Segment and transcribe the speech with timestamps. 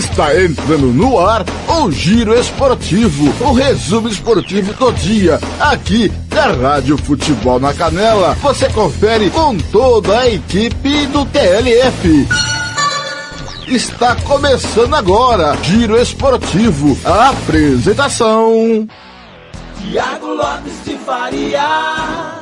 [0.00, 6.96] Está entrando no ar o Giro Esportivo, o resumo esportivo do dia, aqui da Rádio
[6.96, 8.34] Futebol na Canela.
[8.40, 12.26] Você confere com toda a equipe do TLF.
[13.68, 18.88] Está começando agora, Giro Esportivo, a apresentação.
[19.82, 22.39] Tiago Lopes de Faria.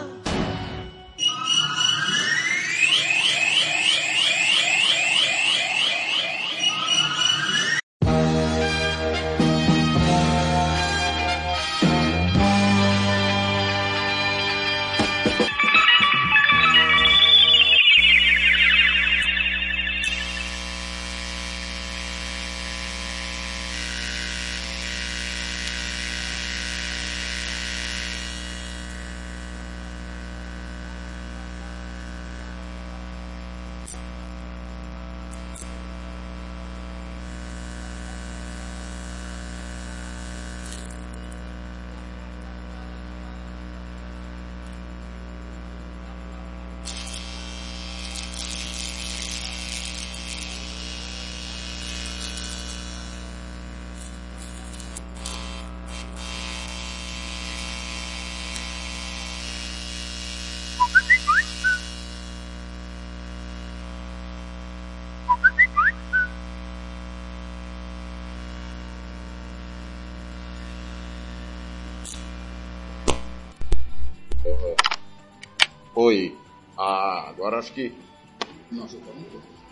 [77.39, 77.92] Agora acho que.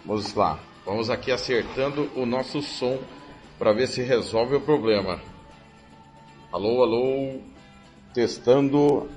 [0.05, 0.59] Vamos lá.
[0.84, 2.98] Vamos aqui acertando o nosso som
[3.59, 5.20] para ver se resolve o problema.
[6.53, 7.41] Alô, alô.
[8.14, 9.09] Testando.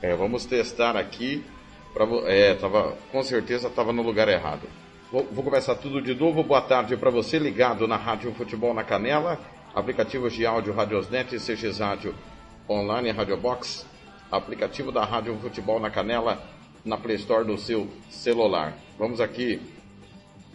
[0.00, 1.44] É, vamos testar aqui.
[1.92, 4.68] Pra, é, tava, com certeza estava no lugar errado.
[5.10, 6.42] Vou, vou começar tudo de novo.
[6.44, 9.38] Boa tarde para você ligado na Rádio Futebol na Canela,
[9.74, 12.14] aplicativos de áudio Radiosnet, CX Rádio
[12.68, 13.86] Online, Rádio Box,
[14.30, 16.42] aplicativo da Rádio Futebol na Canela,
[16.84, 18.76] na Play Store do seu celular.
[18.98, 19.60] Vamos aqui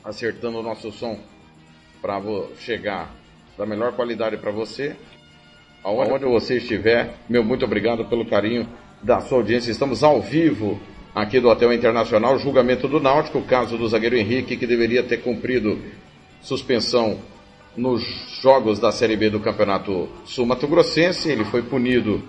[0.04, 1.18] acertando o nosso som
[2.02, 2.22] para
[2.60, 3.14] chegar
[3.58, 4.96] da melhor qualidade para você.
[5.84, 8.68] Aonde você estiver, meu muito obrigado pelo carinho
[9.02, 9.72] da sua audiência.
[9.72, 10.80] Estamos ao vivo
[11.16, 15.82] aqui do Hotel Internacional, julgamento do Náutico, caso do zagueiro Henrique que deveria ter cumprido
[16.42, 17.20] suspensão
[17.76, 18.04] nos
[18.42, 21.30] jogos da Série B do Campeonato Sul Mato Grossense.
[21.30, 22.22] Ele foi punido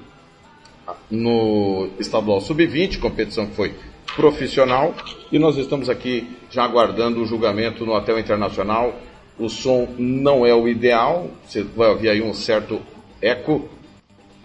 [1.10, 3.74] no estadual sub-20, competição que foi
[4.16, 4.94] profissional,
[5.30, 8.94] e nós estamos aqui já aguardando o julgamento no Hotel Internacional.
[9.38, 12.80] O som não é o ideal, você vai ouvir aí um certo
[13.22, 13.68] eco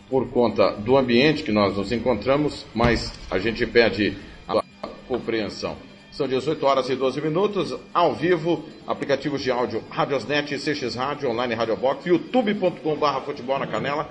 [0.09, 4.15] por conta do ambiente que nós nos encontramos, mas a gente pede
[4.47, 4.61] a
[5.07, 5.75] compreensão.
[6.11, 11.53] São 18 horas e 12 minutos, ao vivo, aplicativos de áudio Radiosnet, CX Rádio, online
[11.53, 14.09] Rádio Box, youtube.com.br futebol na canela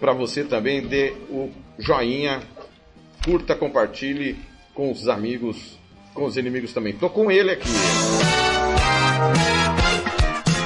[0.00, 2.40] para você também dê o joinha,
[3.22, 4.36] curta, compartilhe
[4.80, 5.78] com os amigos,
[6.14, 6.96] com os inimigos também.
[6.96, 7.68] Tô com ele aqui.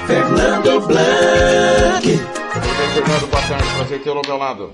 [0.07, 2.07] Fernando Blanc.
[2.07, 3.29] Tudo bem, Fernando?
[3.29, 4.71] Boa tarde, prazer tê-lo ao meu lado.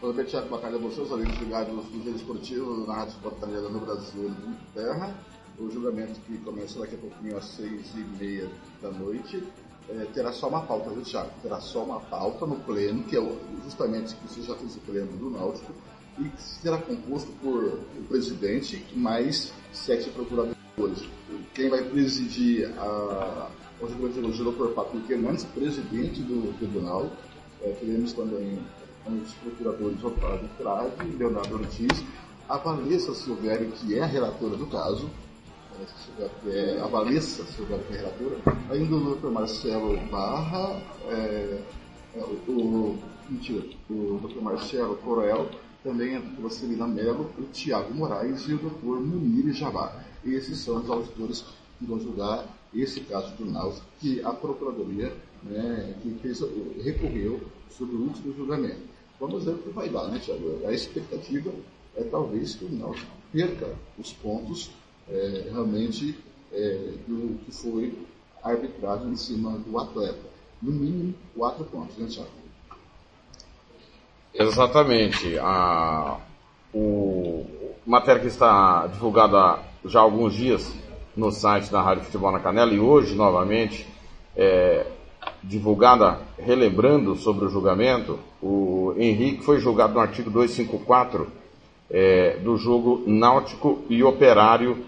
[0.00, 0.48] Tudo bem, Tiago?
[0.48, 4.48] Boa tarde a vocês, amigos ligados no Giro Esportivo, na Rádio Fortaleza no Brasil e
[4.48, 5.14] na Terra.
[5.58, 8.48] O julgamento que começa daqui a pouquinho às seis e meia
[8.80, 9.42] da noite
[9.90, 11.28] é, terá só uma pauta, viu, Thiago?
[11.42, 13.32] Terá só uma pauta no pleno, que é
[13.62, 15.70] justamente que você já fez o pleno do Náutico,
[16.20, 20.56] e que será composto por o presidente mais sete procuradores.
[21.54, 23.50] Quem vai presidir a,
[23.80, 24.74] o julgamento é o Dr.
[24.74, 27.10] Patrick Fernandes, presidente do tribunal.
[27.62, 28.58] É, teremos também
[29.06, 32.04] os procuradores Otávio Trade, Leonardo Ortiz,
[32.48, 35.08] a Vanessa Silvério, que é a relatora do caso,
[36.46, 38.36] é, a Vanessa Silvério, que é a relatora,
[38.70, 39.28] ainda o Dr.
[39.28, 41.62] Marcelo Barra, é,
[42.16, 42.98] é, o, o,
[43.28, 44.42] mentira, o Dr.
[44.42, 45.48] Marcelo Coroel,
[45.82, 49.00] também a Celina Mello, o Tiago Moraes e o Dr.
[49.00, 50.04] Munir Jabá.
[50.24, 51.44] Esses são os auditores
[51.78, 55.12] que vão julgar esse caso do Náutico, que a Procuradoria
[55.42, 56.40] né, que fez,
[56.82, 57.40] recorreu
[57.70, 58.90] sobre o último julgamento.
[59.18, 60.66] Vamos ver o que vai dar, né, Tiago?
[60.66, 61.52] A expectativa
[61.96, 64.70] é talvez que o Náutico perca os pontos
[65.08, 66.16] é, realmente
[66.52, 67.94] é, do que foi
[68.42, 70.30] a arbitragem em cima do atleta.
[70.62, 72.39] No mínimo, quatro pontos, né, Tiago?
[74.34, 75.38] Exatamente.
[75.38, 76.18] A
[76.72, 77.44] o
[77.86, 80.72] matéria que está divulgada já há alguns dias
[81.16, 83.86] no site da Rádio Futebol na Canela e hoje novamente
[84.36, 84.86] é,
[85.42, 91.26] divulgada relembrando sobre o julgamento, o Henrique foi julgado no artigo 254
[91.90, 94.86] é, do jogo Náutico e Operário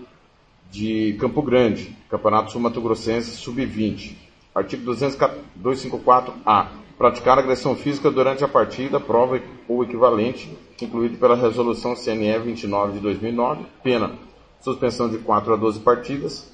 [0.71, 4.15] de Campo Grande, Campeonato Sul Mato Grossense Sub-20.
[4.55, 6.82] Artigo 254-A.
[7.03, 13.01] Praticar agressão física durante a partida, prova ou equivalente, incluído pela Resolução CNE 29 de
[13.01, 13.65] 2009.
[13.83, 14.13] Pena,
[14.61, 16.49] suspensão de 4 a 12 partidas.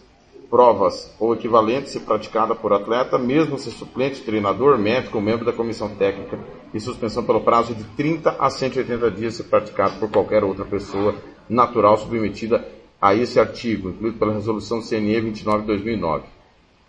[0.49, 5.53] Provas ou equivalentes se praticada por atleta, mesmo se suplente, treinador, médico ou membro da
[5.53, 6.39] comissão técnica,
[6.73, 11.15] e suspensão pelo prazo de 30 a 180 dias se praticado por qualquer outra pessoa
[11.47, 12.67] natural submetida
[12.99, 16.38] a esse artigo, incluído pela Resolução CNE 29 de 2009.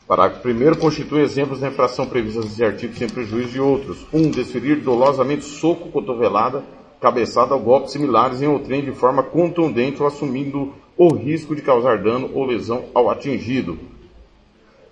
[0.10, 4.08] Parágrafo 1 constitui exemplos da infração prevista nesse artigo sem prejuízo de outros.
[4.12, 4.18] 1.
[4.18, 6.64] Um, desferir dolosamente soco, cotovelada,
[7.00, 12.02] cabeçada ou golpes similares em outrem de forma contundente ou assumindo o risco de causar
[12.02, 13.78] dano ou lesão ao atingido.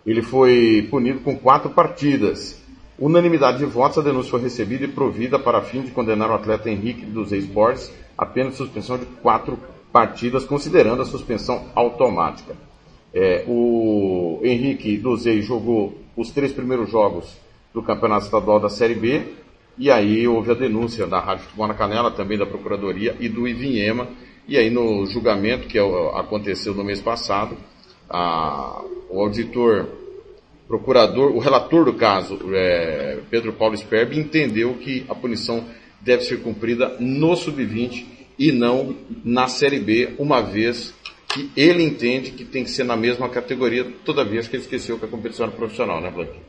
[0.06, 2.62] Ele foi punido com quatro partidas.
[3.00, 6.70] Unanimidade de votos, a denúncia foi recebida e provida para fim de condenar o atleta
[6.70, 9.58] Henrique dos Esportes apenas suspensão de quatro
[9.92, 12.67] partidas, considerando a suspensão automática.
[13.14, 17.38] É, o Henrique Dozei jogou os três primeiros jogos
[17.74, 19.24] do Campeonato Estadual da Série B,
[19.78, 23.48] e aí houve a denúncia da Rádio Futebol na Canela, também da Procuradoria e do
[23.48, 24.08] Ivinhema,
[24.48, 25.82] e aí no julgamento que é
[26.16, 27.56] aconteceu no mês passado,
[28.10, 29.88] a, o auditor,
[30.68, 35.64] procurador, o relator do caso, é, Pedro Paulo Sperbi, entendeu que a punição
[36.02, 38.06] deve ser cumprida no Sub-20
[38.40, 40.94] e não na Série B, uma vez
[41.28, 44.98] que ele entende que tem que ser na mesma categoria, todavia acho que ele esqueceu
[44.98, 46.40] que a competição era profissional, né, Blank?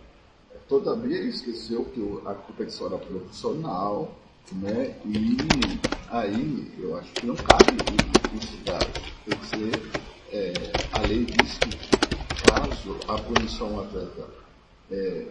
[0.69, 4.17] Todavia ele esqueceu que a competição era profissional,
[4.53, 4.95] né?
[5.05, 5.79] E
[6.09, 7.75] aí eu acho que não cabe
[8.35, 8.89] isso, cara.
[9.25, 9.83] Tem que ser,
[10.31, 11.73] é, a lei diz que
[12.43, 14.29] caso a punição atleta
[14.91, 15.27] é,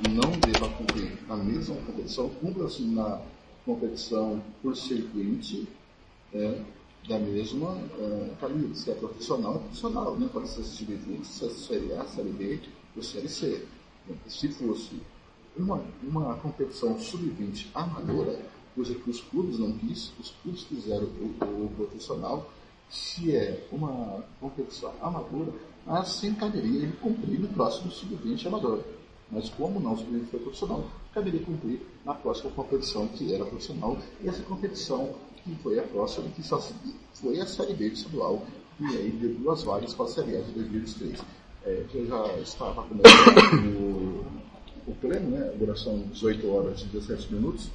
[0.00, 3.20] não deva cumprir na mesma competição, cumpra-se na
[3.64, 5.66] competição por circuito,
[6.32, 6.60] é,
[7.08, 8.74] da mesma uh, caminho.
[8.74, 12.60] Se é profissional, é profissional, não pode ser sub-20, se é Série A, Série B
[12.94, 13.66] ou Série C.
[14.26, 15.00] Se fosse
[15.56, 18.38] uma, uma competição sub-20 amadora,
[18.74, 22.50] coisa que os clubes não quis, os clubes fizeram o, o profissional,
[22.90, 25.52] se é uma competição amadora,
[25.86, 28.84] assim caberia cumprir no próximo sub-20 amador.
[29.30, 33.96] Mas como não, o sub-20 foi profissional, caberia cumprir na próxima competição que era profissional,
[34.22, 35.14] e essa competição
[35.44, 36.60] que foi a próxima, que só
[37.14, 38.44] foi a Série B estadual,
[38.80, 41.20] e aí deu duas vagas para a Série A de 2023.
[41.64, 43.76] É, que eu já estava começando
[44.86, 45.48] o, o pleno, né?
[45.48, 47.68] A duração 18 horas e 17 minutos.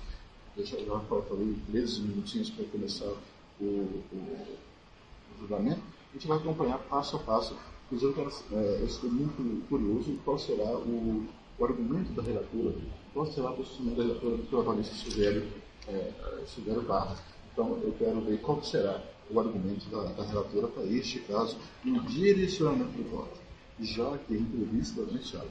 [0.56, 3.12] Eu já, já falei 13 minutinhos para começar
[3.60, 5.81] o, o, o, julgamento.
[6.12, 7.56] A gente vai acompanhar passo a passo.
[7.92, 11.27] Inclusive, eu, é, eu estou muito curioso qual será o,
[11.59, 12.75] o argumento da relatora,
[13.13, 15.48] qual será o posicionamento da relatora do trabalhista Silvério,
[15.88, 16.12] é,
[16.88, 17.19] Barros
[17.53, 22.01] então, eu quero ver qual será o argumento da, da relatora para este caso no
[22.01, 23.39] direcionamento do voto.
[23.79, 25.47] Já que a entrevista, né, Thiago,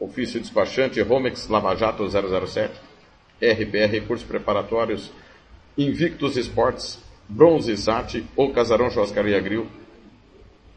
[0.00, 2.72] Ofício Despachante, Romex, Lava Jato 007,
[3.40, 5.10] RPR Recursos Preparatórios,
[5.76, 6.98] Invictus Esportes,
[7.28, 9.66] Bronze Sat, ou Casarão Churrascaria Grill,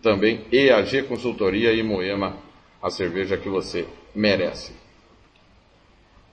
[0.02, 2.36] também EAG Consultoria e Moema,
[2.82, 4.74] a cerveja que você merece.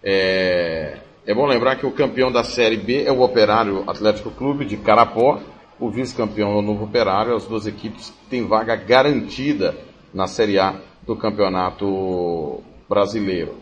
[0.03, 4.65] É, é bom lembrar que o campeão da Série B é o Operário Atlético Clube
[4.65, 5.41] de Carapó,
[5.81, 9.77] o vice-campeão é o Novo Operário, as duas equipes têm vaga garantida
[10.13, 13.55] na Série A do Campeonato Brasileiro.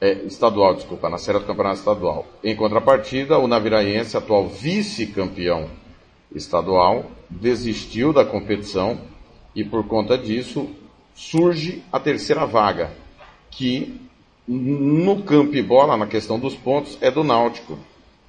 [0.00, 2.26] É, estadual, desculpa, na Série do Campeonato Estadual.
[2.42, 5.68] Em contrapartida, o Naviraense, atual vice-campeão
[6.34, 8.98] estadual, desistiu da competição
[9.54, 10.70] e por conta disso
[11.14, 12.90] surge a terceira vaga,
[13.50, 14.00] que
[14.48, 17.78] no campo e bola, na questão dos pontos, é do Náutico.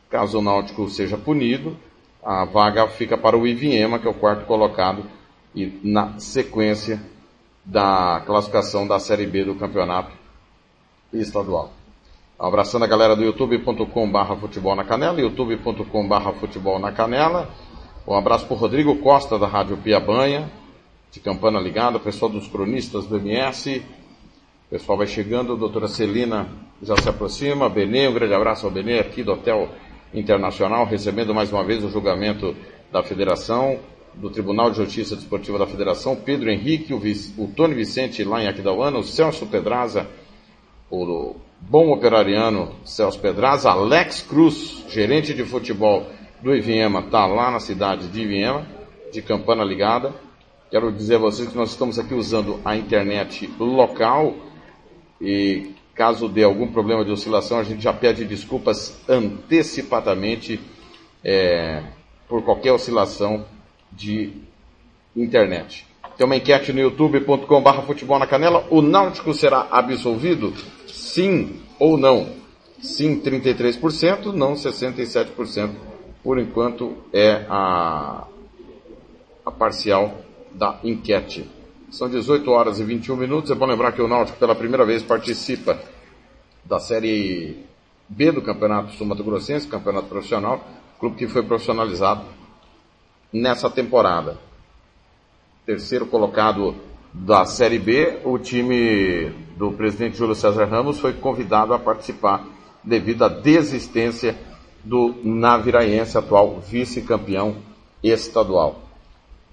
[0.09, 1.77] Caso o Náutico seja punido,
[2.23, 5.05] a vaga fica para o Ivinhema, que é o quarto colocado,
[5.55, 7.01] e na sequência
[7.65, 10.11] da classificação da Série B do campeonato
[11.13, 11.71] estadual.
[12.39, 17.49] Abraçando a galera do youtube.com barra futebol na canela, youtube.com barra futebol na canela.
[18.07, 20.51] Um abraço para Rodrigo Costa da Rádio Piabanha,
[21.11, 23.83] de Campana Ligada, pessoal dos cronistas do MS.
[24.67, 26.49] O pessoal vai chegando, a doutora Celina
[26.81, 29.69] já se aproxima, Benê, um grande abraço ao Benê aqui do Hotel
[30.13, 32.55] Internacional, recebendo mais uma vez o julgamento
[32.91, 33.79] da Federação,
[34.13, 37.01] do Tribunal de Justiça Desportiva da Federação, Pedro Henrique, o,
[37.41, 40.07] o Tony Vicente lá em Aquidauana, o Celso Pedraza,
[40.89, 46.05] o bom operariano Celso Pedraza, Alex Cruz, gerente de futebol
[46.41, 48.65] do Iviema, está lá na cidade de Iviema,
[49.11, 50.13] de Campana Ligada.
[50.69, 54.33] Quero dizer a vocês que nós estamos aqui usando a internet local
[55.19, 60.59] e caso dê algum problema de oscilação, a gente já pede desculpas antecipadamente
[61.23, 61.83] é,
[62.27, 63.45] por qualquer oscilação
[63.91, 64.33] de
[65.15, 65.85] internet.
[66.17, 68.65] Tem uma enquete no youtube.com.br futebol na canela.
[68.71, 70.51] O Náutico será absolvido?
[70.87, 72.29] Sim ou não?
[72.81, 75.69] Sim, 33%, não 67%.
[76.23, 78.25] Por enquanto é a,
[79.45, 80.15] a parcial
[80.51, 81.47] da enquete.
[81.91, 83.51] São 18 horas e 21 minutos.
[83.51, 85.77] É bom lembrar que o Náutico pela primeira vez participa
[86.63, 87.65] da Série
[88.07, 90.65] B do Campeonato Sul Mato Grossense, Campeonato Profissional,
[90.97, 92.23] clube que foi profissionalizado
[93.31, 94.37] nessa temporada.
[95.65, 96.75] Terceiro colocado
[97.13, 102.47] da Série B, o time do presidente Júlio César Ramos foi convidado a participar
[102.81, 104.37] devido à desistência
[104.81, 107.57] do Naviraense, atual vice-campeão
[108.01, 108.79] estadual.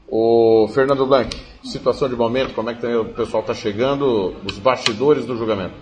[0.08, 1.28] O Fernando Blanc,
[1.64, 5.74] situação de momento, como é que o pessoal está chegando, os bastidores do julgamento?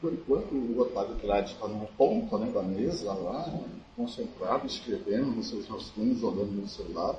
[0.00, 3.52] Por enquanto, o Otávio Trade está numa ponta né, da mesa lá,
[3.96, 7.16] concentrado, escrevendo nos seus rascunhos, olhando no celular,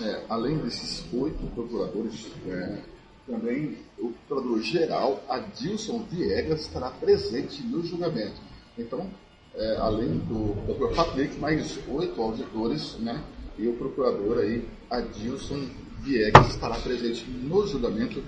[0.02, 2.78] É, além desses oito procuradores, é,
[3.26, 8.40] também o procurador-geral, Adilson Viegas, estará presente no julgamento.
[8.78, 9.10] Então,
[9.54, 13.22] é, além do doutor Patrick, mais oito auditores, né?
[13.58, 15.66] e o procurador aí, Adilson
[16.00, 18.22] Viegas, estará presente no julgamento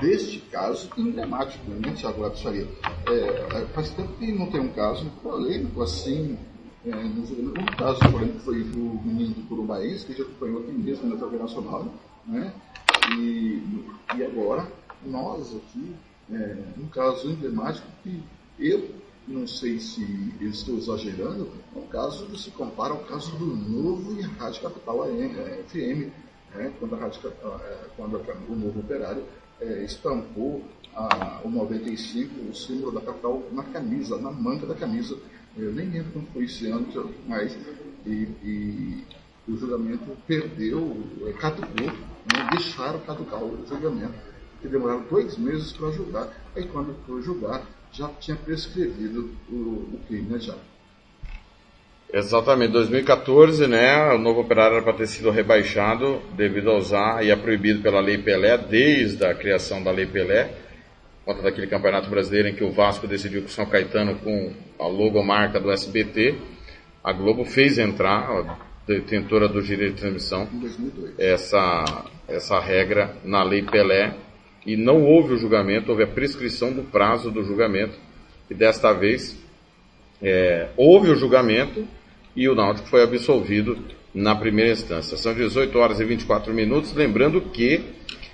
[0.00, 2.66] deste caso emblemático, né, Tiago Lopes Faria?
[3.06, 6.38] É, é, faz tempo que não tem um caso polêmico assim,
[6.86, 6.94] é.
[6.96, 11.38] Um caso polêmico foi do menino do Curumbaense, que já acompanhou aqui mesmo na TV
[11.38, 11.86] Nacional,
[12.26, 12.52] né?
[13.16, 13.62] E,
[14.16, 14.70] e agora,
[15.06, 15.94] nós aqui,
[16.30, 18.22] é, um caso emblemático que
[18.58, 18.90] eu
[19.26, 20.04] não sei se
[20.42, 25.06] estou exagerando, é um caso que se compara ao caso do novo e Rádio Capital
[25.68, 26.12] FM,
[26.54, 28.16] né, quando, a Rádio, é, quando
[28.48, 29.24] o novo operário
[29.60, 35.18] é, estampou a, o 95, o símbolo da capital, na camisa, na manga da camisa.
[35.56, 36.86] Eu nem lembro quando foi esse ano,
[37.26, 37.56] mas
[38.06, 39.04] e, e
[39.46, 40.96] o julgamento perdeu,
[41.26, 44.14] é, caducou, né, deixaram caducar o julgamento,
[44.60, 46.28] que demoraram dois meses para julgar.
[46.56, 49.54] Aí quando foi julgar, já tinha prescrevido o,
[49.94, 50.56] o crime, né, já.
[52.16, 57.30] Exatamente, 2014, né, o novo operário era para ter sido rebaixado devido a usar e
[57.32, 60.48] é proibido pela Lei Pelé desde a criação da Lei Pelé,
[61.24, 64.86] conta daquele campeonato brasileiro em que o Vasco decidiu com o São Caetano com a
[64.86, 66.36] logomarca do SBT,
[67.02, 70.48] a Globo fez entrar, a detentora do direito de transmissão,
[71.18, 74.14] essa, essa regra na Lei Pelé.
[74.64, 77.98] E não houve o julgamento, houve a prescrição do prazo do julgamento,
[78.48, 79.36] e desta vez
[80.22, 81.84] é, houve o julgamento
[82.36, 83.78] e o Náutico foi absolvido
[84.12, 85.16] na primeira instância.
[85.16, 87.84] São 18 horas e 24 minutos, lembrando que,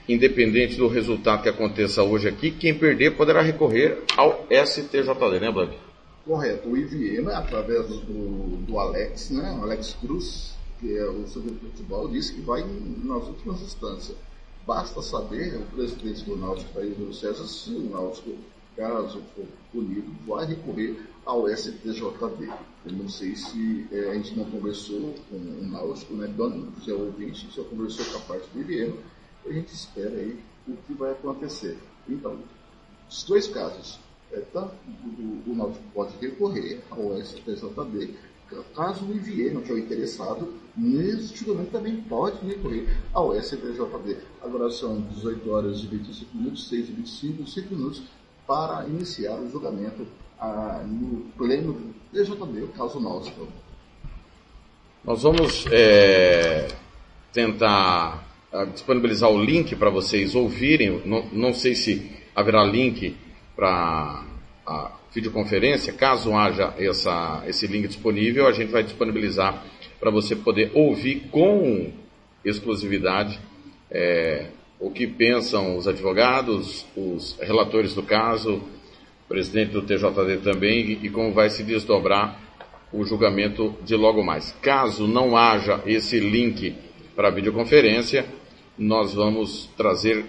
[0.08, 5.74] independente do resultado que aconteça hoje aqui, quem perder poderá recorrer ao STJD, né, Blanc?
[6.24, 6.68] Correto.
[6.68, 12.34] O IVM, através do, do Alex, né, Alex Cruz, que é o sobre futebol, disse
[12.34, 12.64] que vai
[13.04, 14.16] nas últimas instâncias.
[14.66, 18.30] Basta saber, o presidente do Náutico, Thaís César, se o Náutico
[18.76, 22.48] caso for punido, vai recorrer ao STJD.
[22.86, 26.26] Eu não sei se é, a gente não conversou com o Náutico, né?
[26.36, 28.94] Dando, se é ouvinte, só conversou com a parte do IBM.
[29.46, 31.78] A gente espera aí o que vai acontecer.
[32.08, 32.38] Então,
[33.08, 33.98] os dois casos,
[34.32, 34.74] é, tanto
[35.18, 38.14] o, o Náutico pode recorrer ao STJD,
[38.74, 44.16] caso o IVM, que é o interessado, nesse julgamento também pode recorrer ao STJD.
[44.42, 48.02] Agora são 18 horas e 25 minutos, 6 e 25, 5 minutos
[48.46, 50.06] para iniciar o julgamento
[50.40, 53.46] ah, no pleno do TJD, o caso Náutico.
[55.04, 56.68] Nós vamos é,
[57.32, 61.02] tentar ah, disponibilizar o link para vocês ouvirem.
[61.04, 63.16] Não, não, sei se haverá link
[63.54, 64.24] para
[64.66, 65.92] a videoconferência.
[65.92, 69.62] Caso haja essa, esse link disponível, a gente vai disponibilizar
[69.98, 71.92] para você poder ouvir com
[72.44, 73.38] exclusividade
[73.90, 74.46] é,
[74.78, 78.62] o que pensam os advogados, os relatores do caso,
[79.30, 82.36] presidente do TJD também, e como vai se desdobrar
[82.92, 84.50] o julgamento de logo mais.
[84.60, 86.76] Caso não haja esse link
[87.14, 88.26] para videoconferência,
[88.76, 90.26] nós vamos trazer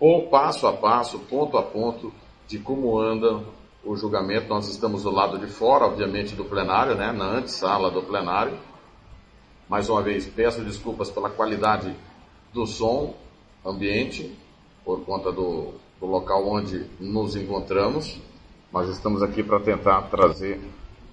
[0.00, 2.12] o passo a passo, ponto a ponto,
[2.48, 3.44] de como anda
[3.84, 4.48] o julgamento.
[4.48, 8.58] Nós estamos do lado de fora, obviamente, do plenário, né, na antessala do plenário.
[9.68, 11.94] Mais uma vez, peço desculpas pela qualidade
[12.52, 13.14] do som
[13.64, 14.36] ambiente,
[14.84, 18.20] por conta do, do local onde nos encontramos,
[18.72, 20.60] mas estamos aqui para tentar trazer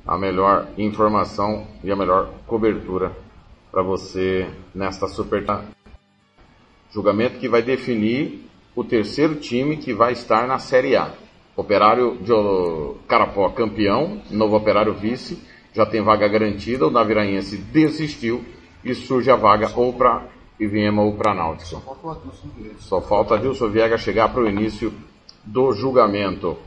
[0.06, 3.12] a melhor informação e a melhor cobertura
[3.72, 5.44] para você nesta super
[6.92, 11.12] julgamento que vai definir o terceiro time que vai estar na Série A.
[11.56, 12.32] Operário de
[13.08, 15.42] Carapó campeão, Novo Operário vice,
[15.74, 18.44] já tem vaga garantida, o Naviraense desistiu
[18.84, 20.24] e surge a vaga ou para
[20.60, 21.70] Ivinhema ou para Náutico.
[22.80, 24.94] Só falta Adilson Viega chegar para o início
[25.44, 26.58] do julgamento.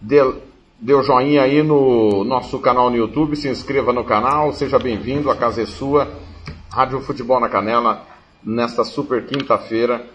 [0.00, 0.42] Deu,
[0.78, 5.36] deu joinha aí no nosso canal no YouTube, se inscreva no canal, seja bem-vindo, a
[5.36, 6.08] casa é sua.
[6.70, 8.06] Rádio Futebol na Canela,
[8.42, 10.06] nesta super quinta-feira.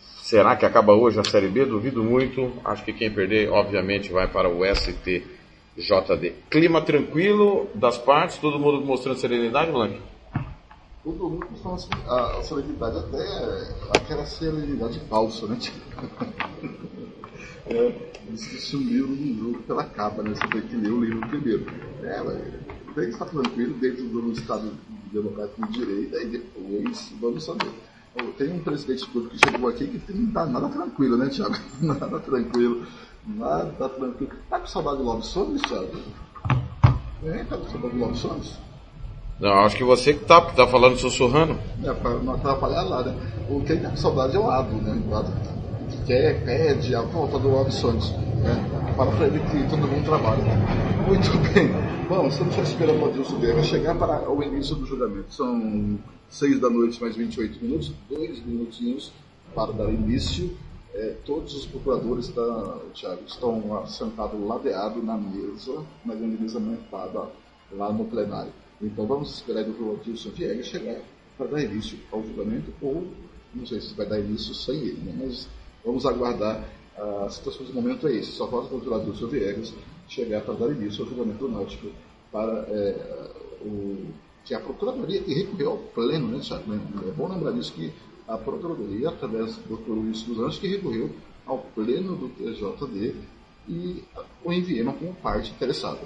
[0.00, 1.66] Será que acaba hoje a Série B?
[1.66, 2.52] Duvido muito.
[2.64, 6.32] Acho que quem perder, obviamente, vai para o STJD.
[6.48, 9.98] Clima tranquilo das partes, todo mundo mostrando serenidade, Blanque?
[11.04, 15.58] Todo mundo mostrando a, a serenidade até aquela serenidade falsa, né?
[17.66, 20.34] é, eles sumiram no jogo pela capa, né?
[20.34, 21.66] Você tem que ler o livro primeiro.
[22.02, 22.22] É,
[22.94, 24.72] tem que estar tranquilo dentro do Estado
[25.12, 27.70] Democrático de Direita e depois vamos saber.
[28.36, 31.56] Tem um presidente público que chegou aqui que não está nada tranquilo, né, Thiago?
[31.80, 32.86] Nada tranquilo.
[33.26, 34.32] Nada tranquilo.
[34.50, 35.96] Tá com saudade do Love Songs, Thiago?
[37.24, 38.58] É, tá com saudade do Songs?
[39.42, 41.58] Não, acho que você que tá, tá falando sussurrando.
[41.82, 43.12] É, para não atrapalhar né?
[43.50, 45.02] O que tá com saudade é o Ado, né?
[45.10, 45.32] O Ado
[46.06, 48.12] quer, pede a volta do Love Songs.
[48.12, 48.94] Né?
[48.96, 50.44] Fala para ele que todo mundo trabalha.
[51.08, 51.72] Muito bem.
[52.08, 55.34] Bom, estamos só esperando o Adilson Guerra chegar para o início do julgamento.
[55.34, 55.98] São
[56.30, 59.12] 6 da noite mais 28 minutos, dois minutinhos
[59.56, 60.56] para dar início.
[60.94, 67.28] É, todos os procuradores da, Thiago, estão sentados ladeados na mesa, na grande mesa montada
[67.72, 68.61] lá no plenário.
[68.82, 71.00] Então vamos esperar do o Adilson Viegas chegar
[71.38, 73.06] para dar início ao julgamento, ou
[73.54, 75.14] não sei se vai dar início sem ele, né?
[75.24, 75.48] mas
[75.84, 76.68] vamos aguardar.
[76.96, 79.72] A situação do momento é esse, só falta o doutor Adilson Viegas
[80.08, 81.88] chegar para dar início ao julgamento do Náutico
[82.30, 83.30] para é,
[83.62, 84.08] o,
[84.44, 86.40] que a Procuradoria que recorreu ao pleno, né,
[87.08, 87.90] É bom lembrar disso que
[88.28, 91.10] a Procuradoria, através do doutor Luiz dos Anjos, que recorreu
[91.46, 93.14] ao pleno do TJD
[93.68, 94.02] e
[94.44, 96.00] o enviemos como parte interessada.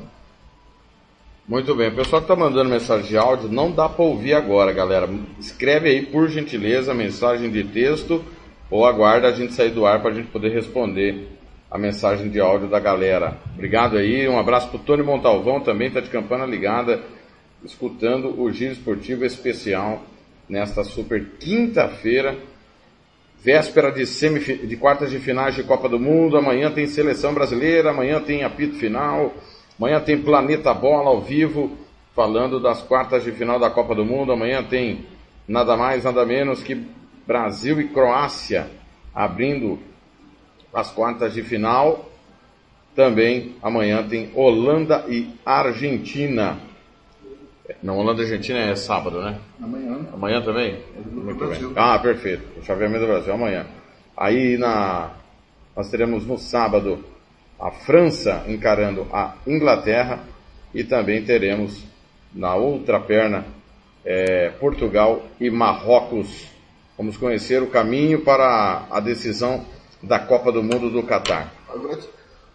[1.48, 4.72] Muito bem, o pessoal que está mandando mensagem de áudio, não dá para ouvir agora,
[4.72, 5.08] galera.
[5.38, 8.24] Escreve aí, por gentileza, mensagem de texto
[8.68, 11.28] ou aguarda a gente sair do ar para a gente poder responder
[11.70, 13.38] a mensagem de áudio da galera.
[13.54, 17.00] Obrigado aí, um abraço para o Tony Montalvão também, está de campana ligada,
[17.64, 20.02] escutando o Giro Esportivo Especial
[20.48, 22.36] nesta super quinta-feira,
[23.40, 27.90] véspera de, semif de quartas de finais de Copa do Mundo, amanhã tem seleção brasileira,
[27.90, 29.32] amanhã tem apito final,
[29.78, 31.76] Amanhã tem Planeta Bola ao vivo,
[32.14, 34.32] falando das quartas de final da Copa do Mundo.
[34.32, 35.06] Amanhã tem
[35.46, 36.86] nada mais, nada menos que
[37.26, 38.70] Brasil e Croácia
[39.14, 39.78] abrindo
[40.72, 42.10] as quartas de final.
[42.94, 46.58] Também amanhã tem Holanda e Argentina.
[47.82, 49.38] Não, Holanda e Argentina é sábado, né?
[49.62, 50.06] Amanhã.
[50.12, 50.78] Amanhã também?
[51.12, 51.72] Muito bem.
[51.76, 52.58] Ah, perfeito.
[52.58, 53.66] O chaveamento do Brasil amanhã.
[54.16, 55.10] Aí na,
[55.76, 57.04] nós teremos no sábado
[57.58, 60.24] a França encarando a Inglaterra
[60.74, 61.82] e também teremos
[62.34, 63.46] na outra perna
[64.04, 66.46] é, Portugal e Marrocos.
[66.96, 69.64] Vamos conhecer o caminho para a decisão
[70.02, 71.52] da Copa do Mundo do Catar.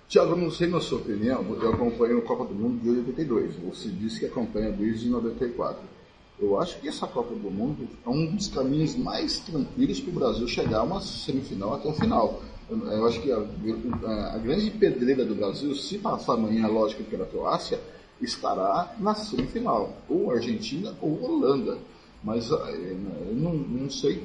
[0.07, 3.55] Tiago, não sei na sua opinião, eu acompanho a Copa do Mundo de 82.
[3.55, 5.79] Você disse que acompanha desde 94.
[6.39, 10.13] Eu acho que essa Copa do Mundo é um dos caminhos mais tranquilos para o
[10.13, 12.41] Brasil chegar a uma semifinal até a final.
[12.71, 17.25] Eu acho que a, a, a grande pedreira do Brasil, se passar amanhã, lógico, pela
[17.25, 17.79] Croácia,
[18.21, 21.77] estará na semifinal, ou Argentina ou Holanda.
[22.23, 24.23] Mas ah, eu não, não sei,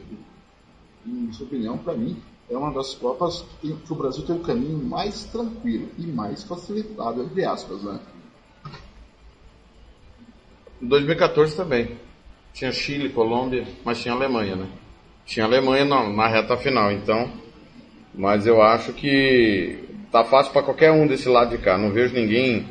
[1.05, 2.17] em sua opinião, para mim,
[2.49, 6.45] é uma das Copas que, que, o Brasil tem o caminho mais tranquilo e mais
[6.45, 7.99] facilitado, entre aspas, né?
[10.81, 11.99] Em 2014 também.
[12.53, 14.69] Tinha Chile, Colômbia, mas tinha Alemanha, né?
[15.25, 17.46] Tinha Alemanha na, na reta final, então.
[18.17, 19.79] Mas eu acho que
[20.11, 21.77] tá fácil para qualquer um desse lado de cá.
[21.77, 22.67] Não vejo ninguém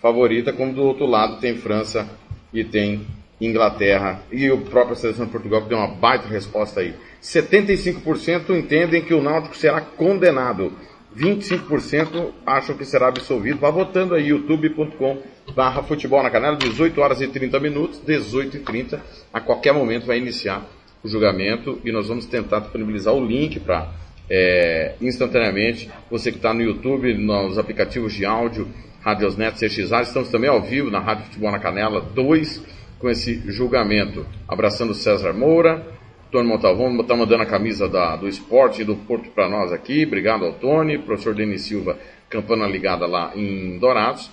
[0.00, 2.06] favorita, como do outro lado tem França
[2.52, 3.06] e tem
[3.40, 6.94] Inglaterra e o próprio seleção de Portugal que deu uma baita resposta aí.
[7.22, 10.72] 75% entendem que o Náutico será condenado.
[11.16, 13.58] 25% acham que será absolvido.
[13.58, 15.18] Vá votando aí, youtube.com
[15.54, 19.02] barra futebol na canela, 18 horas e 30 minutos, 18 e 30.
[19.32, 20.64] A qualquer momento vai iniciar
[21.02, 23.88] o julgamento e nós vamos tentar disponibilizar o link para
[24.30, 25.90] é, instantaneamente.
[26.08, 28.68] Você que está no YouTube, nos aplicativos de áudio,
[29.00, 32.62] Radiosnet, CXA, estamos também ao vivo na Rádio Futebol na Canela 2
[32.98, 34.24] com esse julgamento.
[34.46, 35.84] Abraçando César Moura,
[36.30, 40.04] Tony Montalvão está mandando a camisa da, do esporte do Porto para nós aqui.
[40.04, 44.30] Obrigado ao Tony, professor Denis Silva, campana ligada lá em Dourados.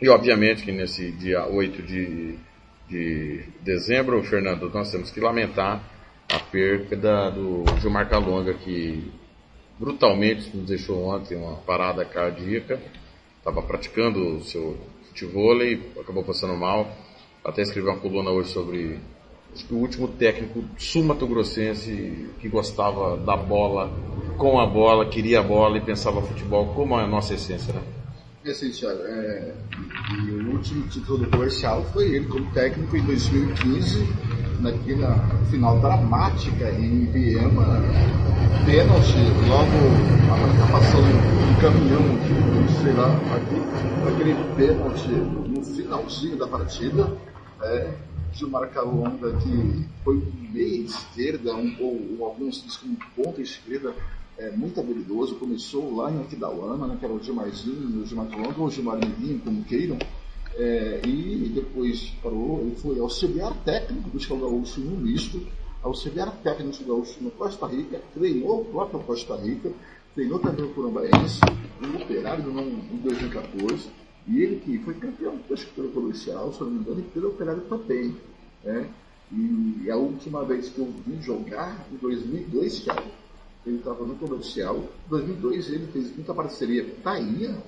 [0.00, 2.34] E obviamente que nesse dia 8 de,
[2.88, 5.82] de dezembro, Fernando, nós temos que lamentar
[6.30, 9.10] a perda do Gilmar Calonga, que
[9.78, 12.80] brutalmente nos deixou ontem uma parada cardíaca.
[13.38, 16.90] Estava praticando o seu futebol e acabou passando mal.
[17.44, 19.00] Até escrevi uma coluna hoje sobre
[19.70, 23.90] o último técnico sul-mato-grossense que gostava da bola,
[24.36, 27.82] com a bola, queria a bola e pensava futebol como a nossa essência, né?
[28.44, 29.54] É assim, Thiago, é,
[30.26, 34.06] e o último título do comercial foi ele como técnico em 2015,
[34.60, 35.16] naquela
[35.50, 37.82] final dramática em Viena,
[38.64, 39.18] pênalti,
[39.48, 40.18] logo
[40.72, 41.08] passando
[41.48, 42.02] um caminhão,
[42.82, 43.56] sei lá, aqui,
[44.08, 47.16] aquele pênalti no finalzinho da partida,
[47.62, 47.94] é,
[48.32, 53.94] Gilmar Calonga, que foi meia esquerda, um, ou, ou, alguns dizem ponta esquerda,
[54.36, 58.54] é, muito habilidoso, começou lá em Aquidauana, né, que era o Gilmarzinho, o Gilmar Calonga,
[58.60, 59.98] ou o Gilmar Mirinho, como queiram,
[60.58, 65.40] é, e depois parou, ele foi auxiliar técnico do Escalão Gaúcho no misto,
[65.82, 69.70] auxiliar técnico do Gaúcho no Costa Rica, treinou o próprio Costa Rica,
[70.14, 71.40] treinou também o Curambaense,
[71.80, 73.88] o Operário no, em 2014,
[74.26, 75.38] e ele que foi campeão
[75.76, 78.14] pelo policial, se não me engano, e pelo operário também.
[78.64, 78.88] Né?
[79.30, 83.08] E a última vez que eu vi jogar, em 2002, Thiago,
[83.64, 84.76] ele estava no comercial.
[84.76, 87.50] Em 2002 ele fez muita parceria com Tainha.
[87.50, 87.58] Né?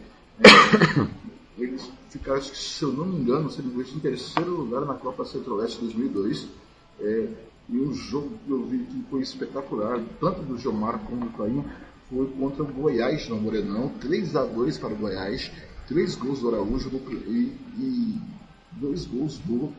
[1.61, 6.49] Eles ficaram, se eu não me engano, se em terceiro lugar na Copa Centro-Oeste 2002.
[7.01, 7.29] É,
[7.69, 11.65] e um jogo que eu vi que foi espetacular, tanto do Gilmar como do Tainha,
[12.09, 15.51] foi contra o Goiás no Morenão, 3 a 2 para o Goiás
[15.91, 16.89] três gols do Araújo
[17.27, 18.21] e, e
[18.71, 19.73] dois gols do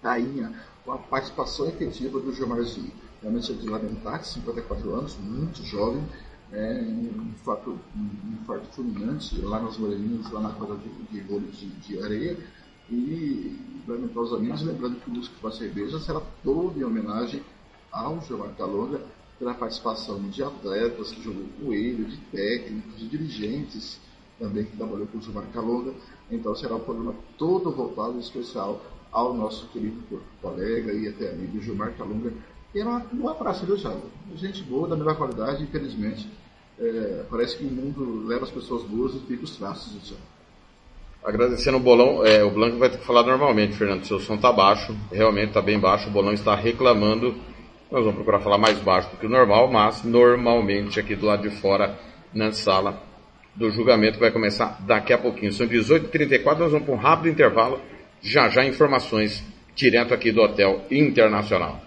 [0.00, 0.54] Tainha,
[0.84, 2.92] com a participação efetiva do Gilmarzinho.
[3.20, 6.00] Realmente é de lamentar, 54 anos, muito jovem,
[6.52, 11.66] é, um, fato, um infarto fulminante lá nas Moreninhas, lá na quadra de, de, de,
[11.66, 12.36] de areia.
[12.88, 17.42] E lamentar os amigos, lembrando que o Música para Cerveja será todo em homenagem
[17.90, 19.00] ao Gilmar Calonga,
[19.38, 24.00] pela participação de atletas que jogou com ele, de técnicos, de dirigentes,
[24.38, 25.92] também que trabalhou com o Gilmar Calonga.
[26.30, 28.80] Então será um programa todo voltado especial
[29.10, 30.02] ao nosso querido
[30.40, 32.32] colega e até amigo Gilmar Calunga,
[32.80, 34.02] era uma, uma praça do Java.
[34.34, 36.28] Gente boa, da melhor qualidade, infelizmente.
[36.78, 40.18] É, parece que o mundo leva as pessoas boas e fica os traços do céu.
[41.24, 44.04] Agradecendo o Bolão, é, o Blanco vai ter que falar normalmente, Fernando.
[44.04, 46.08] Seu som está baixo, realmente está bem baixo.
[46.08, 47.34] O Bolão está reclamando.
[47.90, 51.48] Nós vamos procurar falar mais baixo do que o normal, mas normalmente aqui do lado
[51.48, 51.98] de fora,
[52.32, 53.02] na sala,
[53.54, 55.52] do julgamento vai começar daqui a pouquinho.
[55.52, 57.80] São 18h34, nós vamos para um rápido intervalo.
[58.20, 59.42] Já já informações
[59.74, 61.80] direto aqui do Hotel Internacional.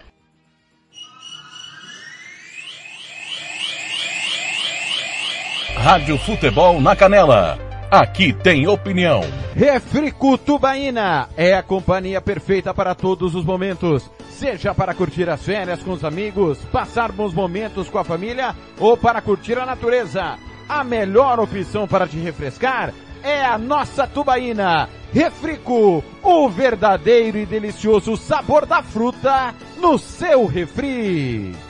[5.82, 7.58] Rádio Futebol na Canela.
[7.90, 9.22] Aqui tem opinião.
[9.56, 14.08] Refrico Tubaína é a companhia perfeita para todos os momentos.
[14.28, 18.94] Seja para curtir as férias com os amigos, passar bons momentos com a família ou
[18.94, 20.38] para curtir a natureza
[20.68, 24.88] a melhor opção para te refrescar é a nossa tubaína.
[25.12, 31.69] Refrico, o verdadeiro e delicioso sabor da fruta no seu refri.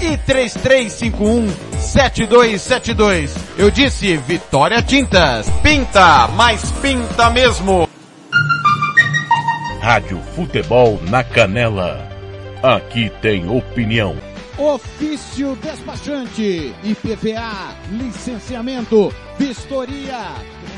[0.00, 3.34] e 3351 7272.
[3.58, 5.48] Eu disse Vitória Tintas.
[5.62, 7.88] Pinta, mas pinta mesmo.
[9.80, 12.08] Rádio Futebol na Canela.
[12.62, 14.16] Aqui tem opinião.
[14.58, 20.34] Ofício despachante, IPVA, licenciamento, vistoria,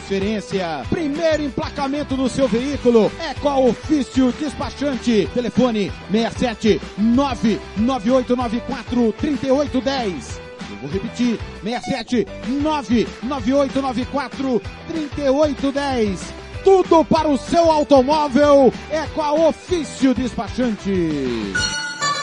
[0.09, 5.29] transferência, primeiro emplacamento do seu veículo é com a Ofício Despachante.
[5.35, 10.41] Telefone 67 99894 3810.
[10.71, 16.35] Eu vou repetir, 67 99894 3810.
[16.65, 21.53] Tudo para o seu automóvel é com a Ofício Despachante.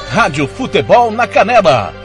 [0.10, 2.05] Rádio Futebol na Canela.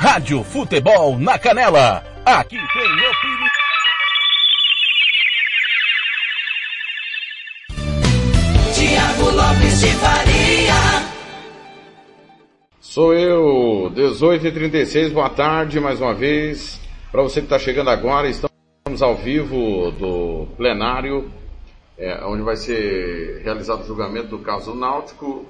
[0.00, 2.02] Rádio Futebol na Canela.
[2.24, 3.50] Aqui tem opinião.
[8.72, 10.72] Tiago Lopes de Faria.
[12.80, 16.80] Sou eu, 18h36, boa tarde mais uma vez.
[17.12, 21.30] Para você que está chegando agora, estamos ao vivo do plenário,
[21.98, 25.44] é, onde vai ser realizado o julgamento do caso Náutico,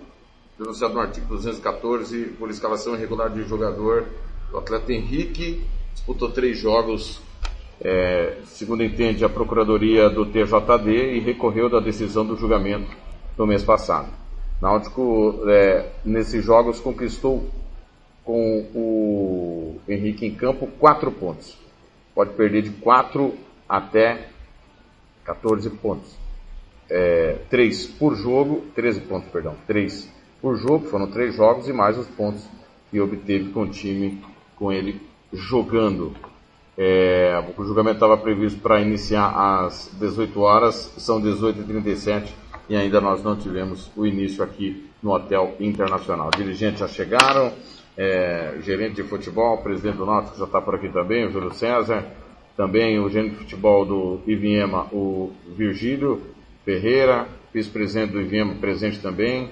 [0.58, 4.08] denunciado no artigo 214 por escalação irregular de jogador.
[4.52, 7.20] O atleta Henrique disputou três jogos,
[7.80, 12.90] é, segundo entende a Procuradoria do TJD, e recorreu da decisão do julgamento
[13.38, 14.08] no mês passado.
[14.60, 17.48] Náutico, é, nesses jogos, conquistou
[18.24, 21.56] com o Henrique em campo quatro pontos.
[22.14, 23.32] Pode perder de 4
[23.68, 24.28] até
[25.24, 26.16] 14 pontos.
[26.88, 30.10] É, 3 por jogo, 13 pontos, perdão, 3
[30.42, 32.42] por jogo, foram três jogos e mais os pontos
[32.90, 34.20] que obteve com o time,
[34.60, 35.00] com ele
[35.32, 36.12] jogando.
[36.76, 39.28] É, o julgamento estava previsto para iniciar
[39.64, 42.28] às 18 horas, são 18h37
[42.68, 46.30] e ainda nós não tivemos o início aqui no Hotel Internacional.
[46.30, 47.52] Dirigentes já chegaram,
[47.96, 52.04] é, gerente de futebol, presidente do Náutico já está por aqui também, o Júlio César,
[52.56, 56.20] também o gerente de futebol do Iviema, o Virgílio
[56.64, 59.50] Ferreira, vice-presidente do Iviema presente também,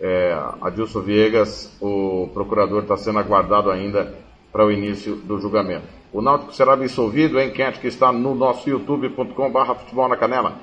[0.00, 4.14] é, Adilson Viegas, o procurador está sendo aguardado ainda
[4.52, 5.86] para o início do julgamento.
[6.12, 10.56] O Náutico será absolvido, a enquete que está no nosso youtube.com.br futebol na canela.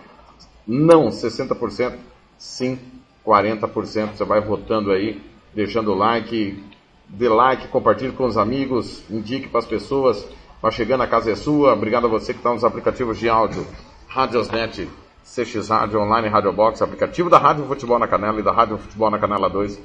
[0.66, 1.96] Não 60%,
[2.38, 2.80] sim
[3.26, 4.16] 40%.
[4.16, 5.22] Você vai votando aí,
[5.54, 6.64] deixando o like,
[7.08, 10.28] dê like, compartilhe com os amigos, indique para as pessoas.
[10.62, 11.74] Vai chegando, a casa é sua.
[11.74, 13.68] Obrigado a você que está nos aplicativos de áudio.
[14.08, 14.88] Radiosnet,
[15.24, 19.10] CX Rádio Online, Rádio Box, aplicativo da Rádio Futebol na Canela e da Rádio Futebol
[19.10, 19.82] na Canela 2,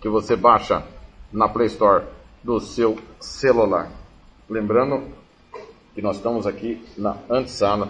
[0.00, 0.82] que você baixa
[1.32, 2.04] na Play Store
[2.42, 3.88] do seu celular.
[4.48, 5.04] Lembrando
[5.94, 7.88] que nós estamos aqui na antessala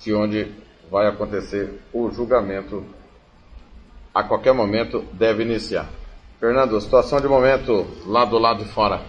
[0.00, 0.50] de onde
[0.90, 2.84] vai acontecer o julgamento.
[4.14, 5.86] A qualquer momento deve iniciar.
[6.40, 9.02] Fernando, situação de momento lá do lado de fora.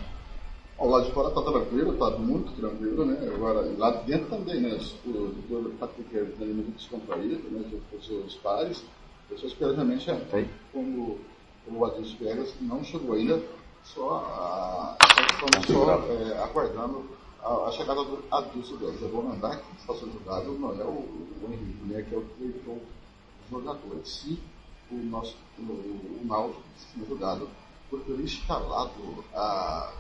[0.80, 3.30] Ao lado de fora está tranquilo, está muito tranquilo, né?
[3.36, 4.80] Agora, lá dentro também, né?
[5.06, 5.12] O
[5.50, 7.70] doutor Patrick é muito descontraído, né?
[7.92, 8.82] Com seus pares.
[9.28, 10.10] Pessoas que, obviamente,
[10.72, 11.20] como,
[11.66, 13.44] como o Adilson Vegas, não chegou ainda,
[13.84, 14.98] só, a,
[15.68, 17.10] só é, aguardando
[17.44, 19.02] a, a, chegada do Adilson Vegas.
[19.02, 22.06] Eu vou mandar que está sendo julgado não é o, o Henrique, né?
[22.08, 22.82] Que é o que levou
[23.44, 24.10] os jogadores.
[24.10, 24.40] Se
[24.90, 26.64] o nosso, o, o Náutico
[26.96, 27.50] foi julgado
[27.90, 29.92] por ter instalado a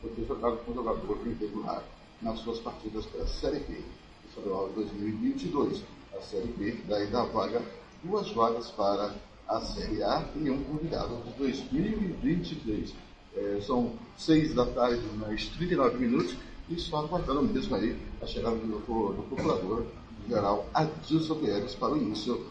[0.00, 1.82] foi ter jogado com o jogador irregular
[2.20, 3.80] nas suas partidas pela Série B,
[4.28, 5.82] estadual 2022.
[6.16, 7.62] A Série B dá vaga,
[8.02, 9.14] duas vagas para
[9.48, 12.94] a Série A e um convidado de 2023.
[13.36, 16.36] É, são seis da tarde, mais 39 minutos,
[16.68, 19.84] e só aguardando mesmo aí a chegada do, do procurador
[20.28, 22.46] geral Adilson Guedes para o início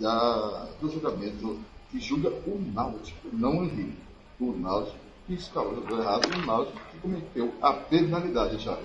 [0.00, 1.58] da, do julgamento
[1.90, 4.02] que julga o Náutico, não o Henrique.
[4.40, 8.82] O Náutico que estava errado no Náutico que cometeu a penalidade, Thiago.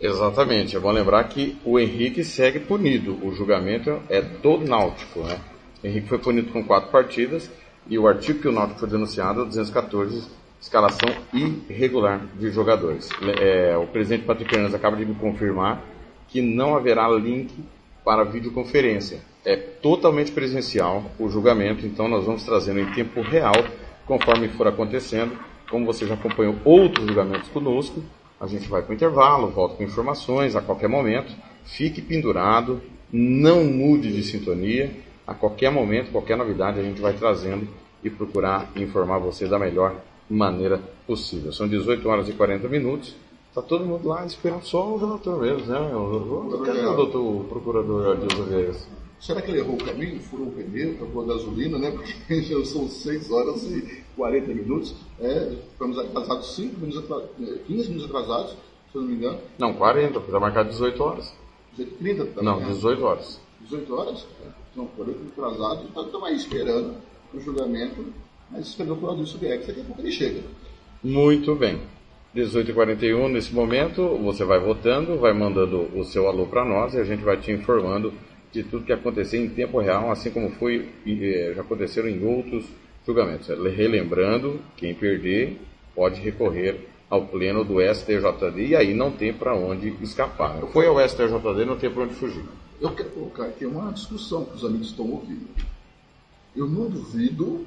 [0.00, 0.76] Exatamente.
[0.76, 3.18] É bom lembrar que o Henrique segue punido.
[3.26, 5.40] O julgamento é do Náutico, né?
[5.82, 7.50] O Henrique foi punido com quatro partidas
[7.88, 10.28] e o artigo que o Náutico foi denunciado é o 214,
[10.60, 13.08] escalação irregular de jogadores.
[13.40, 15.82] É, o presidente Patrick Hernandes acaba de me confirmar
[16.28, 17.52] que não haverá link
[18.04, 19.20] para videoconferência.
[19.44, 23.54] É totalmente presencial o julgamento, então nós vamos trazendo em tempo real,
[24.08, 25.38] conforme for acontecendo.
[25.70, 28.02] Como você já acompanhou outros julgamentos conosco,
[28.40, 31.30] a gente vai para o intervalo, volta com informações a qualquer momento.
[31.64, 32.80] Fique pendurado,
[33.12, 34.90] não mude de sintonia.
[35.26, 37.68] A qualquer momento, qualquer novidade, a gente vai trazendo
[38.02, 39.94] e procurar informar você da melhor
[40.28, 41.52] maneira possível.
[41.52, 43.14] São 18 horas e 40 minutos.
[43.50, 45.78] Está todo mundo lá esperando só o relator mesmo, né?
[46.64, 48.88] Cadê o doutor procurador Adilson Viegas?
[49.20, 51.90] Será que ele errou o caminho, furou o pneu, trocou a gasolina, né?
[51.90, 54.94] Porque já são 6 horas e 40 minutos.
[55.20, 57.30] É, ficamos atrasados 5 minutos atrasados,
[57.66, 59.38] 15 minutos atrasados, se eu não me engano.
[59.58, 61.34] Não, 40, porque está marcado 18 horas.
[61.76, 62.44] 30 também.
[62.44, 63.40] Não, 18 horas.
[63.62, 64.26] 18 horas?
[64.76, 66.94] Não, 40 minutos atrasados, então estamos aí esperando
[67.34, 68.06] o julgamento,
[68.50, 70.42] mas esperando o Adilson Viegas, daqui a pouco ele chega.
[71.02, 71.80] Muito bem.
[72.36, 77.04] 18h41 nesse momento, você vai votando, vai mandando o seu alô para nós e a
[77.04, 78.12] gente vai te informando
[78.52, 82.64] de tudo que aconteceu em tempo real, assim como foi eh, já aconteceram em outros
[83.06, 83.48] julgamentos.
[83.48, 85.58] Relembrando, quem perder
[85.94, 90.60] pode recorrer ao pleno do STJD e aí não tem para onde escapar.
[90.72, 92.44] Foi ao STJD, não tem para onde fugir.
[92.80, 95.48] Eu quero colocar aqui uma discussão que os amigos estão ouvindo.
[96.54, 97.66] Eu não duvido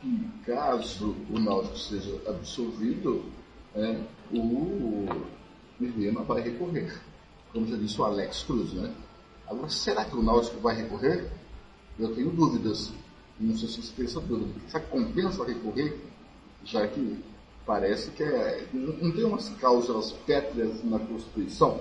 [0.00, 3.24] que, caso o Náutico seja absolvido,
[3.74, 3.96] é,
[4.32, 5.06] o
[5.78, 7.00] Mirema vai recorrer.
[7.52, 8.92] Como já disse o Alex Cruz, né?
[9.48, 11.30] Agora, será que o Náutico vai recorrer?
[11.98, 12.92] Eu tenho dúvidas.
[13.38, 14.50] Não sei se você tem essa dúvida.
[14.68, 15.98] Será que compensa recorrer?
[16.64, 17.22] Já que
[17.64, 21.80] parece que é, não tem umas cláusulas pétreas na Constituição,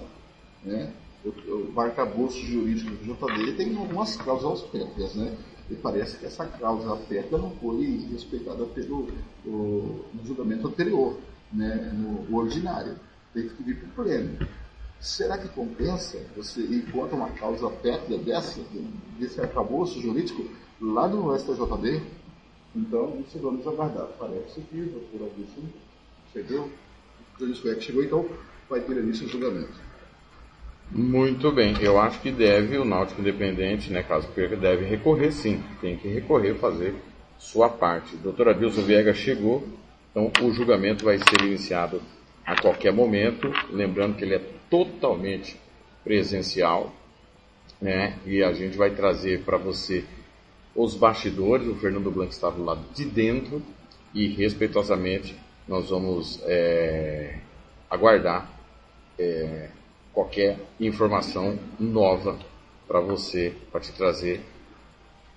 [0.64, 0.92] né?
[1.24, 5.36] O, o arcabouço jurídico do JD tem algumas cláusulas pétreas, né?
[5.70, 9.10] E parece que essa cláusula pétrea não foi respeitada pelo
[9.46, 11.18] o, no julgamento anterior,
[11.52, 11.92] né?
[11.94, 12.96] no ordinário.
[13.34, 14.38] Tem que pedir para o pleno.
[15.06, 18.60] Será que compensa você ir contra uma causa pétrea dessa,
[19.20, 20.50] desse arcabouço jurídico,
[20.82, 22.02] lá no STJD?
[22.76, 24.08] Então, isso vamos aguardar.
[24.18, 25.62] Parece que o doutor Augusto
[26.34, 26.70] chegou,
[27.40, 28.26] o chegou, então
[28.68, 29.80] vai ter início o julgamento.
[30.92, 35.64] Muito bem, eu acho que deve, o Náutico Independente, né, caso perca, deve recorrer sim,
[35.82, 36.96] tem que recorrer, fazer
[37.38, 38.18] sua parte.
[38.18, 39.68] Doutor Adilson Viegas chegou,
[40.10, 42.02] então o julgamento vai ser iniciado
[42.44, 45.60] a qualquer momento, lembrando que ele é totalmente
[46.04, 46.94] presencial,
[47.82, 48.18] né?
[48.26, 50.06] E a gente vai trazer para você
[50.76, 51.68] os bastidores.
[51.68, 53.62] O Fernando Blanco está do lado de dentro
[54.14, 55.36] e respeitosamente
[55.68, 57.40] nós vamos é,
[57.90, 58.52] aguardar
[59.18, 59.70] é,
[60.14, 62.38] qualquer informação nova
[62.88, 64.42] para você, para te trazer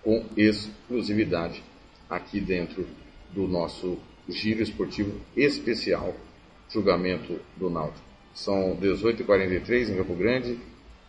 [0.02, 1.62] com exclusividade
[2.08, 2.86] aqui dentro
[3.30, 6.14] do nosso giro esportivo especial
[6.68, 8.07] julgamento do Náutico.
[8.38, 10.60] São 18h43 em Campo Grande,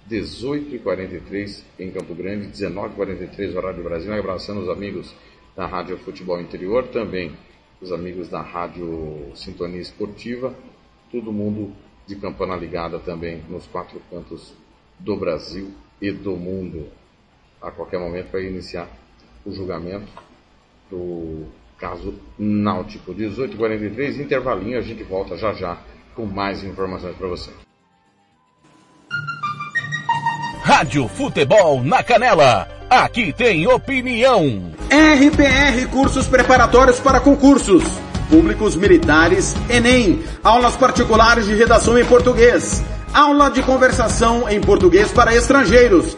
[0.10, 4.12] 18h43 em Campo Grande, 19h43 horário do Brasil.
[4.12, 5.14] Abraçando os amigos
[5.56, 7.32] da Rádio Futebol Interior, também
[7.80, 10.56] os amigos da Rádio Sintonia Esportiva,
[11.12, 11.72] todo mundo
[12.08, 14.52] de campana ligada também nos quatro cantos
[14.98, 16.88] do Brasil e do mundo.
[17.62, 18.90] A qualquer momento vai iniciar
[19.46, 20.12] o julgamento
[20.90, 21.46] do
[21.78, 23.14] caso náutico.
[23.14, 25.78] 18h43, intervalinho, a gente volta já já
[26.20, 27.50] com mais informações para você.
[30.62, 32.68] Rádio Futebol na Canela.
[32.90, 34.74] Aqui tem opinião.
[34.90, 37.84] RPR Cursos Preparatórios para Concursos.
[38.30, 40.22] Públicos Militares, Enem.
[40.44, 42.84] Aulas particulares de redação em português.
[43.14, 46.18] Aula de conversação em português para estrangeiros.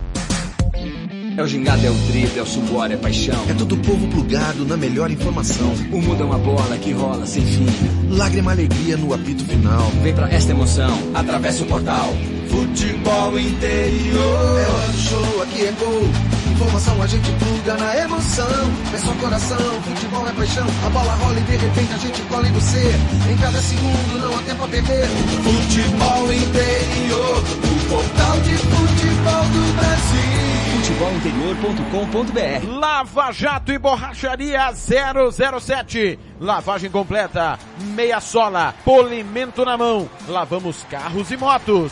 [1.37, 3.49] É o gingado, é o drible, é o suor, é paixão.
[3.49, 5.73] É todo o povo plugado na melhor informação.
[5.91, 7.65] O mundo é uma bola que rola sem fim.
[8.09, 9.89] Lágrima, alegria no apito final.
[10.03, 12.13] Vem pra esta emoção, atravessa o portal
[12.51, 14.59] futebol interior.
[14.59, 16.03] É hora do show, aqui é gol.
[16.51, 18.71] Informação a gente pluga na emoção.
[18.93, 20.67] É só coração, futebol é paixão.
[20.85, 22.93] A bola rola e de repente a gente cola em você.
[23.31, 25.07] Em cada segundo não há tempo a perder.
[25.07, 30.51] Futebol interior, o portal de futebol do Brasil.
[30.81, 36.19] Futebolinterior.com.br Lava Jato e Borracharia 007.
[36.39, 37.57] Lavagem completa,
[37.95, 40.09] meia sola, polimento na mão.
[40.27, 41.91] Lavamos carros e motos.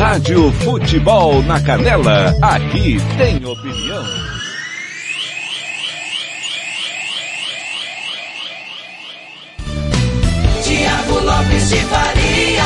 [0.00, 4.02] Rádio Futebol na Canela, aqui tem opinião.
[10.64, 12.62] Tiago Lopes de Faria.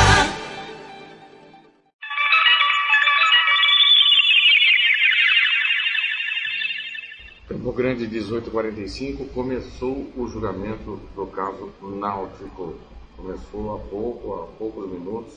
[7.49, 12.75] Campo Grande 1845 começou o julgamento do caso Náutico.
[13.17, 15.33] Começou há pouco, há poucos minutos,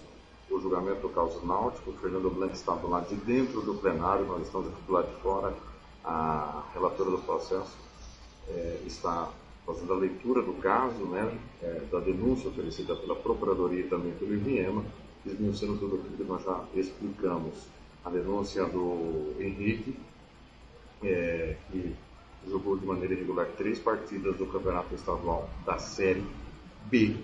[0.50, 1.90] o julgamento do caso Náutico.
[1.90, 5.08] O Fernando Blanc está do lado de dentro do plenário, nós estamos aqui do lado
[5.08, 5.54] de fora.
[6.04, 7.76] A relatora do processo
[8.48, 9.30] eh, está
[9.66, 14.32] fazendo a leitura do caso, né, eh, da denúncia oferecida pela Procuradoria e também pelo
[14.32, 14.82] IBM,
[15.24, 17.66] desmiuçando tudo aquilo que nós já explicamos.
[18.04, 19.98] A denúncia do Henrique,
[21.02, 21.94] eh, que
[22.48, 26.24] jogou de maneira irregular três partidas do Campeonato Estadual da Série
[26.86, 27.16] B.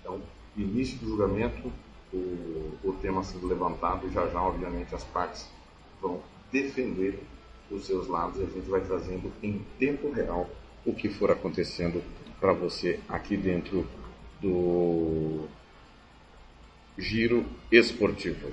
[0.00, 0.20] Então,
[0.56, 1.72] início do julgamento,
[2.16, 5.46] o, o tema sendo levantado, já já, obviamente, as partes
[6.00, 7.22] vão defender
[7.70, 10.48] os seus lados e a gente vai trazendo em tempo real
[10.84, 12.02] o que for acontecendo
[12.40, 13.86] para você aqui dentro
[14.40, 15.46] do
[16.96, 18.52] Giro Esportivo.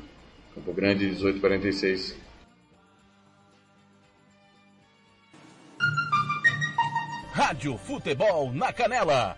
[0.55, 2.17] Campo Grande 1846.
[7.31, 9.37] Rádio Futebol na Canela,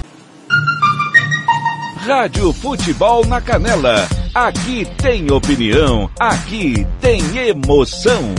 [2.01, 8.33] Rádio Futebol na Canela, aqui tem opinião, aqui tem emoção.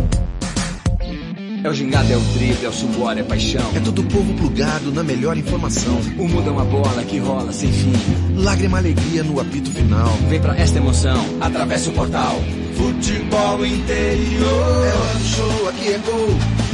[1.63, 3.63] É o gingado, é o drible, é o suor, é paixão.
[3.77, 5.95] É todo povo plugado na melhor informação.
[6.19, 7.93] O mundo é uma bola que rola sem fim.
[8.37, 10.09] Lágrima, alegria no apito final.
[10.29, 12.43] Vem pra esta emoção, atravessa o portal.
[12.77, 14.87] Futebol interior.
[14.87, 16.29] É hora do show, aqui é gol.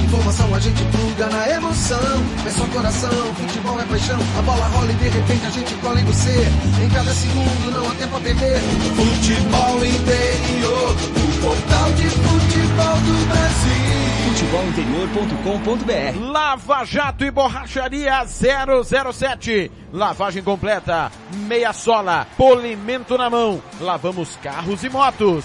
[0.05, 1.99] Informação a gente pluga na emoção.
[2.47, 4.19] É só coração, futebol é paixão.
[4.39, 6.49] A bola rola e de repente a gente cola em você.
[6.83, 8.59] Em cada segundo não há tempo a perder.
[8.97, 14.09] Futebol interior, o portal de futebol do Brasil.
[14.29, 19.71] Futebolinterior.com.br Lava Jato e Borracharia 007.
[19.93, 21.11] Lavagem completa,
[21.47, 23.61] meia sola, polimento na mão.
[23.81, 25.45] Lavamos carros e motos.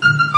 [0.00, 0.37] Thank you.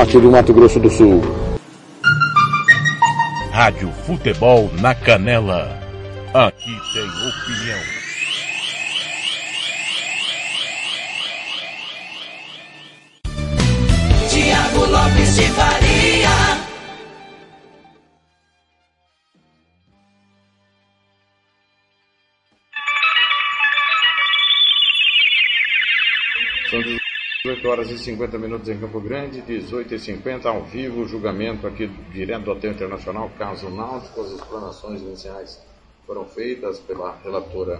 [0.05, 1.21] do Mato Grosso do Sul.
[3.51, 5.79] Rádio Futebol na Canela.
[6.33, 7.79] Aqui tem opinião.
[14.27, 15.90] Tiago Lopes de Faria.
[27.61, 31.87] 18 horas e 50 minutos em Campo Grande, 18 e 50 ao vivo, julgamento aqui
[32.11, 35.61] direto do Hotel Internacional, caso náutico, as explanações iniciais
[36.07, 37.79] foram feitas pela relatora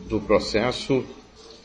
[0.00, 1.02] do processo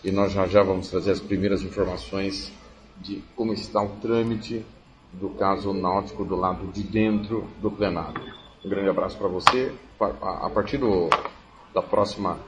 [0.02, 2.54] e nós já já vamos trazer as primeiras informações
[3.02, 4.66] de como está o trâmite
[5.12, 8.34] do caso náutico do lado de dentro do plenário.
[8.64, 9.74] Um grande abraço para você.
[10.00, 11.10] A partir do,
[11.74, 12.40] da próxima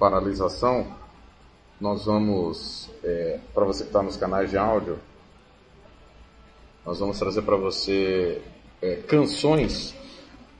[0.00, 0.86] paralisação,
[1.82, 2.88] nós vamos,
[3.52, 5.00] para você que está nos canais de áudio,
[6.86, 8.40] nós vamos trazer para você
[8.80, 9.92] é, canções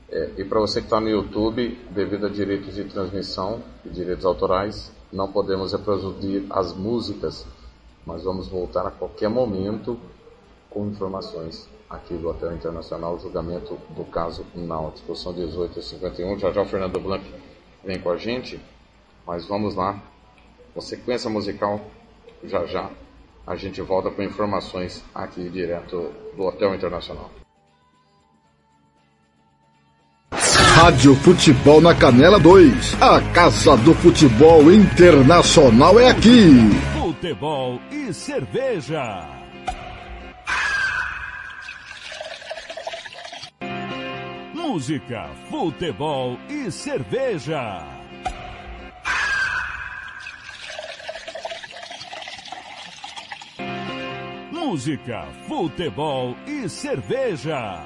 [0.09, 4.25] é, e para você que está no YouTube, devido a direitos de transmissão e direitos
[4.25, 7.45] autorais, não podemos reproduzir as músicas,
[8.05, 9.97] mas vamos voltar a qualquer momento
[10.69, 15.15] com informações aqui do Hotel Internacional, julgamento do caso Náutico.
[15.15, 17.23] São 18h51, já já o Fernando Blanc
[17.81, 18.59] vem com a gente,
[19.25, 20.03] mas vamos lá,
[20.73, 21.79] com sequência musical,
[22.43, 22.89] já já
[23.45, 27.29] a gente volta com informações aqui direto do Hotel Internacional.
[30.31, 33.01] Rádio Futebol na Canela 2.
[33.01, 36.49] A Casa do Futebol Internacional é aqui.
[36.99, 39.29] Futebol e cerveja.
[44.53, 47.92] Música, futebol e cerveja.
[54.73, 57.79] Música, futebol e cerveja.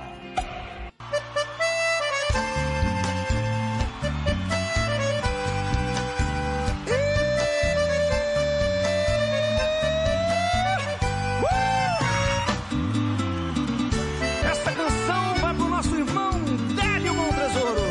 [14.49, 16.31] Essa canção vai pro nosso irmão
[16.73, 17.81] Délio Montresoro.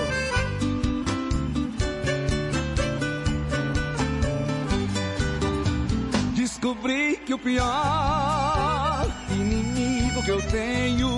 [6.34, 8.45] Descobri que o pior
[10.27, 11.09] que eu tenho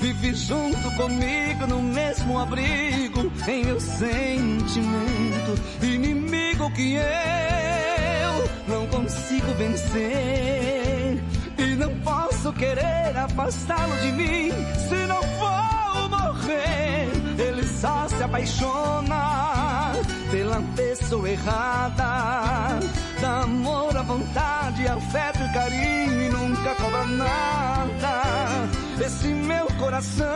[0.00, 5.54] vive junto comigo no mesmo abrigo em meu sentimento.
[5.82, 11.22] Inimigo que eu não consigo vencer
[11.58, 14.52] e não posso querer afastá-lo de mim
[14.88, 17.10] se não for morrer.
[17.38, 19.92] Ele só se apaixona
[20.30, 22.78] pela pessoa errada.
[23.20, 28.22] Dá amor à vontade, afeto e carinho e nunca cobra nada.
[29.04, 30.26] Esse meu coração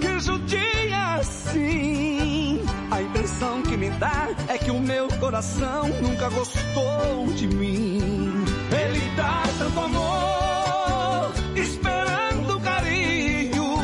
[0.00, 2.64] que judia assim.
[2.90, 8.44] A impressão que me dá é que o meu coração nunca gostou de mim.
[8.70, 13.74] Ele dá tanto amor, esperando carinho.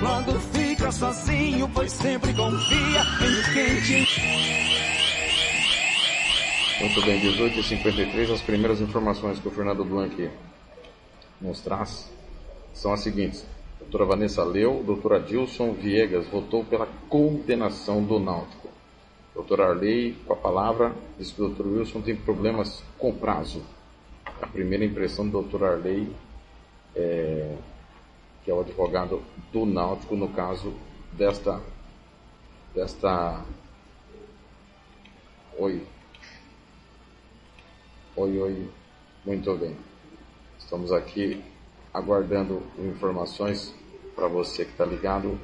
[0.00, 4.69] Quando fica sozinho, pois sempre confia em quem te
[6.80, 10.30] Muito bem, 18h53, as primeiras informações que o Fernando Blanc
[11.38, 12.10] nos traz
[12.72, 13.44] são as seguintes.
[13.78, 18.70] Doutora Vanessa leu, doutor Adilson Viegas votou pela condenação do Náutico.
[19.34, 23.62] Doutor Arley, com a palavra, diz que o doutor Wilson tem problemas com prazo.
[24.40, 26.10] A primeira impressão do doutor Arley,
[26.96, 27.56] é,
[28.42, 29.22] que é o advogado
[29.52, 30.72] do Náutico, no caso
[31.12, 31.60] desta.
[32.74, 33.44] desta.
[35.58, 35.99] Oi.
[38.22, 38.70] Oi, oi.
[39.24, 39.74] Muito bem.
[40.58, 41.42] Estamos aqui
[41.90, 43.74] aguardando informações
[44.14, 45.40] para você que está ligado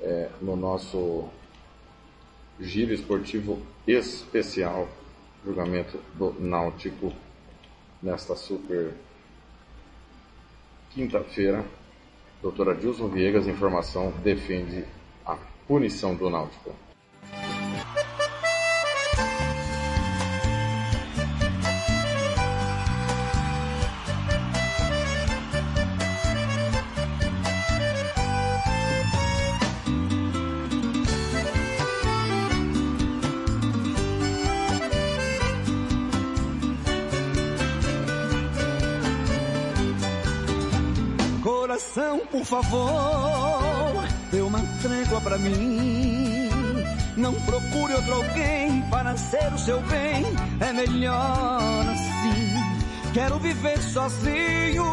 [0.00, 1.28] é, no nosso
[2.60, 4.86] giro esportivo especial,
[5.44, 7.12] julgamento do Náutico,
[8.00, 8.94] nesta super
[10.90, 11.64] quinta-feira.
[12.40, 14.84] Doutora Dilson Viegas, informação, defende
[15.26, 16.91] a punição do Náutico.
[42.52, 46.50] Favor, dê uma trégua pra mim.
[47.16, 50.26] Não procure outro alguém para ser o seu bem,
[50.60, 53.12] é melhor assim.
[53.14, 54.84] Quero viver sozinho,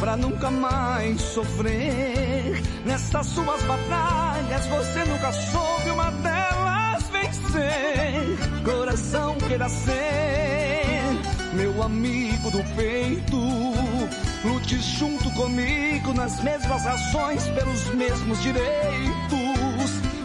[0.00, 2.60] pra nunca mais sofrer.
[2.84, 8.64] Nessas suas batalhas, você nunca soube uma delas vencer.
[8.64, 10.88] Coração queira ser
[11.52, 13.77] meu amigo do peito.
[14.44, 18.78] Lute junto comigo nas mesmas ações, pelos mesmos direitos.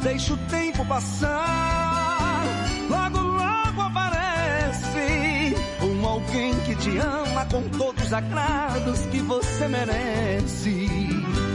[0.03, 2.43] Deixa o tempo passar,
[2.89, 10.87] logo, logo aparece um alguém que te ama com todos os agrados que você merece.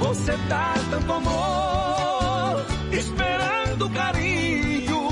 [0.01, 5.09] Você dá tanto amor, esperando carinho,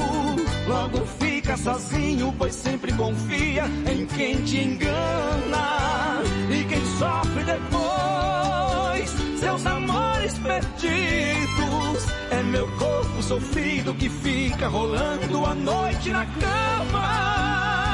[0.66, 6.15] logo fica sozinho, pois sempre confia em quem te engana.
[6.98, 16.24] Sofre depois, seus amores perdidos, é meu corpo sofrido que fica rolando a noite na
[16.24, 17.85] cama.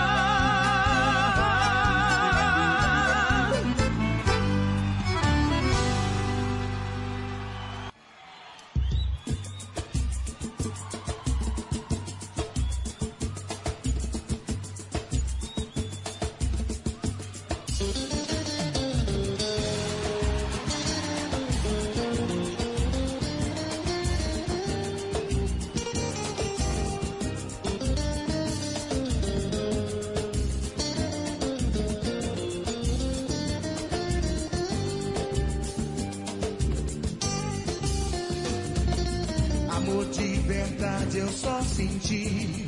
[41.12, 42.66] Verdade eu só senti.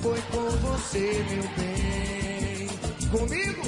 [0.00, 2.68] Foi com você, meu bem.
[3.10, 3.62] Comigo?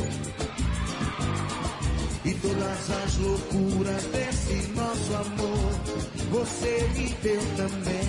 [2.25, 5.73] E todas as loucuras desse nosso amor,
[6.31, 8.03] você me deu também.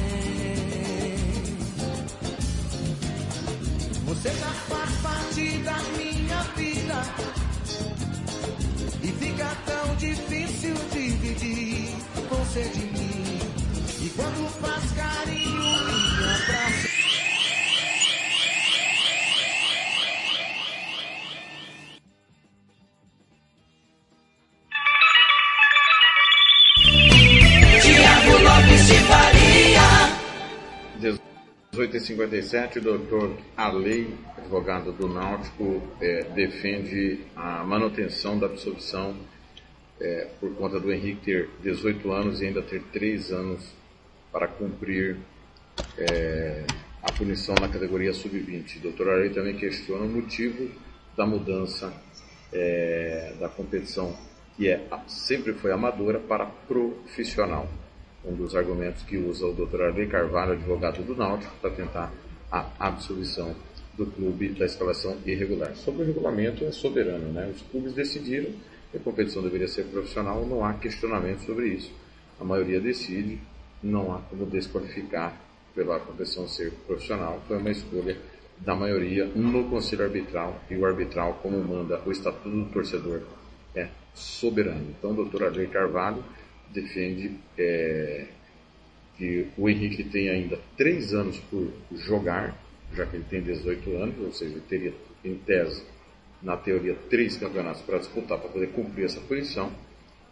[4.06, 6.23] Você já faz parte da minha
[32.14, 39.16] 18h57, o doutor Alei, advogado do Náutico, eh, defende a manutenção da absolvição
[40.00, 43.74] eh, por conta do Henrique ter 18 anos e ainda ter 3 anos
[44.32, 45.18] para cumprir
[45.98, 46.66] eh,
[47.02, 48.78] a punição na categoria sub-20.
[48.78, 50.70] O doutor Alei também questiona o motivo
[51.18, 51.94] da mudança
[53.40, 54.16] da competição,
[54.56, 57.68] que é, sempre foi amadora, para profissional
[58.26, 59.82] um dos argumentos que usa o Dr.
[59.82, 62.12] Arley Carvalho, advogado do Náutico, para tentar
[62.52, 63.56] a absolvição
[63.98, 65.76] do clube da escalação irregular.
[65.76, 67.52] Sobre o regulamento, é soberano, né?
[67.54, 68.52] Os clubes decidiram
[68.92, 71.92] que a competição deveria ser profissional, não há questionamento sobre isso.
[72.40, 73.40] A maioria decide,
[73.82, 75.36] não há como desqualificar
[75.76, 77.42] pela competição ser profissional.
[77.48, 78.18] Foi uma escolha
[78.60, 83.22] da maioria no conselho arbitral, e o arbitral, como manda o estatuto do torcedor,
[83.76, 84.94] é soberano.
[84.98, 85.44] Então, o Dr.
[85.46, 86.24] Arley Carvalho
[86.74, 88.26] defende é,
[89.18, 92.58] que o Henrique tem ainda três anos por jogar,
[92.94, 94.94] já que ele tem 18 anos, ou seja, ele teria,
[95.24, 95.84] em tese,
[96.42, 99.72] na teoria, três campeonatos para disputar para poder cumprir essa punição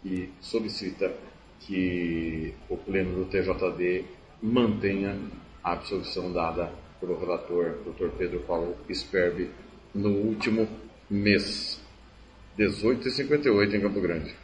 [0.04, 1.12] e solicita
[1.60, 4.04] que o pleno do TJD
[4.42, 5.18] mantenha
[5.62, 8.08] a absolvição dada pelo relator Dr.
[8.18, 9.48] Pedro Paulo Sperbi
[9.94, 10.68] no último
[11.08, 11.80] mês.
[12.58, 14.41] 18h58 em Campo Grande.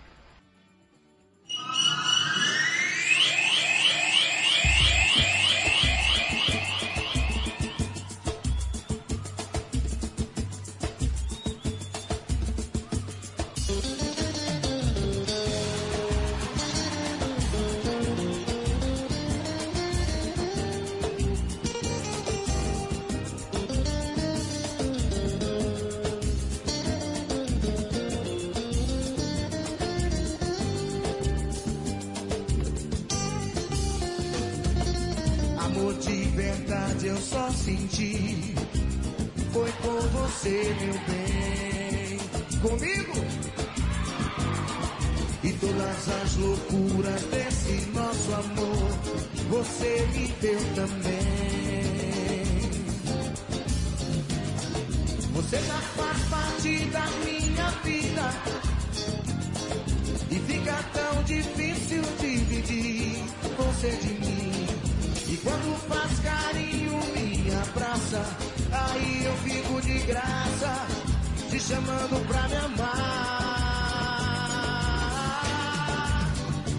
[71.79, 72.89] Chamando pra me amar.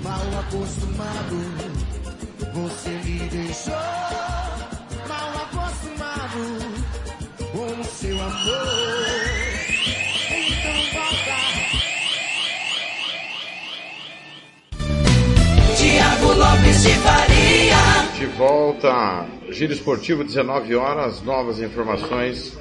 [0.03, 1.37] Mal acostumado,
[2.53, 3.73] você me deixou.
[5.07, 6.41] Mal acostumado
[7.51, 8.67] com o seu amor.
[10.31, 11.39] Então volta.
[15.77, 17.83] Tiago Lopes de Faria.
[18.17, 22.57] De volta, Giro Esportivo, 19 horas, novas informações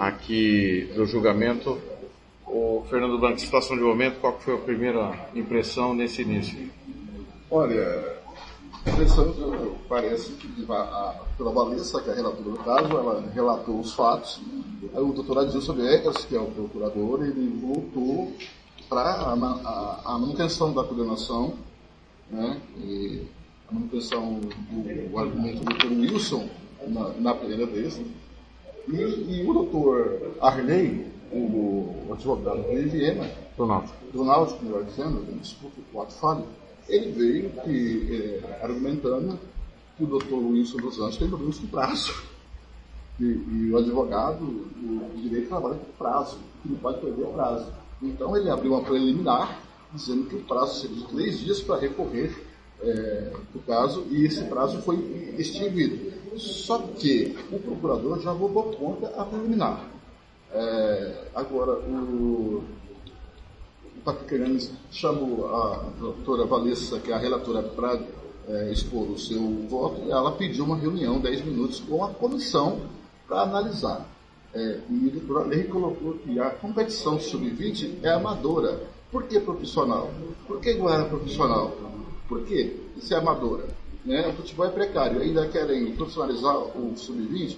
[0.00, 1.78] aqui do julgamento.
[2.46, 6.70] O Fernando Blanco, situação de momento, qual foi a primeira impressão nesse início?
[7.50, 8.18] Olha,
[8.84, 12.88] a impressão que parece que a, a, pela Valessa, que é a relatora do caso,
[12.96, 14.40] ela relatou os fatos.
[14.94, 18.32] Aí o doutor Adilson Viegas, que é o procurador, ele voltou
[18.88, 19.32] para a,
[20.04, 21.54] a, manutenção da condenação,
[22.30, 22.60] né?
[23.68, 26.48] A manutenção do, do argumento do doutor Wilson
[26.88, 28.00] na, na primeira vez.
[28.88, 31.36] E, e o doutor Arley, o,
[32.08, 33.96] o advogado de Viena, Do Náutico.
[34.12, 36.44] do Náutico, melhor dizendo, desculpa o ato falho,
[36.88, 39.38] ele veio que, é, argumentando
[39.96, 42.30] que o doutor Wilson dos Anjos tem problemas com prazo.
[43.20, 47.66] E, e o advogado, o direito trabalha com prazo, que não pode perder o prazo.
[48.02, 49.60] Então ele abriu uma preliminar,
[49.92, 52.34] dizendo que o prazo seria de três dias para recorrer
[52.82, 54.96] é, do caso, e esse prazo foi
[55.38, 56.12] extinguido.
[56.40, 59.84] Só que o procurador já votou contra a preliminar.
[60.52, 62.64] É, agora, o,
[63.84, 68.00] o Patrick chamou a doutora Valessa, que é a relatora, para
[68.48, 72.80] é, expor o seu voto, e ela pediu uma reunião, 10 minutos, com a comissão
[73.28, 74.06] para analisar.
[74.52, 78.80] É, e o doutor colocou que a competição sub-20 é amadora.
[79.12, 80.10] Por que profissional?
[80.46, 81.72] Por que não era profissional?
[82.28, 82.76] Por quê?
[82.96, 83.64] Isso é amadora.
[84.04, 84.28] Né?
[84.28, 87.56] O futebol é precário, ainda querem profissionalizar o sub-20.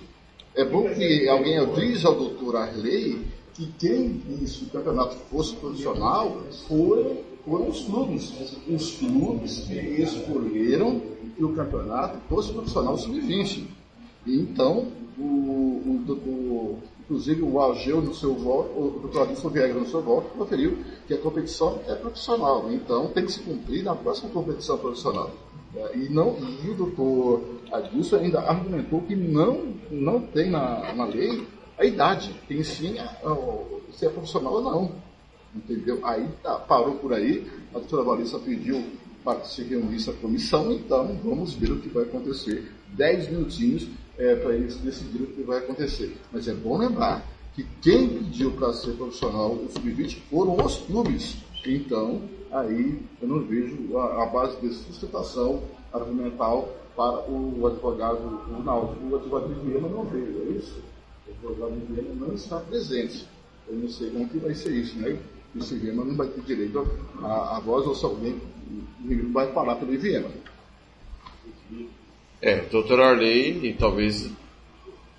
[0.54, 3.24] É bom que alguém avise ao doutor Arley
[3.54, 8.32] que quem que o campeonato fosse profissional foram, os clubes.
[8.68, 11.00] Os clubes que escolheram
[11.36, 13.66] que o campeonato fosse profissional sub-20.
[14.26, 14.88] Então,
[15.18, 20.00] o, o, o, inclusive o Algeu no seu voto, o doutor Adilson Vieira no seu
[20.00, 22.70] voto, preferiu que a competição é profissional.
[22.72, 25.30] Então, tem que se cumprir na próxima competição profissional.
[25.74, 27.42] É, E, não, e o doutor
[27.72, 31.46] Adilson ainda argumentou que não, não tem na, na lei
[31.78, 34.92] a idade, tem sim a- a- se é profissional ou não.
[35.54, 36.00] Entendeu?
[36.04, 38.82] Aí tá, parou por aí, a doutora Valissa pediu
[39.24, 42.72] para se reunisse a comissão, então vamos ver o que vai acontecer.
[42.88, 43.86] Dez minutinhos
[44.18, 46.16] é, para eles decidirem o que vai acontecer.
[46.32, 51.36] Mas é bom lembrar que quem pediu para ser profissional o sub-20 foram os clubes.
[51.66, 52.22] Então,
[52.52, 59.06] aí eu não vejo a, a base de sustentação argumental para o advogado o Náutico.
[59.06, 60.82] O advogado de Viena não veio, é isso?
[61.26, 63.26] O advogado de Viena não está presente.
[63.66, 65.18] Eu não sei como que vai ser isso, né?
[65.54, 66.86] O Viena não vai ter direito
[67.22, 68.40] a voz ou se alguém
[69.32, 70.28] vai falar pelo Viena.
[72.40, 74.30] É, doutor Arley, e talvez.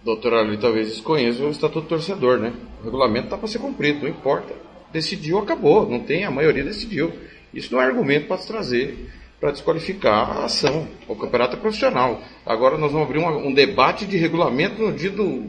[0.04, 2.54] Doutor Arley talvez desconheça o estatuto do torcedor, né?
[2.82, 4.54] O regulamento está para ser cumprido, não importa.
[4.94, 5.90] Decidiu, acabou.
[5.90, 7.12] Não tem, a maioria decidiu.
[7.54, 10.88] Isso não é argumento para se trazer, para desqualificar a ação.
[11.08, 12.22] O campeonato é profissional.
[12.46, 15.42] Agora nós vamos abrir um debate de regulamento no dia do,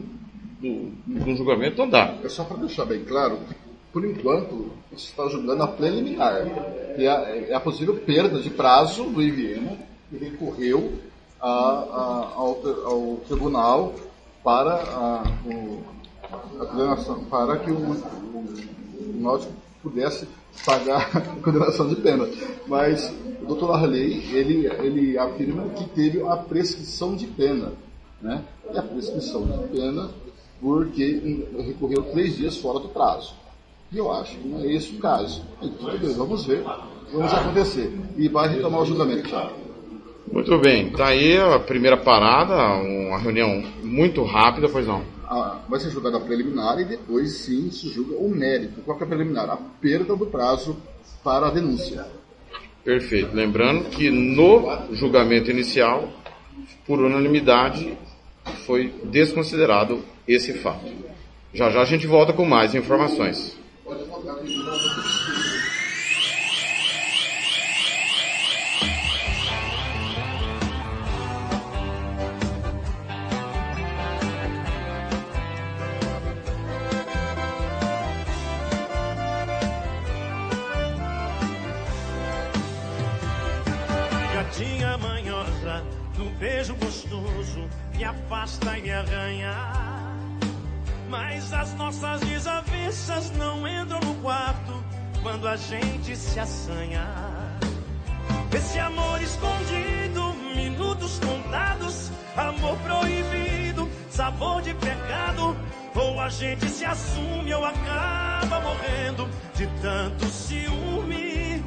[0.59, 2.15] do, do julgamento, não dá.
[2.23, 3.55] É só para deixar bem claro que,
[3.93, 6.45] por enquanto, você está julgando a preliminar.
[6.97, 7.13] E a,
[7.49, 9.77] é a possível perda de prazo do IVM,
[10.09, 10.93] que recorreu
[11.41, 13.93] a- a- ao, ao tribunal
[14.43, 15.83] para a, o-
[16.61, 18.53] a para que o, o,
[18.99, 19.39] o
[19.81, 20.27] pudesse
[20.65, 22.27] pagar a condenação de pena.
[22.67, 27.71] Mas o doutor Arley, ele, ele afirma que teve a prescrição de pena.
[28.21, 28.43] Né?
[28.73, 30.09] E a prescrição de pena
[30.59, 33.33] porque recorreu três dias fora do prazo.
[33.91, 35.43] E eu acho que não é esse o caso.
[35.61, 36.63] E tudo bem, vamos ver,
[37.13, 37.93] vamos acontecer.
[38.17, 39.53] E vai retomar o julgamento, Thiago.
[40.31, 45.03] Muito bem, tá aí a primeira parada, uma reunião muito rápida, pois não.
[45.37, 48.79] Ah, vai ser julgada a preliminar e depois sim se julga o mérito.
[48.83, 49.49] Qual que é a preliminar?
[49.49, 50.77] A perda do prazo
[51.21, 52.07] para a denúncia.
[52.85, 53.35] Perfeito.
[53.35, 56.07] Lembrando que no julgamento inicial,
[56.87, 57.97] por unanimidade,
[58.65, 60.89] foi desconsiderado esse fato.
[61.53, 63.57] Já já a gente volta com mais informações.
[63.85, 65.14] afasta
[91.85, 94.83] nossas desavenças não entram no quarto
[95.21, 97.05] quando a gente se assanha.
[98.51, 105.55] Esse amor escondido, minutos contados, amor proibido, sabor de pecado.
[105.93, 111.63] Ou a gente se assume ou acaba morrendo de tanto ciúme.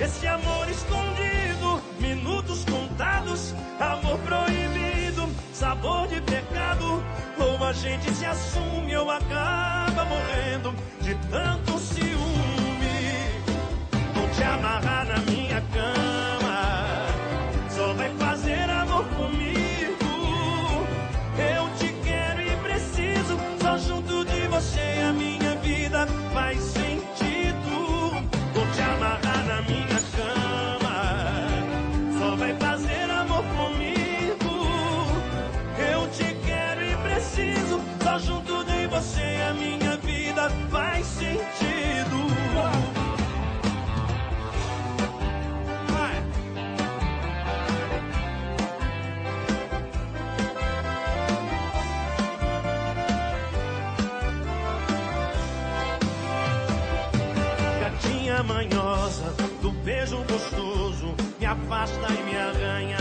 [0.00, 4.79] Esse amor escondido, minutos contados, amor proibido,
[5.60, 7.04] sabor de pecado.
[7.38, 12.98] Ou a gente se assume ou acaba morrendo de tanto ciúme.
[14.14, 15.39] Vou te amarrar na minha
[59.84, 62.98] beijo gostoso, me afasta e me arranha.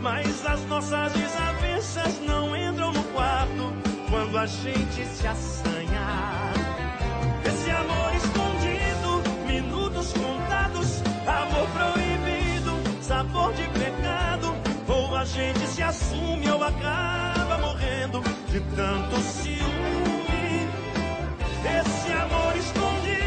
[0.00, 3.72] Mas as nossas desavenças não entram no quarto
[4.08, 6.52] quando a gente se assanha.
[7.44, 14.54] Esse amor escondido, minutos contados, amor proibido, sabor de pecado.
[14.88, 20.68] Ou a gente se assume ou acaba morrendo de tanto ciúme.
[21.80, 23.25] Esse amor escondido,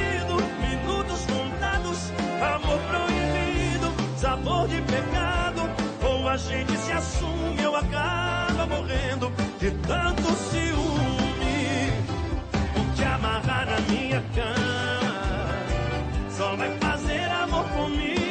[2.44, 5.70] amor proibido, sabor de pecado.
[6.04, 11.92] Ou a gente se assume ou acaba morrendo de tanto ciúme.
[12.74, 15.58] Vou te amarrar na minha cama,
[16.30, 18.29] só vai fazer amor comigo.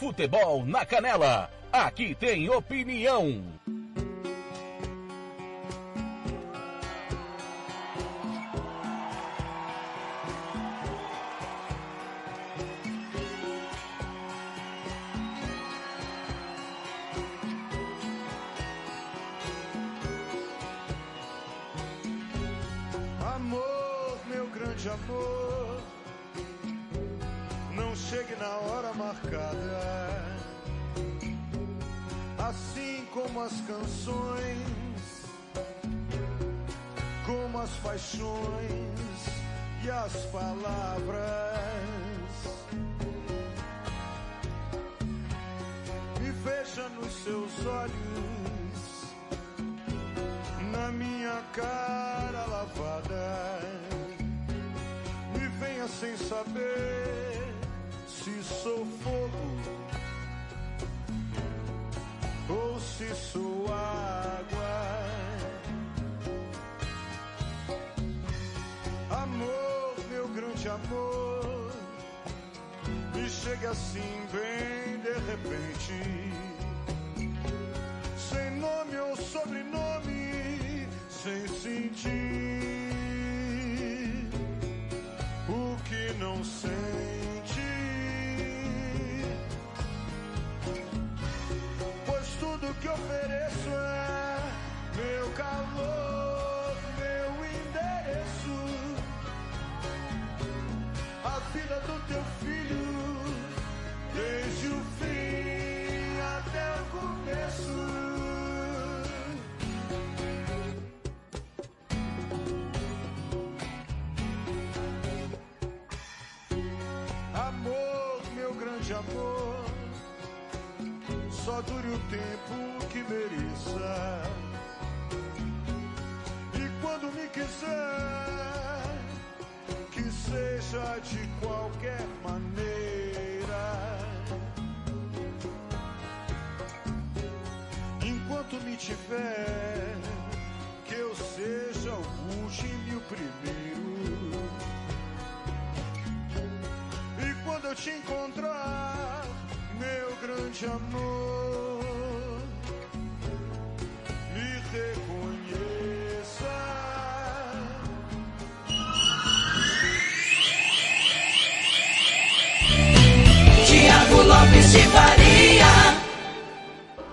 [0.00, 1.50] Futebol na Canela.
[1.70, 3.44] Aqui tem opinião.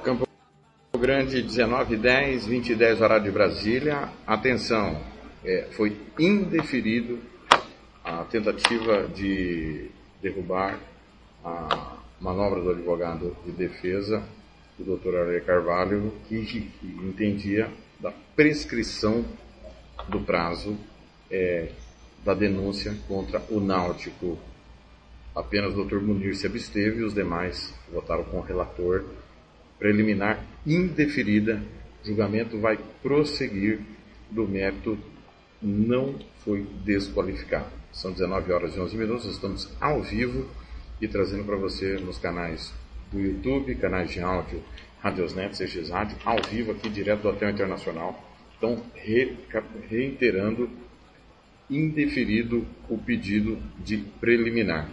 [0.04, 0.28] Campo
[1.00, 4.10] Grande 19 10, 20 10 horário de Brasília.
[4.28, 5.02] Atenção,
[5.44, 7.18] é, foi indeferido
[8.04, 9.90] a tentativa de
[10.22, 10.80] derrubar
[11.44, 14.24] a manobra do advogado de defesa,
[14.80, 19.26] o doutor Aurélio Carvalho, que, que entendia da prescrição
[20.08, 20.78] do prazo
[21.32, 21.70] é,
[22.24, 24.38] da denúncia contra o Náutico.
[25.38, 29.06] Apenas o doutor Munir se absteve e os demais votaram com o relator.
[29.78, 31.62] Preliminar indeferida,
[32.04, 33.80] julgamento vai prosseguir
[34.32, 34.98] do mérito
[35.62, 37.68] não foi desqualificado.
[37.92, 40.50] São 19 horas e 11 minutos, estamos ao vivo
[41.00, 42.74] e trazendo para você nos canais
[43.12, 44.64] do YouTube, canais de áudio,
[45.02, 48.20] Radiosnet, CX Rádio, ao vivo aqui direto do Hotel Internacional.
[48.58, 49.38] Então, re,
[49.88, 50.68] reiterando,
[51.70, 54.90] indeferido o pedido de preliminar.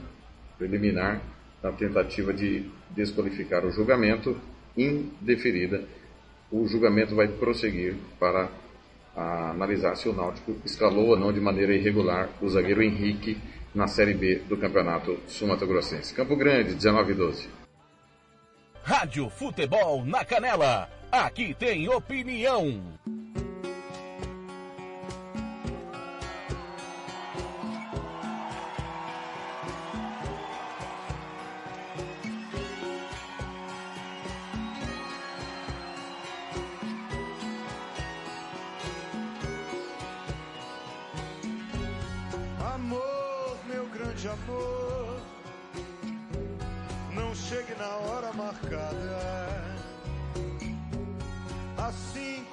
[0.58, 1.20] Preliminar
[1.62, 4.36] na tentativa de desqualificar o julgamento,
[4.76, 5.82] indeferida.
[6.50, 8.48] O julgamento vai prosseguir para
[9.16, 13.38] analisar se o Náutico escalou ou não de maneira irregular o zagueiro Henrique
[13.74, 16.14] na Série B do Campeonato Sumato Grossense.
[16.14, 17.48] Campo Grande, 19 e 12.
[18.82, 20.88] Rádio Futebol na Canela.
[21.10, 22.82] Aqui tem opinião.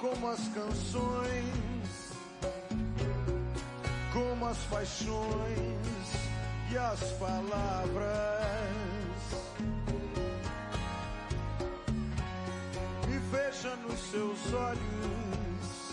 [0.02, 1.46] Como as canções,
[4.12, 6.08] como as paixões
[6.72, 8.42] e as palavras.
[13.06, 15.92] Me veja nos seus olhos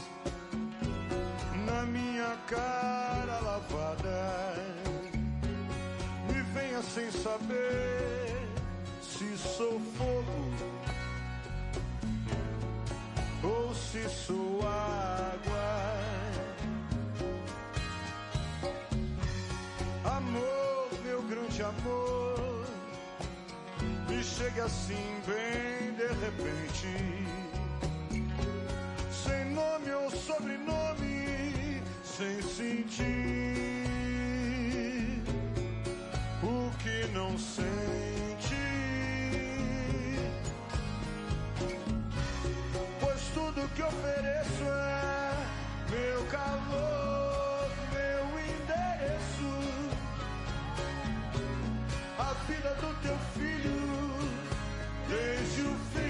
[1.67, 4.55] na minha cara lavada.
[6.27, 8.49] Me venha sem saber
[9.03, 10.78] se sou fogo
[13.43, 15.99] ou se sou água.
[20.05, 22.65] Amor, meu grande amor,
[24.07, 27.29] me chega assim bem de repente
[29.11, 33.03] sem nome ou sobrenome, sem sentir
[36.43, 38.08] o que não sente.
[43.75, 45.33] Que ofereço é
[45.89, 49.51] meu calor, meu endereço,
[52.17, 53.79] a vida do teu filho,
[55.07, 56.08] desde o fim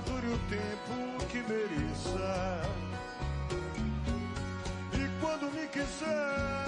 [0.00, 2.62] dure o tempo que mereça.
[4.92, 6.63] E quando me quiser,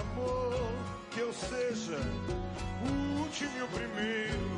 [0.00, 0.72] amor,
[1.10, 1.98] que eu seja
[2.84, 4.56] o último e o primeiro.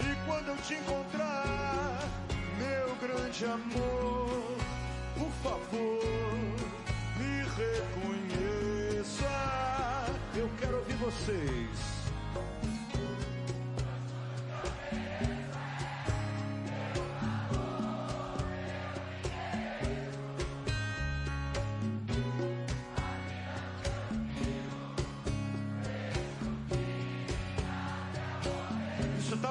[0.00, 1.98] E quando eu te encontrar,
[2.58, 3.91] meu grande amor,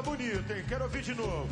[0.02, 0.64] tá bonito, hein?
[0.68, 1.47] Quero ouvir de novo.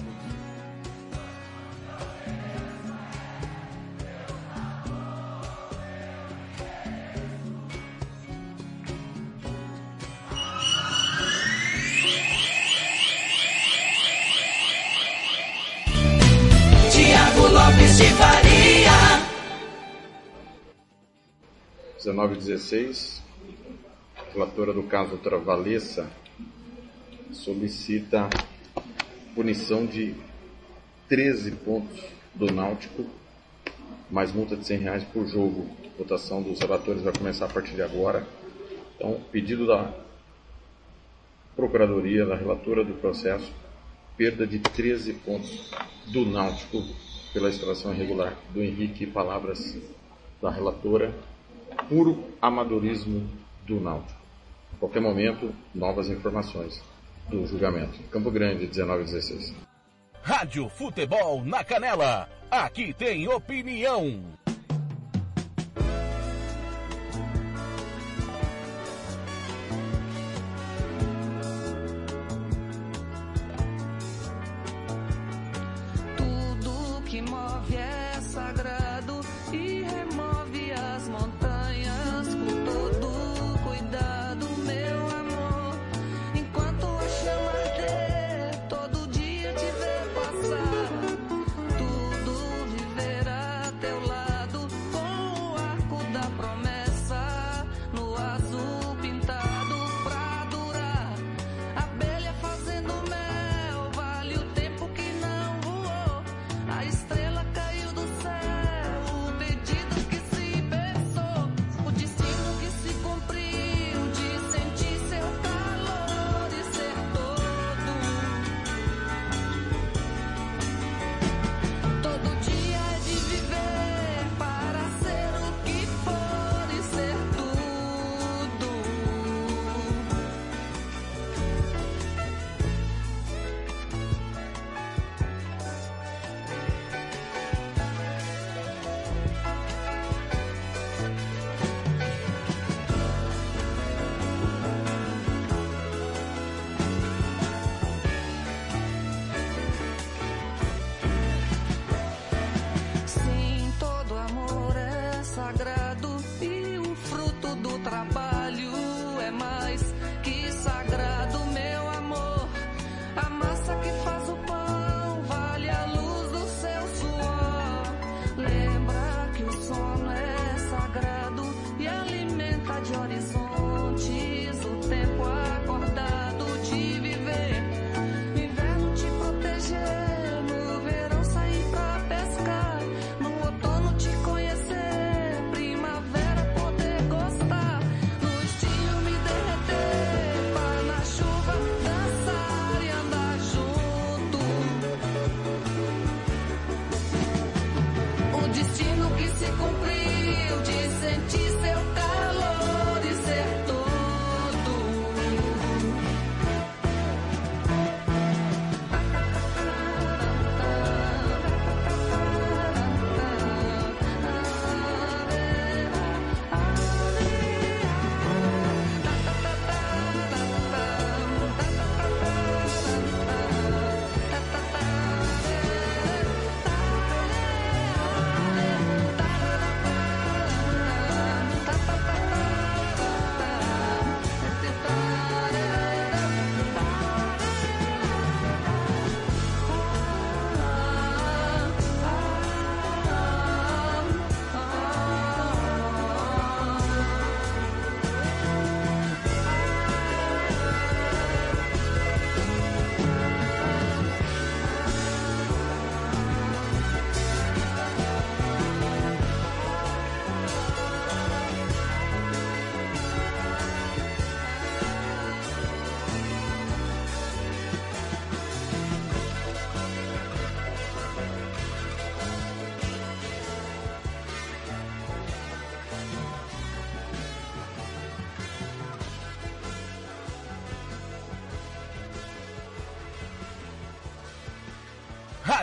[16.92, 19.30] Tiago Lopes de Faria.
[22.04, 23.22] 1916,
[24.34, 26.10] relatora do caso Travalessa
[27.40, 28.30] solicita
[29.34, 30.14] punição de
[31.08, 32.04] 13 pontos
[32.36, 33.06] do Náutico,
[34.12, 35.66] mais multa de 100 reais por jogo.
[35.98, 38.28] Votação dos relatores vai começar a partir de agora.
[38.96, 39.94] Então, pedido da
[41.56, 43.52] Procuradoria, da relatora do processo,
[44.18, 45.72] perda de 13 pontos
[46.08, 46.84] do Náutico
[47.34, 49.06] pela extração irregular do Henrique.
[49.06, 49.78] Palavras
[50.42, 51.14] da relatora,
[51.88, 53.28] puro amadorismo
[53.66, 54.20] do Náutico.
[54.74, 56.82] A qualquer momento, novas informações
[57.30, 58.00] do julgamento.
[58.12, 59.54] Campo Grande, 19 e 16.
[60.22, 62.28] Rádio Futebol na Canela.
[62.52, 64.24] Aqui tem opinião.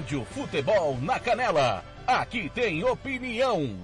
[0.07, 1.83] Rádio Futebol na Canela.
[2.07, 3.77] Aqui tem opinião.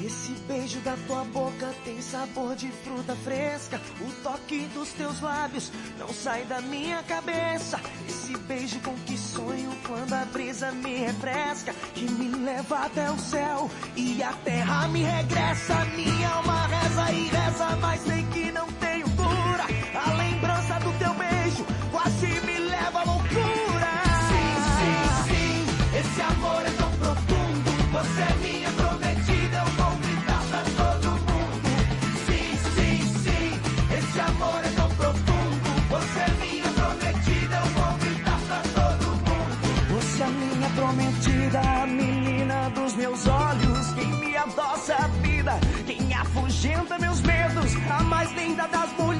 [0.00, 3.80] Esse beijo da tua boca tem sabor de fruta fresca.
[4.00, 7.80] O toque dos teus lábios não sai da minha cabeça.
[8.08, 11.74] Esse beijo com que sonho quando a brisa me refresca.
[11.94, 15.84] Que me leva até o céu e a terra me regressa.
[15.96, 18.27] Minha alma reza e reza, mas sei
[44.58, 45.52] Quem me adoça a vida,
[45.86, 47.72] quem afugenta meus medos.
[47.88, 49.17] A mais linda das mulheres,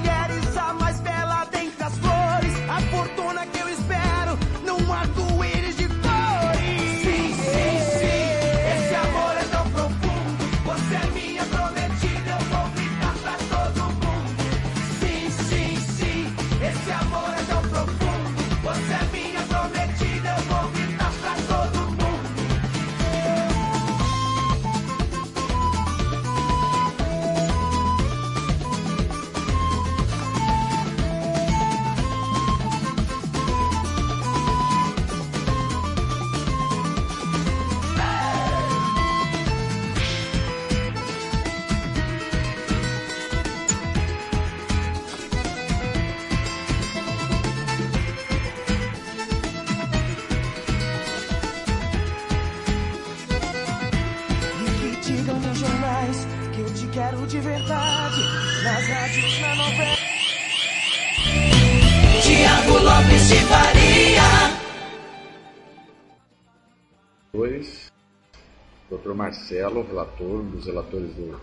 [69.29, 71.39] Marcelo, relator, um dos relatores do,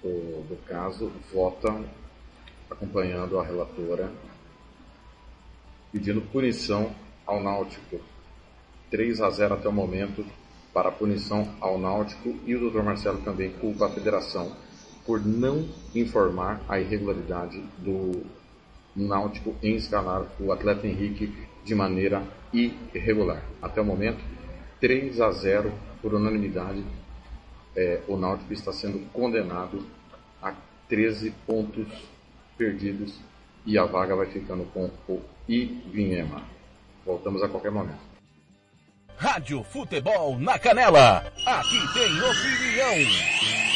[0.00, 1.74] do, do caso, vota
[2.70, 4.12] acompanhando a relatora,
[5.90, 6.94] pedindo punição
[7.26, 8.00] ao Náutico.
[8.92, 10.24] 3 a 0 até o momento
[10.72, 12.82] para punição ao Náutico e o Dr.
[12.84, 14.54] Marcelo também culpa a federação
[15.04, 18.24] por não informar a irregularidade do
[18.94, 21.34] Náutico em escalar o atleta Henrique
[21.64, 22.22] de maneira
[22.52, 23.42] irregular.
[23.60, 24.22] Até o momento,
[24.80, 25.72] 3 a 0
[26.04, 26.84] por unanimidade.
[27.74, 29.86] É, o Náutico está sendo condenado
[30.42, 30.52] a
[30.86, 31.88] 13 pontos
[32.58, 33.18] perdidos
[33.64, 36.42] e a vaga vai ficando com o Ivinhema.
[37.06, 38.04] Voltamos a qualquer momento.
[39.16, 41.32] Rádio Futebol na Canela.
[41.46, 43.73] Aqui tem opinião.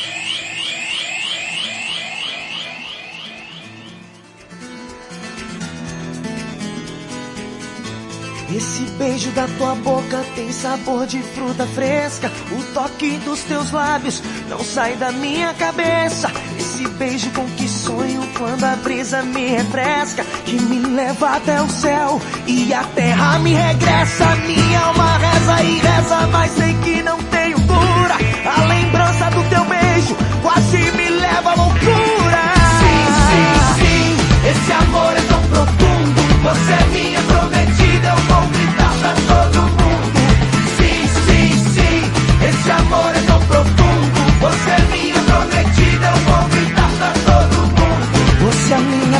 [8.50, 12.32] Esse beijo da tua boca tem sabor de fruta fresca.
[12.50, 16.32] O toque dos teus lábios não sai da minha cabeça.
[16.58, 20.24] Esse beijo com que sonho quando a brisa me refresca.
[20.46, 24.24] Que me leva até o céu e a terra me regressa.
[24.46, 28.16] Minha alma reza e reza, mas sei que não tenho cura.
[28.56, 32.42] A lembrança do teu beijo quase me leva à loucura.
[32.80, 36.28] Sim, sim, sim, esse amor é tão profundo.
[36.42, 37.17] Você é minha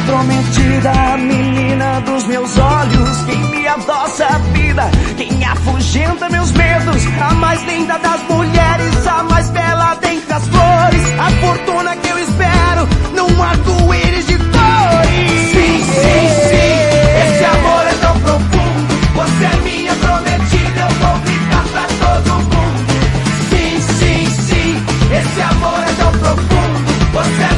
[0.09, 3.23] é minha prometida, a menina dos meus olhos.
[3.27, 7.03] Quem me adoça a vida, quem afugenta meus medos.
[7.21, 11.03] A mais linda das mulheres, a mais bela dentre as flores.
[11.19, 15.51] A fortuna que eu espero num arco-íris de cores.
[15.53, 16.79] Sim, sim, sim,
[17.23, 18.89] esse amor é tão profundo.
[19.15, 22.87] Você é minha prometida, eu vou gritar pra todo mundo.
[23.51, 26.49] Sim, sim, sim, esse amor é tão profundo.
[27.13, 27.58] Você é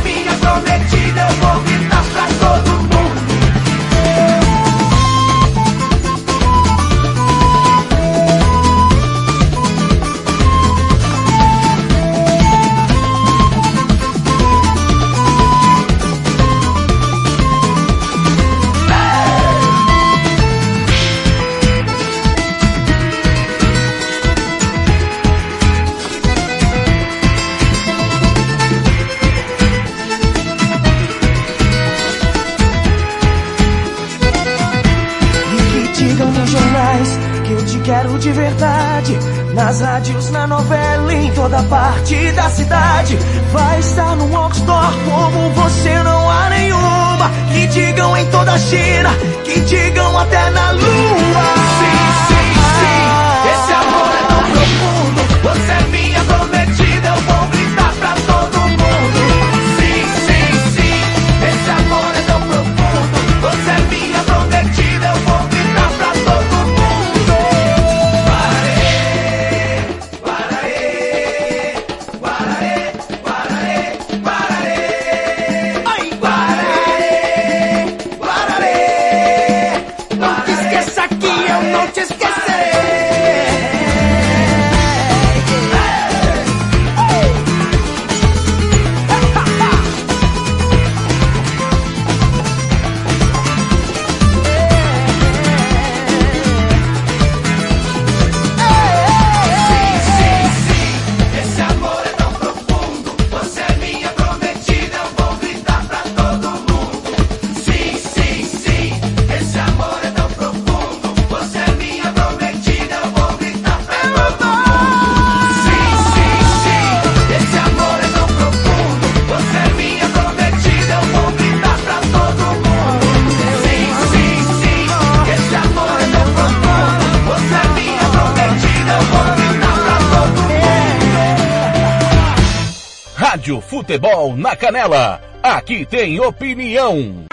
[134.41, 135.21] na Canela.
[135.43, 137.30] Aqui tem opinião.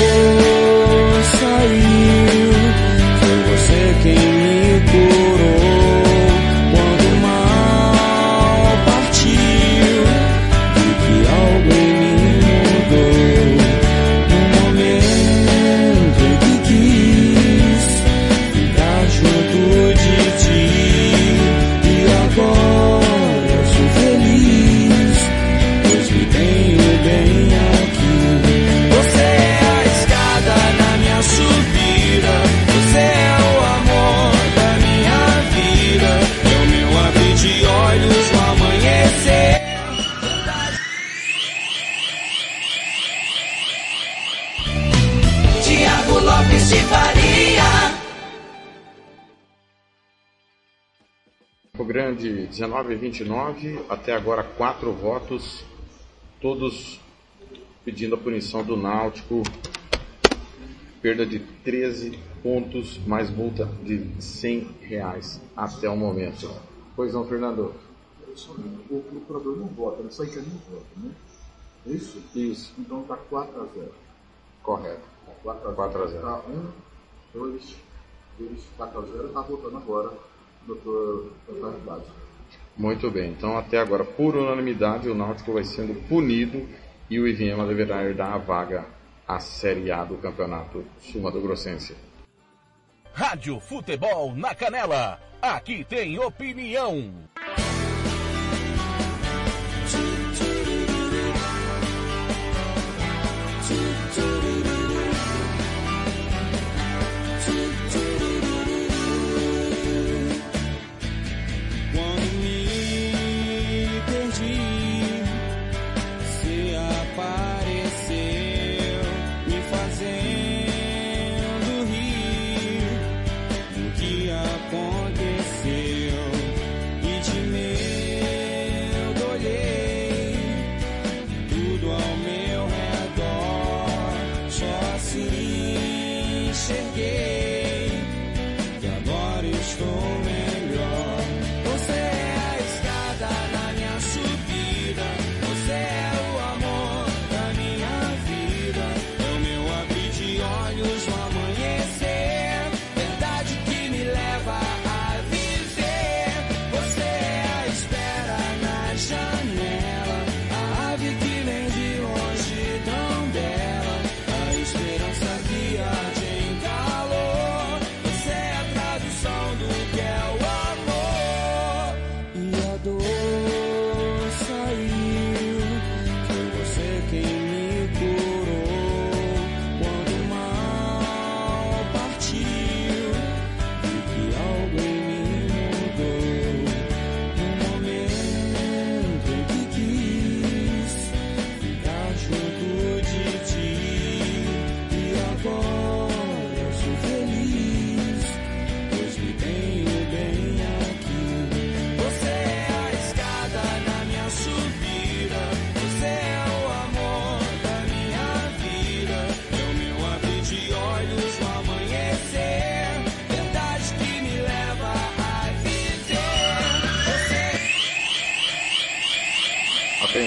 [0.00, 0.37] Oh.
[53.08, 55.64] 29, até agora quatro votos,
[56.40, 57.00] todos
[57.82, 59.42] pedindo a punição do Náutico,
[61.00, 66.50] perda de 13 pontos, mais multa de 100 reais até o momento.
[66.94, 67.74] Pois não, Fernando?
[68.90, 71.10] O procurador não vota, ele só encaminha o voto, né?
[71.86, 72.22] É isso?
[72.34, 72.74] Isso.
[72.78, 73.92] Então está 4 a 0.
[74.62, 75.00] Correto.
[75.24, 75.76] Tá 4 a 0.
[75.76, 76.18] 4 0.
[76.18, 76.66] Está 1,
[77.34, 77.76] 2,
[78.36, 79.26] 3, 4 a 0.
[79.28, 82.27] Está tá votando agora, o doutor Antônio Básico.
[82.78, 86.64] Muito bem, então até agora, por unanimidade, o Náutico vai sendo punido
[87.10, 88.86] e o Iviema deverá herdar a vaga
[89.26, 91.96] à Série A do Campeonato Sumato Grossense.
[93.12, 97.12] Rádio Futebol na Canela, aqui tem opinião.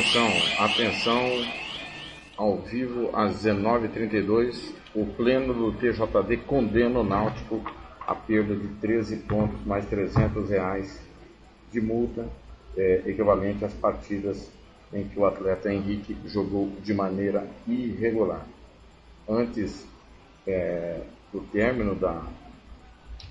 [0.02, 1.46] Atenção, atenção,
[2.36, 7.62] ao vivo às 19h32, o pleno do TJD condena o Náutico
[8.00, 11.00] a perda de 13 pontos mais 300 reais
[11.72, 12.28] de multa,
[12.76, 14.52] é, equivalente às partidas
[14.92, 18.44] em que o atleta Henrique jogou de maneira irregular.
[19.30, 19.88] Antes
[20.48, 21.02] é,
[21.32, 22.24] do término da,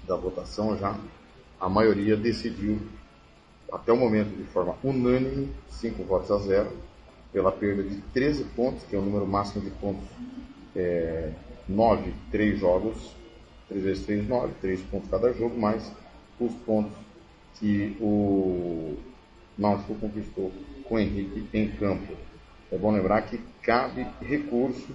[0.06, 0.96] da votação já,
[1.60, 2.78] a maioria decidiu
[3.72, 6.70] até o momento de forma unânime, 5 votos a 0,
[7.32, 10.04] pela perda de 13 pontos, que é o número máximo de pontos,
[10.74, 11.30] é,
[11.68, 13.14] 9, 3 jogos,
[13.68, 15.90] 3 vezes 3, 9, 3 pontos cada jogo, mais
[16.38, 16.92] os pontos
[17.54, 18.96] que o
[19.56, 20.50] Náutico conquistou
[20.84, 22.14] com o Henrique em campo.
[22.72, 24.88] É bom lembrar que cabe recurso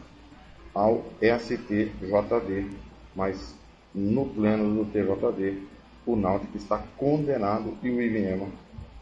[0.73, 2.71] ao STJD,
[3.15, 3.55] mas
[3.93, 5.61] no pleno do TJD
[6.05, 8.47] o Náutico está condenado e o Ivinema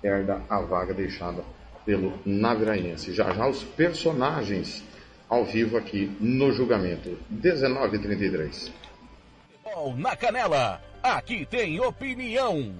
[0.03, 1.43] herda a vaga deixada
[1.85, 3.13] pelo Naviraense.
[3.13, 4.83] Já já os personagens
[5.29, 7.17] ao vivo aqui no julgamento.
[7.33, 8.71] 19h33.
[9.97, 12.73] Na Canela, aqui tem opinião.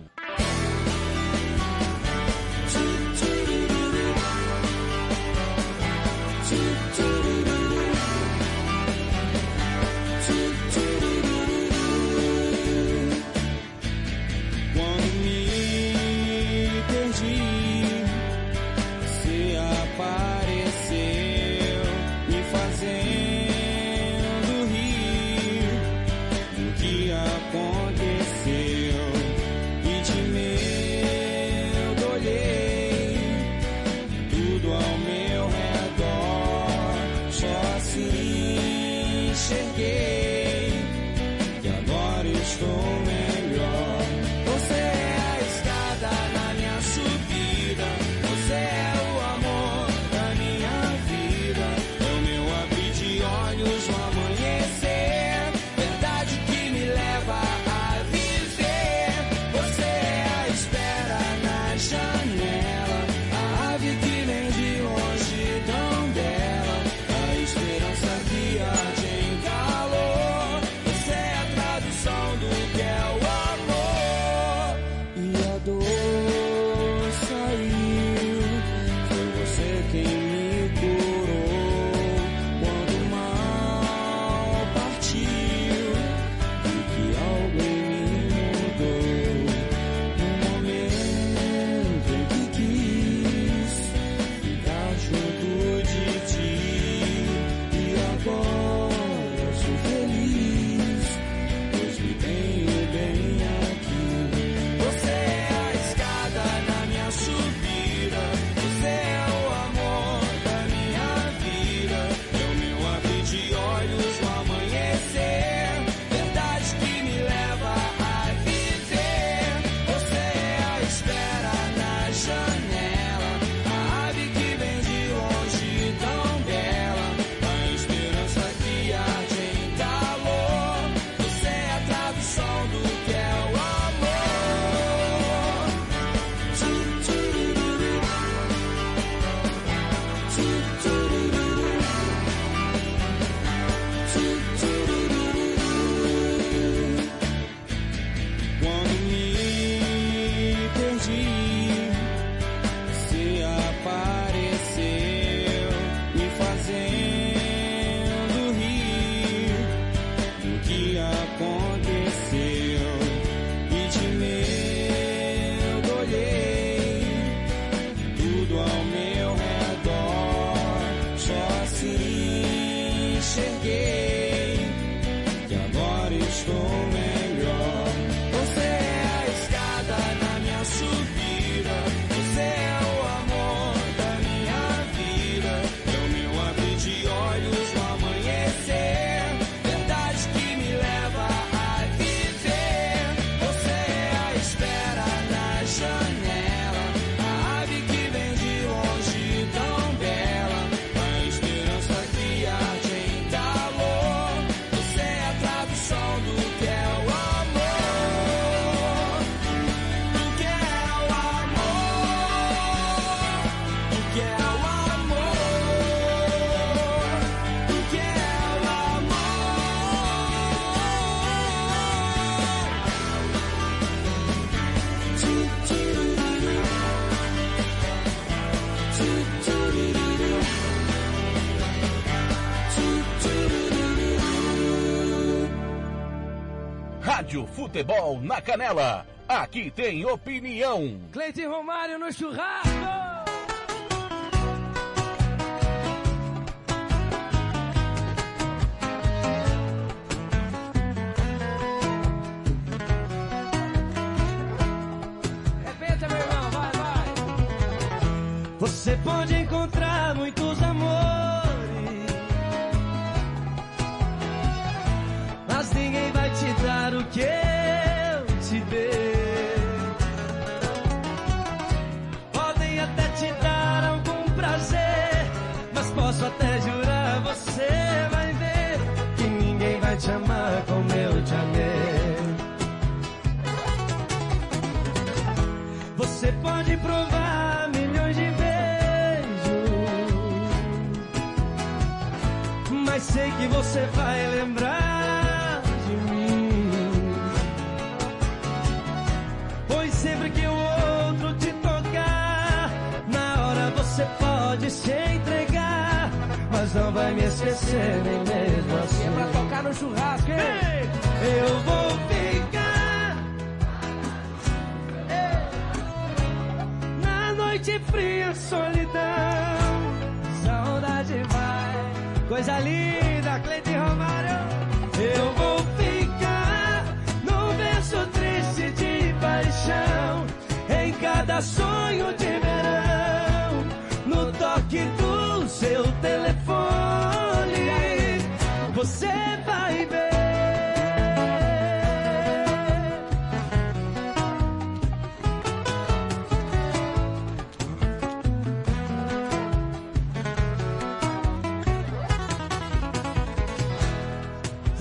[237.74, 239.04] Futebol na Canela.
[239.28, 241.00] Aqui tem opinião.
[241.12, 242.73] Cleiton Romário no churrasco!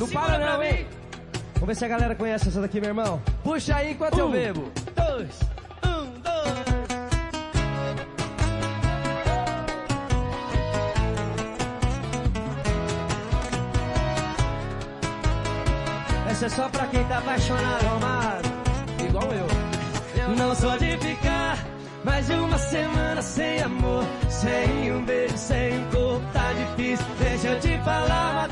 [0.03, 0.85] Não para não, hein?
[1.55, 3.23] Vamos ver se a galera conhece essa daqui, meu irmão.
[3.45, 4.73] Puxa aí enquanto eu bebo.
[4.97, 5.39] Dois,
[5.87, 6.63] um, dois.
[16.29, 18.49] Essa é só pra quem tá apaixonado, amado.
[19.07, 20.35] Igual eu.
[20.35, 21.65] Não sou de ficar
[22.03, 27.07] mais de uma semana sem amor, sem um beijo, sem um corpo, tá difícil.
[27.21, 28.52] Deixa eu te falar, eu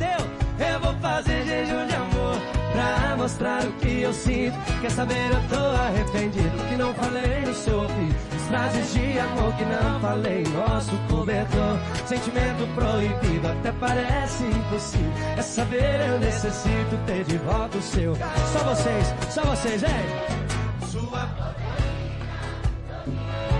[1.22, 2.36] fazer jejum de amor
[2.72, 4.56] pra mostrar o que eu sinto.
[4.80, 8.16] Quer saber, eu tô arrependido que não falei no seu ouvido.
[8.34, 11.78] As frases de amor que não falei, nosso cobertor.
[12.06, 15.12] Sentimento proibido, até parece impossível.
[15.36, 18.16] É saber, eu necessito ter de volta o seu.
[18.52, 20.40] Só vocês, só vocês, hein?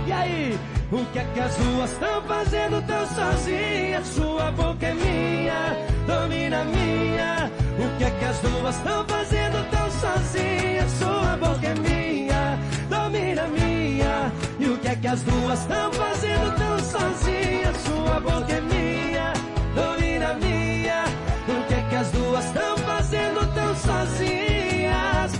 [0.06, 0.58] E aí,
[0.90, 4.06] o que é que as duas estão fazendo tão sozinhas?
[4.08, 7.50] Sua boca é minha, domina minha.
[7.78, 10.90] O que é que as duas estão fazendo tão sozinhas?
[10.92, 12.58] Sua boca é minha,
[12.88, 14.32] domina minha.
[14.58, 17.76] E o que é que as duas estão fazendo tão sozinhas?
[17.86, 19.32] Sua boca é minha,
[19.74, 21.04] domina minha.
[21.48, 25.32] O que é que as duas estão fazendo tão sozinhas?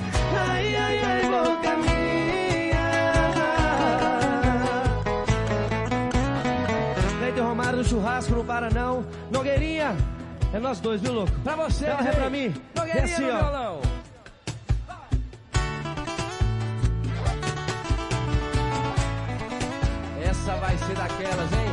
[0.49, 1.91] Ai, ai, ai, boca minha.
[7.19, 9.05] Cleiton Romário no churrasco, não para não.
[9.31, 9.97] Nogueirinha,
[10.53, 11.33] é nós dois, viu, louco?
[11.43, 12.55] Pra você, Dá ré pra mim.
[12.75, 13.39] Vem assim, ó.
[13.39, 13.81] violão.
[20.23, 21.71] Essa vai ser daquelas, hein?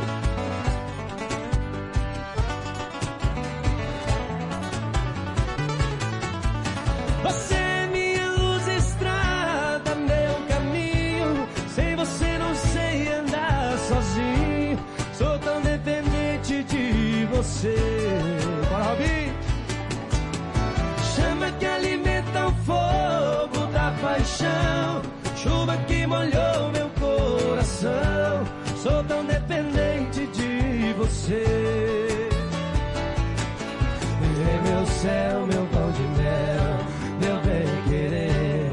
[7.22, 11.48] Você é minha luz, estrada, meu caminho.
[11.74, 14.78] Sem você não sei andar sozinho.
[15.14, 18.47] Sou tão dependente de você.
[18.88, 19.32] Robin!
[21.14, 25.02] Chama que alimenta o fogo da paixão.
[25.36, 28.44] Chuva que molhou meu coração.
[28.82, 31.44] Sou tão dependente de você.
[34.50, 36.78] É meu céu, meu pão de mel,
[37.20, 38.70] meu bem querer.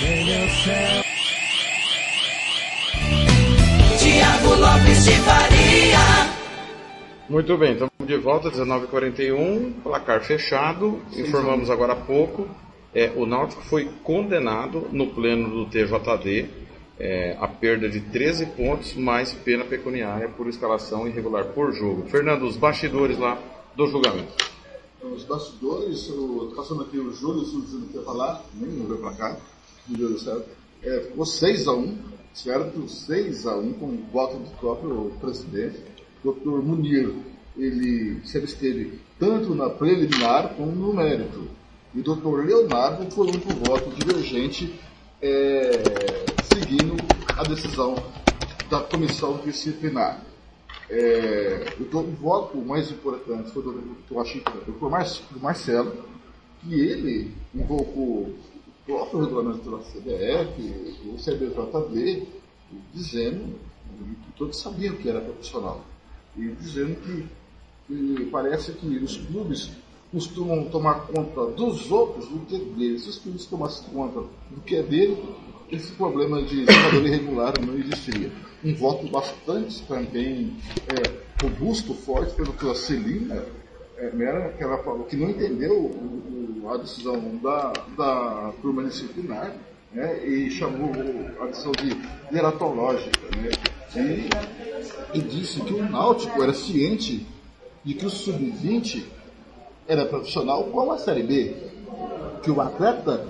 [0.00, 1.02] Vem meu céu.
[3.98, 6.31] Tiago Lopes de Faria.
[7.32, 11.00] Muito bem, estamos de volta, 19h41, placar fechado.
[11.16, 12.46] Informamos agora há pouco,
[12.94, 16.50] é, o Náutico foi condenado no pleno do TJD
[17.00, 22.06] é, a perda de 13 pontos mais pena pecuniária por escalação irregular por jogo.
[22.10, 23.40] Fernando, os bastidores lá
[23.74, 24.34] do julgamento.
[25.02, 28.98] Os bastidores, eu tô passando aqui o Júlio, se o Júlio quer falar, nem veio
[28.98, 29.38] pra cá,
[29.88, 30.50] o Júlio, certo?
[30.82, 31.96] É, ficou 6x1,
[32.34, 32.78] certo?
[32.80, 35.91] 6x1 com o voto do próprio presidente,
[36.24, 36.62] Dr.
[36.62, 37.12] Munir.
[37.56, 41.48] Ele sempre esteve tanto na preliminar como no mérito.
[41.94, 44.80] E o doutor Leonardo foi único voto divergente
[45.20, 45.82] é,
[46.52, 46.96] seguindo
[47.36, 47.94] a decisão
[48.70, 50.24] da comissão disciplinar.
[50.90, 56.04] É, o, voto mais importante foi do, eu achei importante, foi o Marcelo,
[56.60, 58.36] que ele invocou o
[58.84, 62.26] próprio regulamento da CBF, o CBJB,
[62.92, 63.58] dizendo
[64.24, 65.84] que todos sabiam que era profissional,
[66.36, 67.26] e dizendo que,
[67.86, 69.70] que parece que os clubes
[70.10, 73.02] costumam tomar conta dos outros do que deles.
[73.02, 75.16] Se os clubes tomassem conta do que é dele,
[75.70, 78.30] esse problema de jogador irregular não existiria.
[78.62, 80.56] Um voto bastante também
[80.88, 83.42] é, robusto, forte pela doutora Celina
[83.96, 88.84] é, Mera, que ela falou que não entendeu o, o, a decisão da, da turma
[88.84, 89.56] disciplinar
[89.92, 90.90] né, e chamou
[91.40, 91.96] a decisão de
[92.30, 93.18] geratológica.
[93.36, 93.50] Né,
[93.96, 94.61] e,
[95.14, 97.26] e disse que o Náutico era ciente
[97.84, 99.04] de que o sub-20
[99.86, 101.56] era profissional como a Série B.
[102.42, 103.26] Que o atleta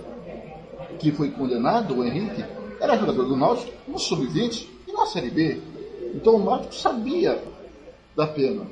[0.98, 2.44] que foi condenado, o Henrique,
[2.80, 5.60] era jogador do Náutico no Sub-20 e na Série B.
[6.14, 7.42] Então o Náutico sabia
[8.16, 8.66] da pena.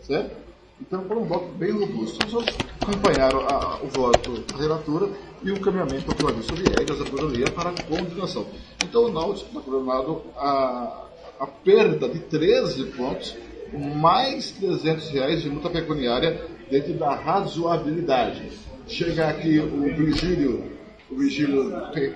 [0.00, 0.36] Certo?
[0.80, 2.26] Então foi um voto bem robusto.
[2.26, 5.08] Os outros acompanharam a, o voto da relatura
[5.42, 8.46] e o caminhamento do Clarice Viegas, a Prodoria, para a condenação.
[8.84, 11.01] Então o Náutico está condenado a,
[11.42, 13.36] a perda de 13 pontos,
[13.74, 16.40] mais 300 reais de multa pecuniária
[16.70, 18.48] dentro da razoabilidade.
[18.86, 20.64] Chega aqui o Virgílio,
[21.10, 21.64] o Virgílio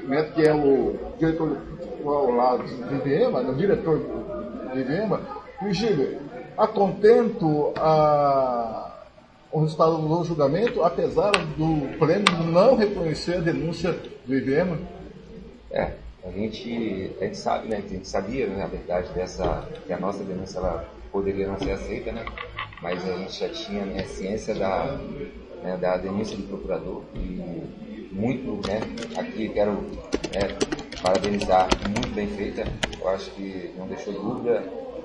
[0.06, 1.58] Neto, que é o diretor
[2.04, 4.00] ao lado de Viema, o diretor
[4.72, 5.20] de Viema.
[5.60, 6.20] Virgílio,
[6.56, 9.06] acontento a,
[9.50, 13.92] o resultado do julgamento, apesar do pleno não reconhecer a denúncia
[14.24, 14.78] do IBM?
[15.72, 15.94] É,
[16.26, 19.98] a gente, a gente sabe, né, a gente sabia, né, na verdade, dessa, que a
[19.98, 22.24] nossa denúncia ela poderia não ser aceita, né?
[22.82, 24.98] mas a gente já tinha né, ciência da,
[25.62, 28.80] né, da denúncia do procurador e muito, né,
[29.16, 30.56] aqui quero né,
[31.02, 32.64] parabenizar, muito bem feita,
[33.00, 34.62] eu acho que não deixou dúvida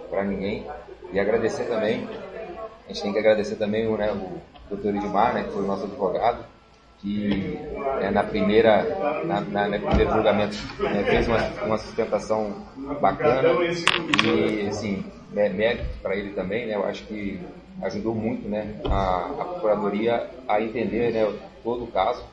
[0.09, 0.65] para ninguém
[1.13, 2.07] e agradecer também,
[2.85, 5.67] a gente tem que agradecer também o, né, o doutor Edmar, né, que foi o
[5.67, 6.45] nosso advogado,
[7.01, 7.57] que
[7.99, 12.55] né, na primeira na, na, no primeiro julgamento né, fez uma, uma sustentação
[13.01, 13.49] bacana
[14.23, 17.39] e assim né, mérito para ele também né eu acho que
[17.81, 21.31] ajudou muito né, a, a Procuradoria a entender né,
[21.63, 22.23] todo o caso.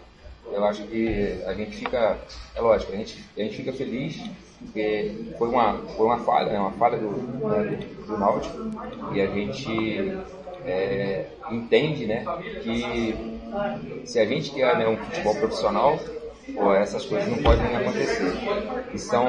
[0.50, 2.18] Eu acho que a gente fica,
[2.54, 4.18] é lógico, a gente, a gente fica feliz
[4.58, 8.58] porque foi uma, foi uma falha, né, uma falha do, né, do, do Náutico
[9.14, 10.18] e a gente
[10.64, 12.24] é, entende né,
[12.62, 13.38] que
[14.04, 15.98] se a gente quer né, um futebol profissional,
[16.54, 18.32] pô, essas coisas não podem acontecer.
[18.92, 19.26] E são,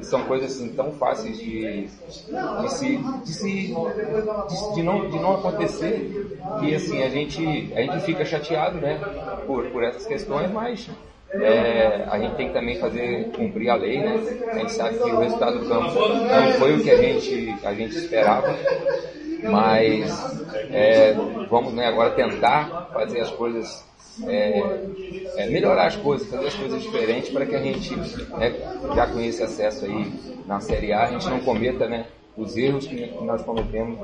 [0.00, 5.34] são coisas assim tão fáceis de, de, se, de, se, de, de, não, de não
[5.34, 9.00] acontecer que assim, a gente, a gente fica chateado né,
[9.46, 10.88] por, por essas questões, mas
[11.32, 14.20] é, a gente tem que também fazer cumprir a lei, né?
[14.52, 17.72] A gente sabe que o resultado do campo não foi o que a gente, a
[17.72, 18.56] gente esperava,
[19.42, 21.14] mas é,
[21.48, 23.84] vamos né, agora tentar fazer as coisas
[24.26, 24.62] é,
[25.36, 28.54] é, melhorar as coisas, fazer as coisas diferentes para que a gente, né,
[28.94, 30.12] já com esse acesso aí
[30.46, 32.06] na Série A, a gente não cometa né,
[32.36, 33.98] os erros que nós cometemos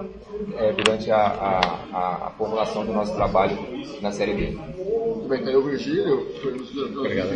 [0.57, 1.61] é, durante a, a,
[1.93, 3.57] a, a, formulação do nosso trabalho
[4.01, 4.51] na Série B.
[4.51, 7.31] Muito bem, caiu o Virgílio, foi nos Obrigado,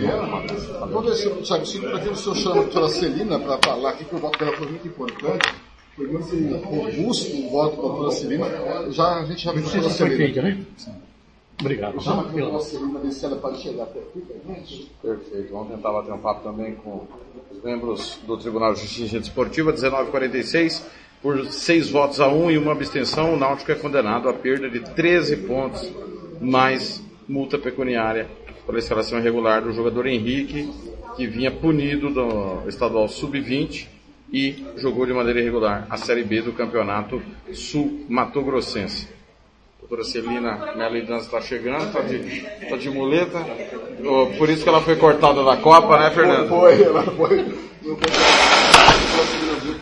[0.80, 3.90] Vamos ver se, sabe, se para que o senhor chama a doutora Celina para falar
[3.90, 5.54] aqui, que o voto dela foi muito importante,
[6.06, 8.46] robusto o voto da doutora Celina,
[8.90, 10.16] já, a gente já viu a doutora Celina.
[10.16, 10.64] Feita, né?
[11.60, 12.00] Obrigado.
[12.00, 14.90] Chama aqui a segunda ela pode chegar até aqui gente.
[15.02, 15.52] Perfeito.
[15.52, 17.06] Vamos tentar bater um papo também com
[17.50, 20.86] os membros do Tribunal de Justiça Desportiva, 1946.
[21.22, 24.80] Por seis votos a um e uma abstenção, o Náutico é condenado à perda de
[24.80, 25.92] 13 pontos,
[26.40, 28.26] mais multa pecuniária
[28.64, 30.72] pela escalação irregular do jogador Henrique,
[31.16, 33.99] que vinha punido do estadual sub-20
[34.32, 39.20] e jogou de maneira irregular a Série B do Campeonato Sul-Mato Grossense
[39.90, 43.44] doutora Celina Melidans está chegando, está de, tá de muleta.
[44.38, 46.48] Por isso que ela foi cortada da Copa, né, Fernando?
[46.48, 47.44] Foi, ela foi.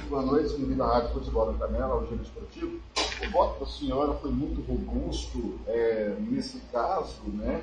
[0.09, 2.81] Boa noite, bem-vindo à Rádio Futebol da Canela, ao Giro Esportivo.
[3.23, 7.61] O voto da senhora foi muito robusto é, nesse caso, né?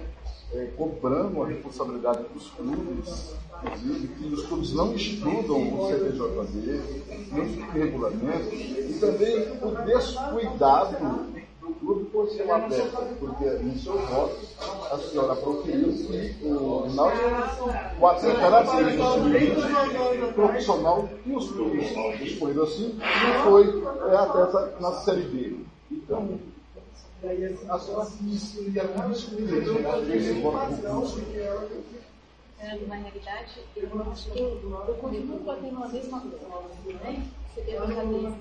[0.55, 6.81] É, cobrando a responsabilidade dos clubes, inclusive, que os clubes não estudam o CBJD,
[7.31, 11.35] não estudam regulamento, e também o descuidado
[11.85, 14.37] clube por ser peça, porque no seu voto
[14.91, 17.69] a senhora proferiu que o Náutico,
[17.99, 21.91] o atleta era sub profissional e os clubes
[22.21, 25.59] escolhidos assim, e foi é, atleta na Série B.
[25.91, 26.39] Então,
[27.69, 28.91] A senhora se até
[32.59, 37.27] É, na realidade, eu acho que eu, eu continuo batendo a mesma coisa, né?
[37.53, 38.35] Você deu a cabeça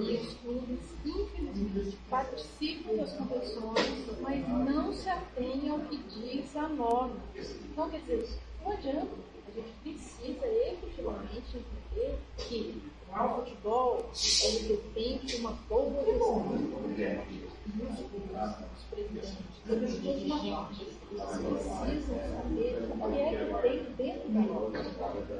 [0.00, 6.68] e os clubes, infelizmente, participam das competições, mas não se atêm ao que diz a
[6.68, 7.16] norma.
[7.36, 8.28] Então, quer dizer,
[8.64, 9.08] não adianta,
[9.46, 14.10] a gente precisa efetivamente entender que o futebol
[14.44, 23.94] ele de uma boa gestão os presidentes, os dirigentes, precisam saber o que é que
[23.96, 24.40] tem dentro da.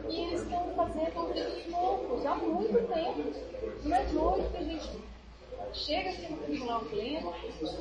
[0.09, 3.23] E eles estão fazendo aqueles loucos há muito tempo.
[3.85, 5.12] Não é de hoje que a gente
[5.74, 7.35] chega aqui no tribunal pleno,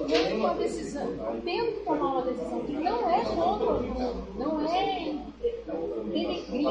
[0.08, 1.08] tendo uma decisão,
[1.44, 5.16] tendo que tomar uma decisão que não é contra o aluno, não é
[6.12, 6.64] denegrir.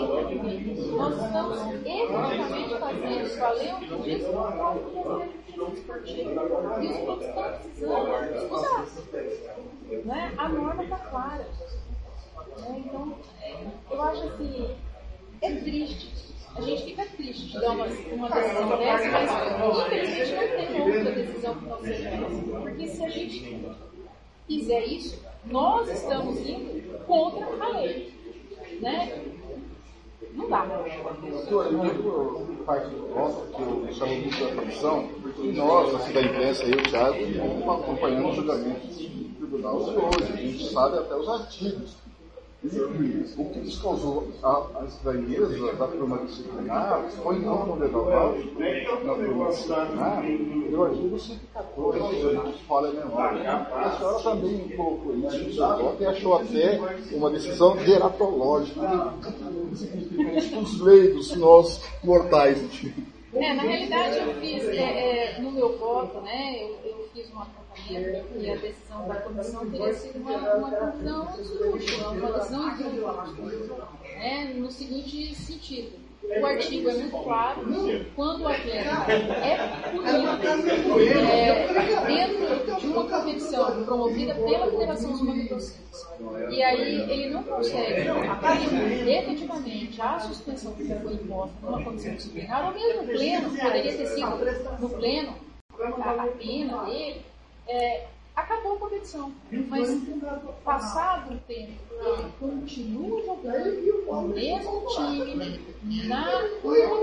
[0.93, 4.27] Nós estamos efetivamente fazendo valer o que diz o Direito
[5.75, 6.31] Esportivo.
[6.31, 8.87] E os estão precisando mudar.
[10.05, 10.35] Né?
[10.39, 11.47] A norma está clara.
[12.59, 12.83] Né?
[12.87, 13.15] Então,
[13.91, 14.77] eu acho assim,
[15.43, 20.85] é triste a gente fica triste de dar uma, uma decisão dessa, mas infelizmente não
[20.85, 22.61] tem outra decisão que não seja essa.
[22.61, 23.67] Porque se a gente
[24.47, 28.13] fizer isso, nós estamos indo contra a lei.
[28.81, 29.25] Né?
[30.35, 30.65] Não dá.
[30.65, 35.09] Doutor, muito parte nossa, que eu chamo muito da atenção,
[35.39, 40.33] e nós, assim, da imprensa, eu, Thiago, acompanhando os julgamentos do tribunal hoje.
[40.33, 42.00] A gente sabe até os artigos
[42.63, 48.35] o que descausou a, a estranheza da turma disciplinar foi não condenar
[49.03, 50.23] na turma disciplinar
[50.71, 53.51] o artigo 114, que fala a memória.
[53.51, 56.81] A senhora também colocou isso no seu e achou até
[57.13, 59.15] uma decisão geratológica.
[60.61, 62.59] Os leigos, nós mortais.
[63.33, 67.47] É, na realidade eu fiz, é, é, no meu voto, né, eu, eu fiz uma
[67.89, 74.55] e a decisão da comissão teria sido uma, uma decisão cirúrgica, uma decisão cirúrgica, né,
[74.57, 76.11] no seguinte sentido.
[76.23, 77.63] O artigo é muito claro,
[78.15, 79.11] quando o atleta
[79.43, 79.57] é
[79.91, 81.67] punido é,
[82.07, 86.07] dentro de uma competição promovida pela Federação dos Motociclistas,
[86.51, 88.59] e aí ele não consegue aplicar
[89.09, 94.07] efetivamente a suspensão que foi imposta numa comissão disciplinar, ou mesmo no pleno, poderia ter
[94.07, 95.35] sido no pleno,
[95.81, 97.30] a pena dele,
[97.71, 99.33] é, acabou a competição.
[99.69, 99.89] Mas
[100.65, 105.61] passado o tempo, ele continua jogando o mesmo time
[106.09, 106.43] na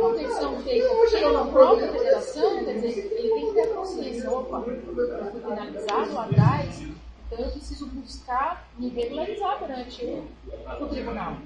[0.02, 5.42] competição feita pela própria federação, quer dizer, ele tem que ter consciência, opa, eu fui
[5.42, 6.82] penalizado lá atrás,
[7.26, 10.28] então eu preciso buscar me regularizar perante o,
[10.84, 11.38] o tribunal.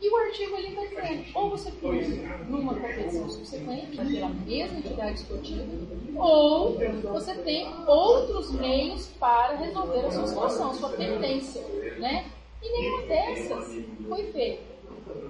[0.00, 2.08] E o artigo ele está dizendo, ou você pode
[2.48, 5.64] numa competição subsequente, pela mesma entidade esportiva,
[6.16, 6.76] ou
[7.12, 11.62] você tem outros meios para resolver a sua situação, sua pendência,
[11.98, 12.26] né?
[12.62, 14.74] E nenhuma dessas foi feita.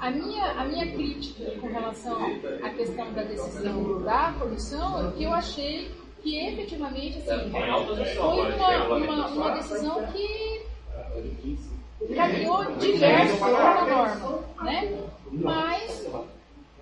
[0.01, 2.19] A minha, a minha crítica com relação
[2.63, 5.91] à questão da decisão da comissão é que eu achei
[6.23, 10.63] que efetivamente assim, foi uma, uma, uma decisão que
[12.15, 14.93] caminhou diverso na norma, né?
[15.33, 16.07] Mas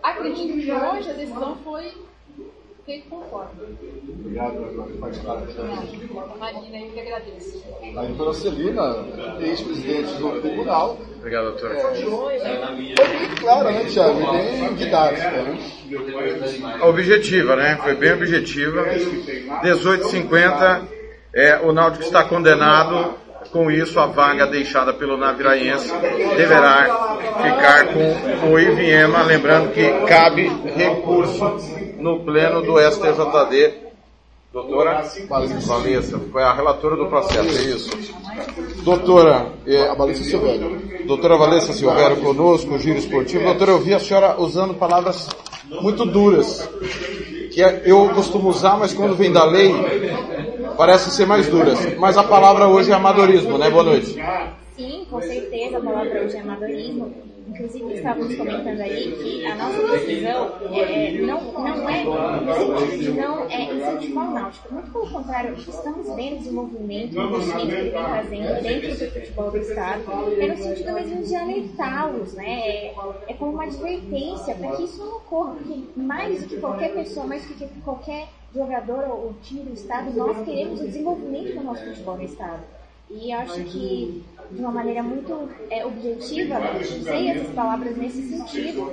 [0.02, 1.92] acredito que hoje a decisão foi
[2.84, 3.50] feita conforme.
[4.08, 5.68] Obrigado pela participação.
[6.36, 7.62] Imagina, eu que agradeço.
[7.96, 9.06] A doutora Celina,
[9.40, 10.98] ex-presidente do tribunal.
[11.18, 11.74] Obrigado, doutora.
[11.74, 12.94] É, foi bem
[13.40, 14.32] clara, né, Tiago?
[14.32, 15.58] Bem didática, né?
[16.82, 17.76] Objetiva, né?
[17.76, 18.84] Foi bem objetiva.
[19.62, 20.88] 18,50.
[21.34, 23.14] É, o Náutico está condenado
[23.52, 25.92] com isso, a vaga deixada pelo Naviraense
[26.36, 31.58] deverá ficar com o Iviema, lembrando que cabe recurso
[31.98, 33.82] no pleno do STJD.
[34.52, 37.90] Doutora Valessa, foi a relatora do processo, é isso?
[38.82, 41.06] Doutora, é, a Valessa Silvério.
[41.06, 43.44] Doutora Valessa Silvério conosco, Giro Esportivo.
[43.44, 45.28] Doutora, eu vi a senhora usando palavras
[45.80, 46.68] muito duras,
[47.50, 49.74] que é, eu costumo usar, mas quando vem da lei,
[50.82, 51.96] parecem ser mais duras.
[51.96, 53.70] Mas a palavra hoje é amadorismo, né?
[53.70, 54.16] Boa noite.
[54.74, 57.14] Sim, com certeza a palavra hoje é amadorismo.
[57.46, 62.04] Inclusive estávamos comentando aí que a nossa decisão é, não, não é
[63.14, 64.74] não é incentivar o náutico.
[64.74, 70.02] Muito pelo contrário, estamos vendo desenvolvimento, investimento que vem fazendo dentro do futebol do Estado,
[70.40, 72.60] é no sentido mesmo de alertá-los, né?
[72.60, 72.94] É,
[73.28, 77.26] é como uma advertência para que isso não ocorra, porque mais do que qualquer pessoa,
[77.26, 81.84] mais do que qualquer jogador ou time do Estado, nós queremos o desenvolvimento do nosso
[81.84, 82.62] futebol no Estado.
[83.14, 88.90] E acho que, de uma maneira muito é, objetiva, usei essas palavras nesse sentido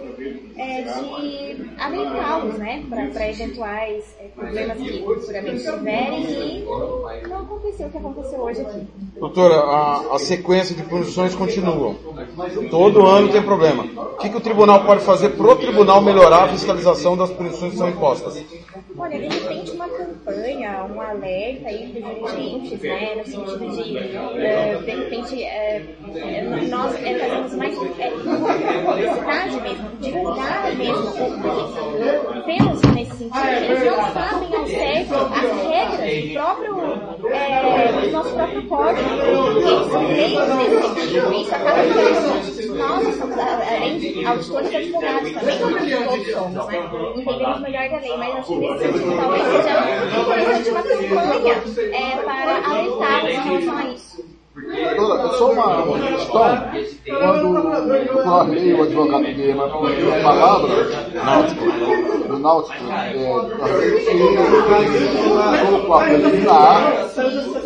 [0.58, 7.90] é, de alertá-los né, para eventuais é, problemas que futuramente tiverem e não acontecer o
[7.90, 8.88] que aconteceu hoje aqui.
[9.18, 11.96] Doutora, a, a sequência de punições continua.
[12.70, 13.84] Todo ano tem problema.
[13.84, 17.72] O que, que o tribunal pode fazer para o tribunal melhorar a fiscalização das punições
[17.72, 18.44] que são impostas?
[19.02, 24.78] Olha, de repente uma campanha, um alerta aí para dirigentes, né, no sentido de, eh,
[24.84, 25.84] de repente, eh,
[26.70, 28.12] nós eh, fazemos mais eh,
[28.86, 36.24] publicidade mesmo, divulgar mesmo, porque temos nesse sentido, eles não sabem ao certo as regras
[36.26, 36.74] do próprio,
[37.32, 39.10] eh, do nosso próprio código,
[39.62, 41.84] eles são leigos nesse sentido, isso acaba
[42.44, 43.20] sendo nós
[43.70, 48.48] além de auditores e advogados também, todos somos, né, entendemos melhor da lei, mas acho
[48.48, 54.09] que nesse talvez seja importante uma campanha eh, para alertar em relação a isso.
[54.60, 56.44] Doutora, só uma, questão.
[57.08, 59.68] Quando o Correio, o advogado dele, a
[60.22, 60.70] palavra,
[62.28, 63.14] no Náutico, é,
[65.66, 67.10] colocou a preliminar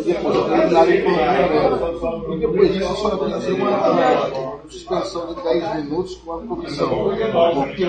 [0.00, 2.32] e depois a preliminar em preliminar.
[2.32, 6.88] E depois disso, a pode fazer uma suspensão de 10 minutos com a comissão.
[6.88, 7.84] Porque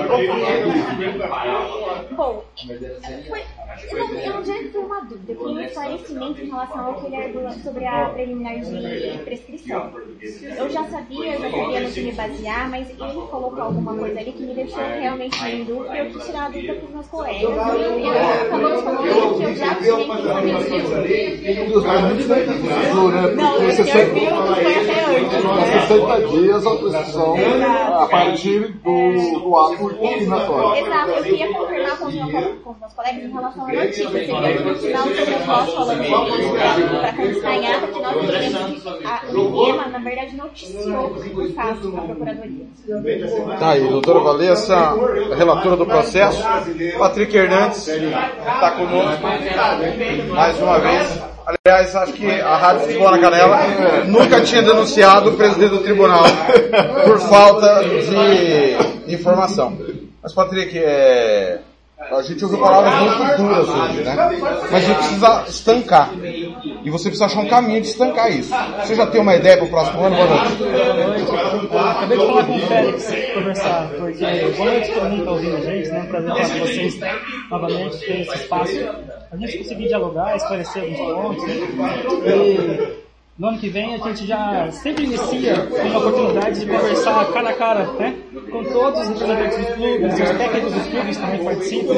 [2.16, 2.44] Bom,
[3.92, 7.08] eu não, eu não foi uma dúvida, eu queria um esclarecimento em relação ao que
[7.08, 8.72] ele argumentou sobre a preliminar de
[9.24, 9.92] prescrição.
[10.58, 14.20] Eu já sabia, eu já sabia no que me basear, mas ele colocou alguma coisa
[14.20, 17.08] ali que me deixou realmente em dúvida eu quis tirar a dúvida para os meus
[17.08, 17.42] colegas.
[17.42, 18.08] E
[18.46, 20.56] acabamos falando que eu já tirei pensamento
[23.36, 25.34] Não, Porque esse 60 argumento foi até antes.
[25.56, 27.36] é 60 dias a prescrição
[28.02, 30.86] a partir do, do ato incriminatório.
[30.86, 32.32] Exato, eu queria confirmar com os, meus,
[32.64, 34.10] com os meus colegas em relação à notícia.
[34.10, 36.04] Seria no final do seu negócio falando
[37.00, 41.92] para constar em ata que nós teríamos que a, IEMA, na verdade, noticiou o caso
[41.92, 42.66] da Procuradoria.
[43.60, 44.94] Tá aí, doutora Valessa,
[45.36, 46.44] relatora do processo.
[46.98, 49.22] Patrick Hernandes está conosco
[50.34, 51.22] mais uma vez.
[51.46, 53.60] Aliás, acho que a Rádio Futebol na Canela
[54.08, 56.24] nunca tinha denunciado o presidente do tribunal
[57.06, 59.78] por falta de informação.
[60.24, 61.60] Mas, Patrick, é,
[61.98, 64.16] a gente ouviu palavras muito duras hoje, né?
[64.16, 66.12] Mas a gente precisa estancar.
[66.84, 68.54] E você precisa achar um caminho de estancar isso.
[68.82, 70.16] Você já tem uma ideia para o próximo ano?
[70.16, 70.64] Boa noite.
[71.78, 74.26] Acabei de falar com o Félix, conversar, porque
[74.58, 76.06] boa noite todo mundo que está ouvindo a gente, né?
[76.10, 77.00] Prazer falar com vocês
[77.50, 78.74] novamente, ter esse espaço.
[79.32, 81.54] A gente conseguir dialogar, esclarecer alguns pontos, né?
[82.26, 83.05] E
[83.38, 87.50] no ano que vem a gente já sempre inicia com uma oportunidade de conversar cara
[87.50, 88.18] a cara, né?
[88.50, 91.96] Com todos os representantes dos clubes, os técnicos dos clubes também participam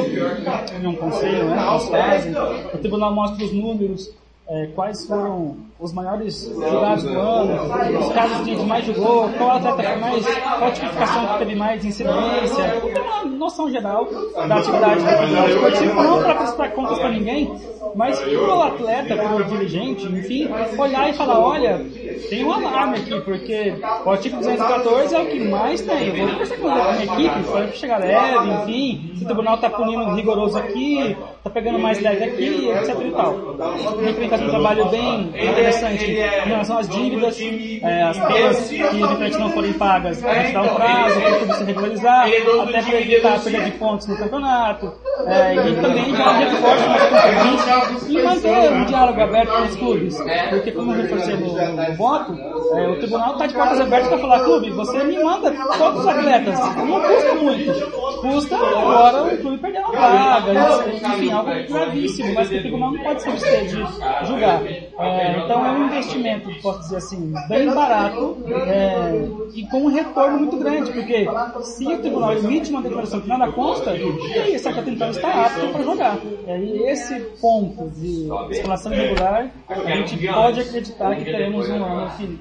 [0.80, 1.68] de um conselho, né?
[1.70, 2.32] Eles fazem.
[2.74, 4.10] O tribunal mostra os números,
[4.48, 9.50] é, quais foram os maiores jogados do ano, os casos de, de mais jogou, qual
[9.50, 10.26] atleta foi mais,
[10.58, 15.02] qual tipificação que teve mais incidência, uma noção geral da atividade
[15.50, 17.54] esportivo, não para prestar contas para ninguém,
[17.94, 20.48] mas para o atleta, para o dirigente, enfim,
[20.78, 21.80] olhar e falar, olha,
[22.28, 23.74] tem um alarme aqui, porque
[24.04, 27.50] o artigo 214 é o que mais tem, eu vou conversar com a minha equipe,
[27.50, 32.24] para chegar leve, enfim, se o tribunal está punindo rigoroso aqui, está pegando mais leve
[32.24, 33.56] aqui, etc e tal.
[34.02, 38.80] Gente vem fazendo um trabalho bem interessante em relação às dívidas, é, as penas que
[38.80, 43.00] eventualmente não forem pagas, a gente dá um prazo para tudo se regularizar, até para
[43.00, 44.92] evitar a perda de pontos no campeonato,
[45.26, 50.18] é, e também já reforça mais contribuinte e manter um diálogo aberto com os clubes,
[50.50, 54.70] porque como reforcei no, no é, o tribunal está de portas abertas para falar, clube,
[54.70, 59.92] você me manda todos os atletas, não custa muito, custa agora o clube perder uma
[59.92, 60.52] vaga,
[60.92, 64.62] enfim, algo gravíssimo, mas que o tribunal não pode se abster de julgar.
[64.66, 68.36] É, então é um investimento, posso dizer assim, bem barato
[68.66, 71.26] é, e com um retorno muito grande, porque
[71.62, 75.82] se o tribunal emite uma declaração que nada consta, e esse então está apto para
[75.82, 76.18] jogar.
[76.46, 82.10] É, e esse ponto de escalação irregular, a gente pode acreditar que teremos um ano
[82.16, 82.38] que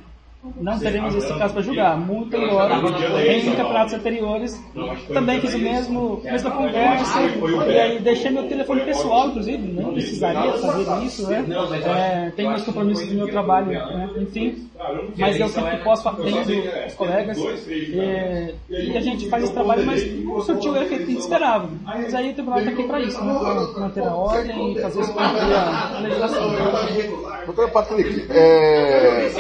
[0.62, 4.64] não teremos esse caso para julgar, muito embora em campeonatos anteriores.
[5.12, 7.20] Também fiz o mesmo, a mesma conversa,
[7.68, 11.46] e aí deixei meu telefone pessoal, inclusive, não precisaria fazer isso, né?
[11.86, 14.10] É, tenho meus compromissos do meu trabalho, né?
[14.22, 14.70] enfim,
[15.18, 16.40] mas eu sempre posso atendo
[16.88, 17.38] os colegas,
[17.68, 21.20] e, e a gente faz esse trabalho, mas não surtiu o efeito que a gente
[21.20, 21.70] esperava.
[21.84, 23.40] Mas aí o tribunal está aqui para isso, né?
[23.40, 26.52] para manter a ordem e fazer isso cumprir a legislação.
[27.46, 29.32] Doutora Patrick, é,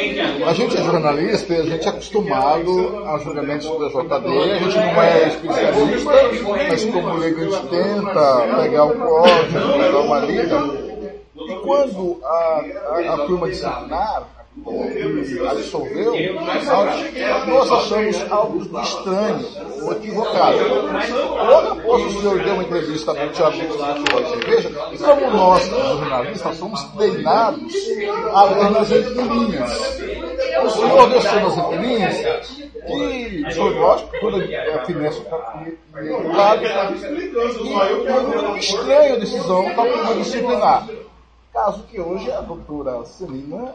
[0.46, 4.76] a gente é jornalista e a gente é acostumado a julgamentos do JD, a gente
[4.76, 6.12] não é especialista,
[6.70, 10.88] mas como leigo a gente tenta pegar o código, pegar uma lida.
[11.36, 14.37] E quando a, a, a turma disciplinar
[15.50, 16.14] absolveu,
[17.48, 19.68] nós achamos algo estranho.
[19.84, 20.58] ou equivocado.
[20.58, 24.72] Logo após o senhor deu uma entrevista para o Thiago Mendes do Futebol e Cerveja,
[24.92, 27.74] e como nós, jornalistas, somos treinados
[28.34, 30.00] a ler nas entrelinhas.
[30.64, 32.18] O senhor deixou nas entrelinhas
[32.88, 35.38] que foi lógico, quando a Finesco está
[36.02, 36.64] do lado,
[38.56, 40.88] e estranha a decisão da turma disciplinar.
[41.54, 43.74] Caso que hoje a doutora Celina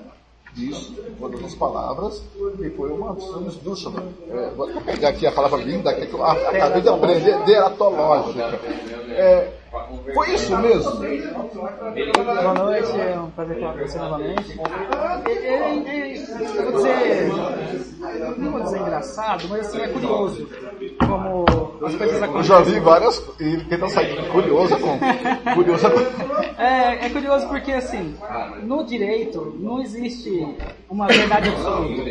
[1.18, 2.22] com todas as palavras,
[2.60, 4.02] e foi uma decisão esdrúxula.
[4.30, 8.60] É, vou pegar aqui a palavra linda, que eu acabei de aprender, deratológica.
[9.10, 9.61] É,
[10.14, 10.92] foi isso mesmo?
[10.92, 14.60] Boa noite, é um prazer falar com você novamente.
[15.24, 16.16] É, é, é,
[16.58, 17.32] eu vou dizer,
[18.38, 20.48] não vou dizer engraçado, mas assim, é curioso.
[21.06, 21.44] Como
[21.86, 22.44] as coisas Eu acontecem.
[22.56, 24.98] já vi várias, e ele tenta sair de curiosa com.
[25.54, 26.00] Curiosa com.
[26.62, 28.14] É, é curioso porque, assim,
[28.62, 30.46] no direito não existe
[30.90, 32.02] uma verdade absoluta.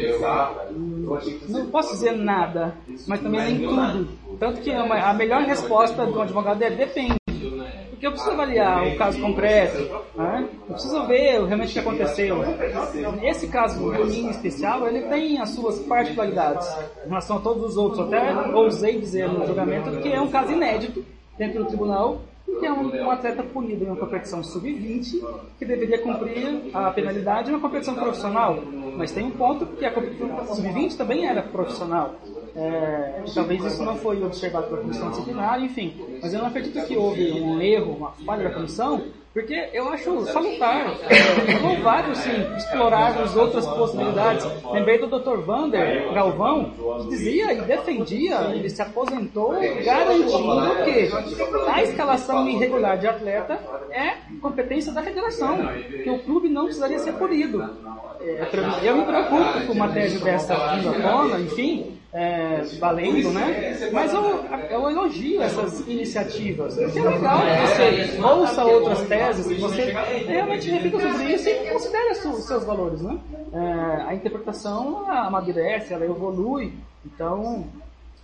[1.50, 2.74] Não posso dizer nada,
[3.08, 4.08] mas também nem tudo.
[4.40, 7.21] Tanto que uma- a melhor resposta de um advogado é depende.
[8.02, 9.78] Porque eu preciso avaliar o caso concreto,
[10.16, 10.50] né?
[10.68, 12.38] eu preciso ver realmente o que aconteceu.
[13.22, 16.68] Esse caso em especial, ele tem as suas particularidades
[17.06, 18.08] em relação a todos os outros.
[18.08, 21.06] Até ousei dizer no julgamento que é um caso inédito
[21.38, 22.22] dentro do tribunal
[22.60, 25.24] que é um, um atleta punido em uma competição sub-20
[25.60, 28.58] que deveria cumprir a penalidade em uma competição profissional.
[28.98, 32.16] Mas tem um ponto que a competição sub-20 também era profissional.
[32.56, 35.94] É, talvez isso não foi observado pela comissão disciplinar, enfim.
[36.22, 39.02] Mas eu não acredito que houve um erro, uma falha da comissão,
[39.34, 44.46] porque eu acho salutar, é, louvável sim, explorarmos outras possibilidades.
[44.74, 45.38] Lembrei do Dr.
[45.38, 46.74] Vander Galvão,
[47.04, 49.54] que dizia e defendia, ele se aposentou
[49.86, 53.58] garantindo que a escalação irregular de atleta
[53.90, 55.60] é competência da federação,
[56.04, 57.64] que o clube não precisaria ser punido.
[58.20, 58.48] É,
[58.84, 63.90] eu me preocupo com uma tese dessa vindo à tona, enfim, é, valendo, né?
[63.94, 66.76] Mas eu, eu elogio essas iniciativas.
[66.76, 69.94] Porque é legal que você ouça outras teses, que você
[70.28, 73.18] realmente reflita sobre isso e considere os seus- valores, né?
[73.54, 76.74] É, a interpretação amadurece, ela evolui.
[77.06, 77.66] Então,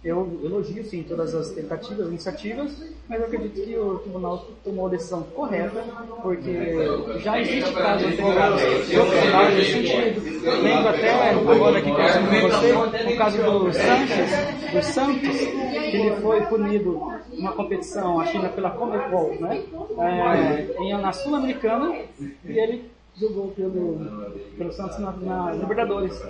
[0.07, 2.71] eu elogio sim todas as tentativas, iniciativas,
[3.09, 5.84] mas eu acredito que o tribunal tomou a decisão correta,
[6.21, 10.63] porque já existe casos advogados optaram nesse sentido.
[10.63, 16.41] Lembro até agora aqui com você o caso do Sanches, do Santos, que ele foi
[16.45, 17.01] punido
[17.34, 19.61] numa competição, acho que pela Comebol, né?
[19.99, 21.95] É, em, na Sul-Americana,
[22.45, 26.21] e ele jogou pelo, pelo Santos na, na Libertadores.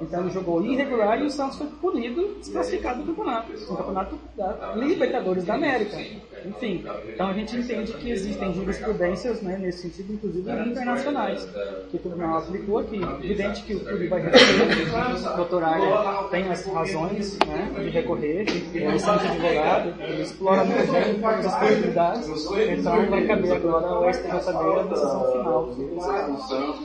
[0.00, 3.52] Então ele jogou irregular e o Santos foi punido, desclassificado do campeonato.
[3.52, 5.96] No campeonato da Libertadores da América.
[6.44, 11.48] Enfim, então a gente entende que existem jurisprudências né, nesse sentido, inclusive internacionais,
[11.90, 13.00] que o tribunal aplicou aqui.
[13.22, 18.46] Evidente que o clube vai recorrer, o doutor Arya tem as razões né, de recorrer,
[18.74, 24.80] ele sabe advogado, ele explora muito bem as possibilidades, então vai caber agora ao STJD
[24.80, 25.74] a decisão final.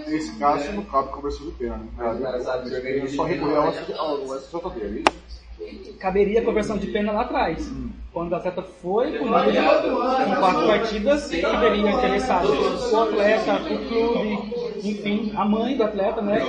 [0.07, 1.77] Nesse caso, não cabe de pena.
[1.77, 3.00] Né?
[3.01, 5.03] Ele só recorrer ao STJD,
[5.61, 5.93] é isso?
[5.99, 7.71] caberia a conversão de pena lá atrás.
[8.11, 14.39] Quando o atleta foi punido em quatro partidas, poderia interessar o atleta, o clube,
[14.83, 16.39] enfim, a mãe do atleta, né?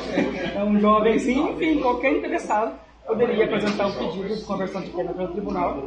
[0.57, 2.73] É um jovem assim, enfim, qualquer interessado
[3.07, 5.85] poderia apresentar um pedido de conversão de pena pelo tribunal,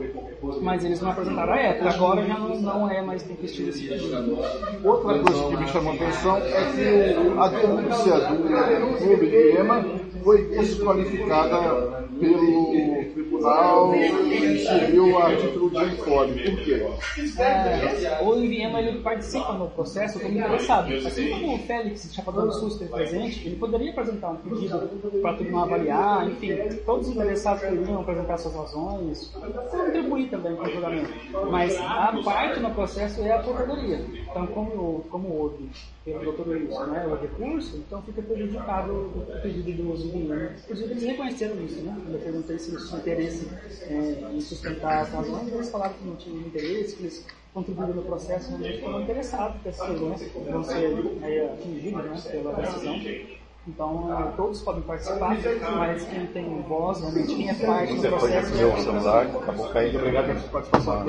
[0.62, 1.90] mas eles não apresentaram a época.
[1.90, 4.38] Agora já não, não é mais permitido esse pedido.
[4.84, 9.58] Outra coisa que me chamou a atenção é que o- a denúncia do clube de
[9.58, 9.84] Ema
[10.26, 16.42] foi desqualificada pelo Tribunal Civil a título de informe.
[16.42, 17.40] Por quê?
[17.40, 20.92] É, o Viena ele participa no processo como interessado.
[20.96, 24.80] Assim como o Félix Chapador do Sul esteve presente, ele poderia apresentar um pedido
[25.22, 29.32] para o tribunal avaliar, enfim, todos os interessados poderiam apresentar suas razões,
[29.70, 31.14] contribuir também com o julgamento.
[31.52, 34.04] Mas a parte no processo é a procuradoria.
[34.28, 35.70] Então, como, como houve
[36.06, 40.56] pelo doutor Wilson né, o recurso, então fica prejudicado o pedido do Viena.
[40.64, 42.00] Inclusive, eles reconheceram isso, né?
[42.04, 43.50] Quando eu perguntei se eles tinham interesse
[43.90, 48.04] é, em sustentar as razões, eles falaram que não tinham interesse, que eles contribuíram no
[48.04, 50.92] processo, realmente foram interessados que essas razões vão ser
[51.24, 53.45] é, atingidas né, pela decisão.
[53.68, 55.36] Então, eh, todos podem participar,
[55.76, 58.56] mas quem tem voz, realmente quem é parte do processo...
[58.56, 59.98] Meu celular acabou caindo.
[59.98, 60.94] Obrigado pela participação.
[60.98, 61.00] Um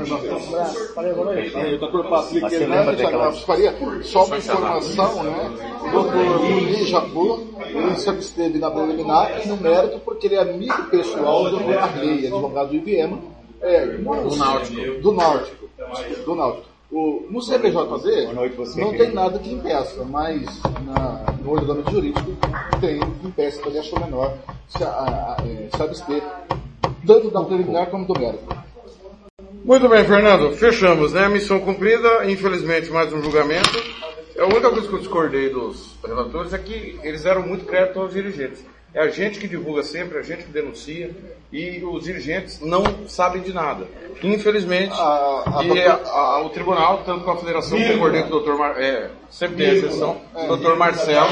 [0.55, 0.95] abraço.
[0.95, 1.55] Valeu, boa noite.
[1.57, 5.51] Aí, doutor Patrick Mas você lembra Hernandes, daquela- a Faria, só uma informação, né?
[5.87, 10.41] O doutor Muniz Jabu, ele se absteve na preliminar e no mérito porque ele é
[10.41, 13.20] amigo pessoal do doutor Arley, advogado do IBM,
[13.61, 15.01] é, Do Náutico.
[15.03, 15.66] Do Náutico.
[16.24, 16.66] Do Náutico.
[16.91, 18.33] O, no CBJD
[18.77, 22.36] não tem nada que impeça, mas na- no ordenamento jurídico
[22.81, 24.36] tem impeça também a sua menor
[24.68, 26.23] se, a, a, é, se abster,
[27.06, 28.56] tanto da preliminar como do mérito.
[29.64, 30.56] Muito bem, Fernando.
[30.56, 31.28] Fechamos, né?
[31.28, 32.28] Missão cumprida.
[32.31, 33.82] Infelizmente, mais um julgamento.
[34.39, 38.12] A única coisa que eu discordei dos relatores é que eles deram muito crédito aos
[38.12, 38.64] dirigentes.
[38.97, 41.10] É a gente que divulga sempre, a gente que denuncia,
[41.52, 43.86] e os dirigentes não sabem de nada.
[44.23, 48.31] Infelizmente, a e doutora- a- a- o tribunal, tanto com a federação, concordei com o
[48.31, 51.28] doutor Mar, é, sempre tem exceção, o doutor Marcelo,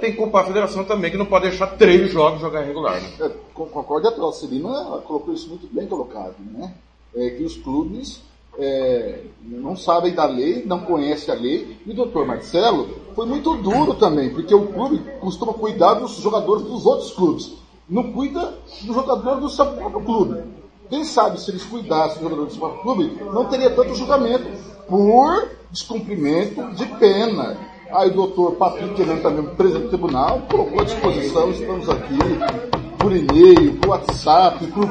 [0.00, 3.00] tem que culpar a federação também, que não pode deixar três jogos jogar regular.
[3.00, 3.08] Né?
[3.20, 4.68] É, con- concordo, a Celina
[5.06, 6.74] colocou isso muito bem colocado, né?
[7.14, 8.20] É, que os clubes
[8.58, 13.54] é, não sabem da lei, não conhecem a lei, e o doutor Marcelo foi muito
[13.56, 17.52] duro também, porque o clube costuma cuidar dos jogadores dos outros clubes,
[17.88, 20.42] não cuida do jogador do seu próprio clube.
[20.88, 24.46] Quem sabe se eles cuidassem do jogador do seu próprio clube, não teria tanto julgamento
[24.88, 27.56] por descumprimento de pena.
[27.92, 32.18] Aí o doutor Patrick, que é também presidente do tribunal, colocou à disposição, estamos aqui,
[32.98, 34.88] por e-mail, por WhatsApp, por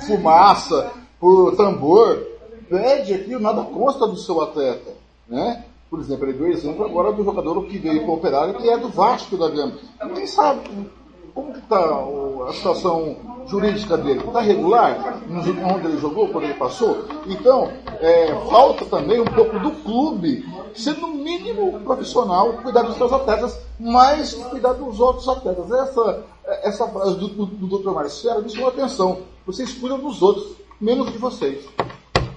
[0.00, 2.31] fumaça, por tambor,
[2.72, 4.92] pede nada consta do seu atleta,
[5.28, 5.64] né?
[5.90, 8.78] Por exemplo, ele deu exemplo agora do jogador que veio para o Operário, que é
[8.78, 9.74] do Vasco da Gama.
[10.02, 10.90] Ninguém sabe
[11.34, 11.78] como está
[12.48, 13.16] a situação
[13.46, 14.20] jurídica dele.
[14.20, 15.20] Está regular?
[15.28, 17.04] Onde ele jogou, quando ele passou?
[17.26, 17.70] Então,
[18.00, 23.58] é, falta também um pouco do clube ser, no mínimo, profissional, cuidar dos seus atletas,
[23.78, 25.70] mas cuidar dos outros atletas.
[25.70, 26.24] Essa,
[26.62, 27.90] essa frase do, do, do Dr.
[27.90, 29.18] Marcelo me chamou a atenção.
[29.44, 31.66] Vocês cuidam dos outros, menos de vocês.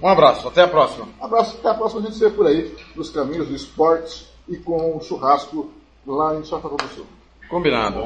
[0.02, 1.06] Um abraço, até a próxima.
[1.20, 2.00] Um abraço, até a próxima.
[2.00, 5.70] A gente se vê por aí, nos caminhos do esporte e com o churrasco
[6.06, 7.06] lá em Santa Cruz do Sul.
[7.48, 8.02] Combinado.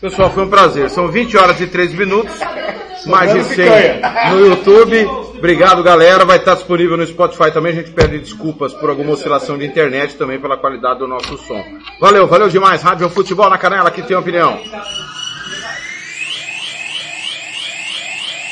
[0.00, 0.90] Pessoal, foi um prazer.
[0.90, 2.34] São 20 horas e 3 minutos.
[3.06, 4.30] Mais de 100 picanha.
[4.32, 5.06] no YouTube.
[5.36, 6.24] Obrigado, galera.
[6.24, 7.72] Vai estar disponível no Spotify também.
[7.72, 11.64] A gente pede desculpas por alguma oscilação de internet também pela qualidade do nosso som.
[12.00, 12.82] Valeu, valeu demais.
[12.82, 14.58] Rádio Futebol na Canela, que tem opinião.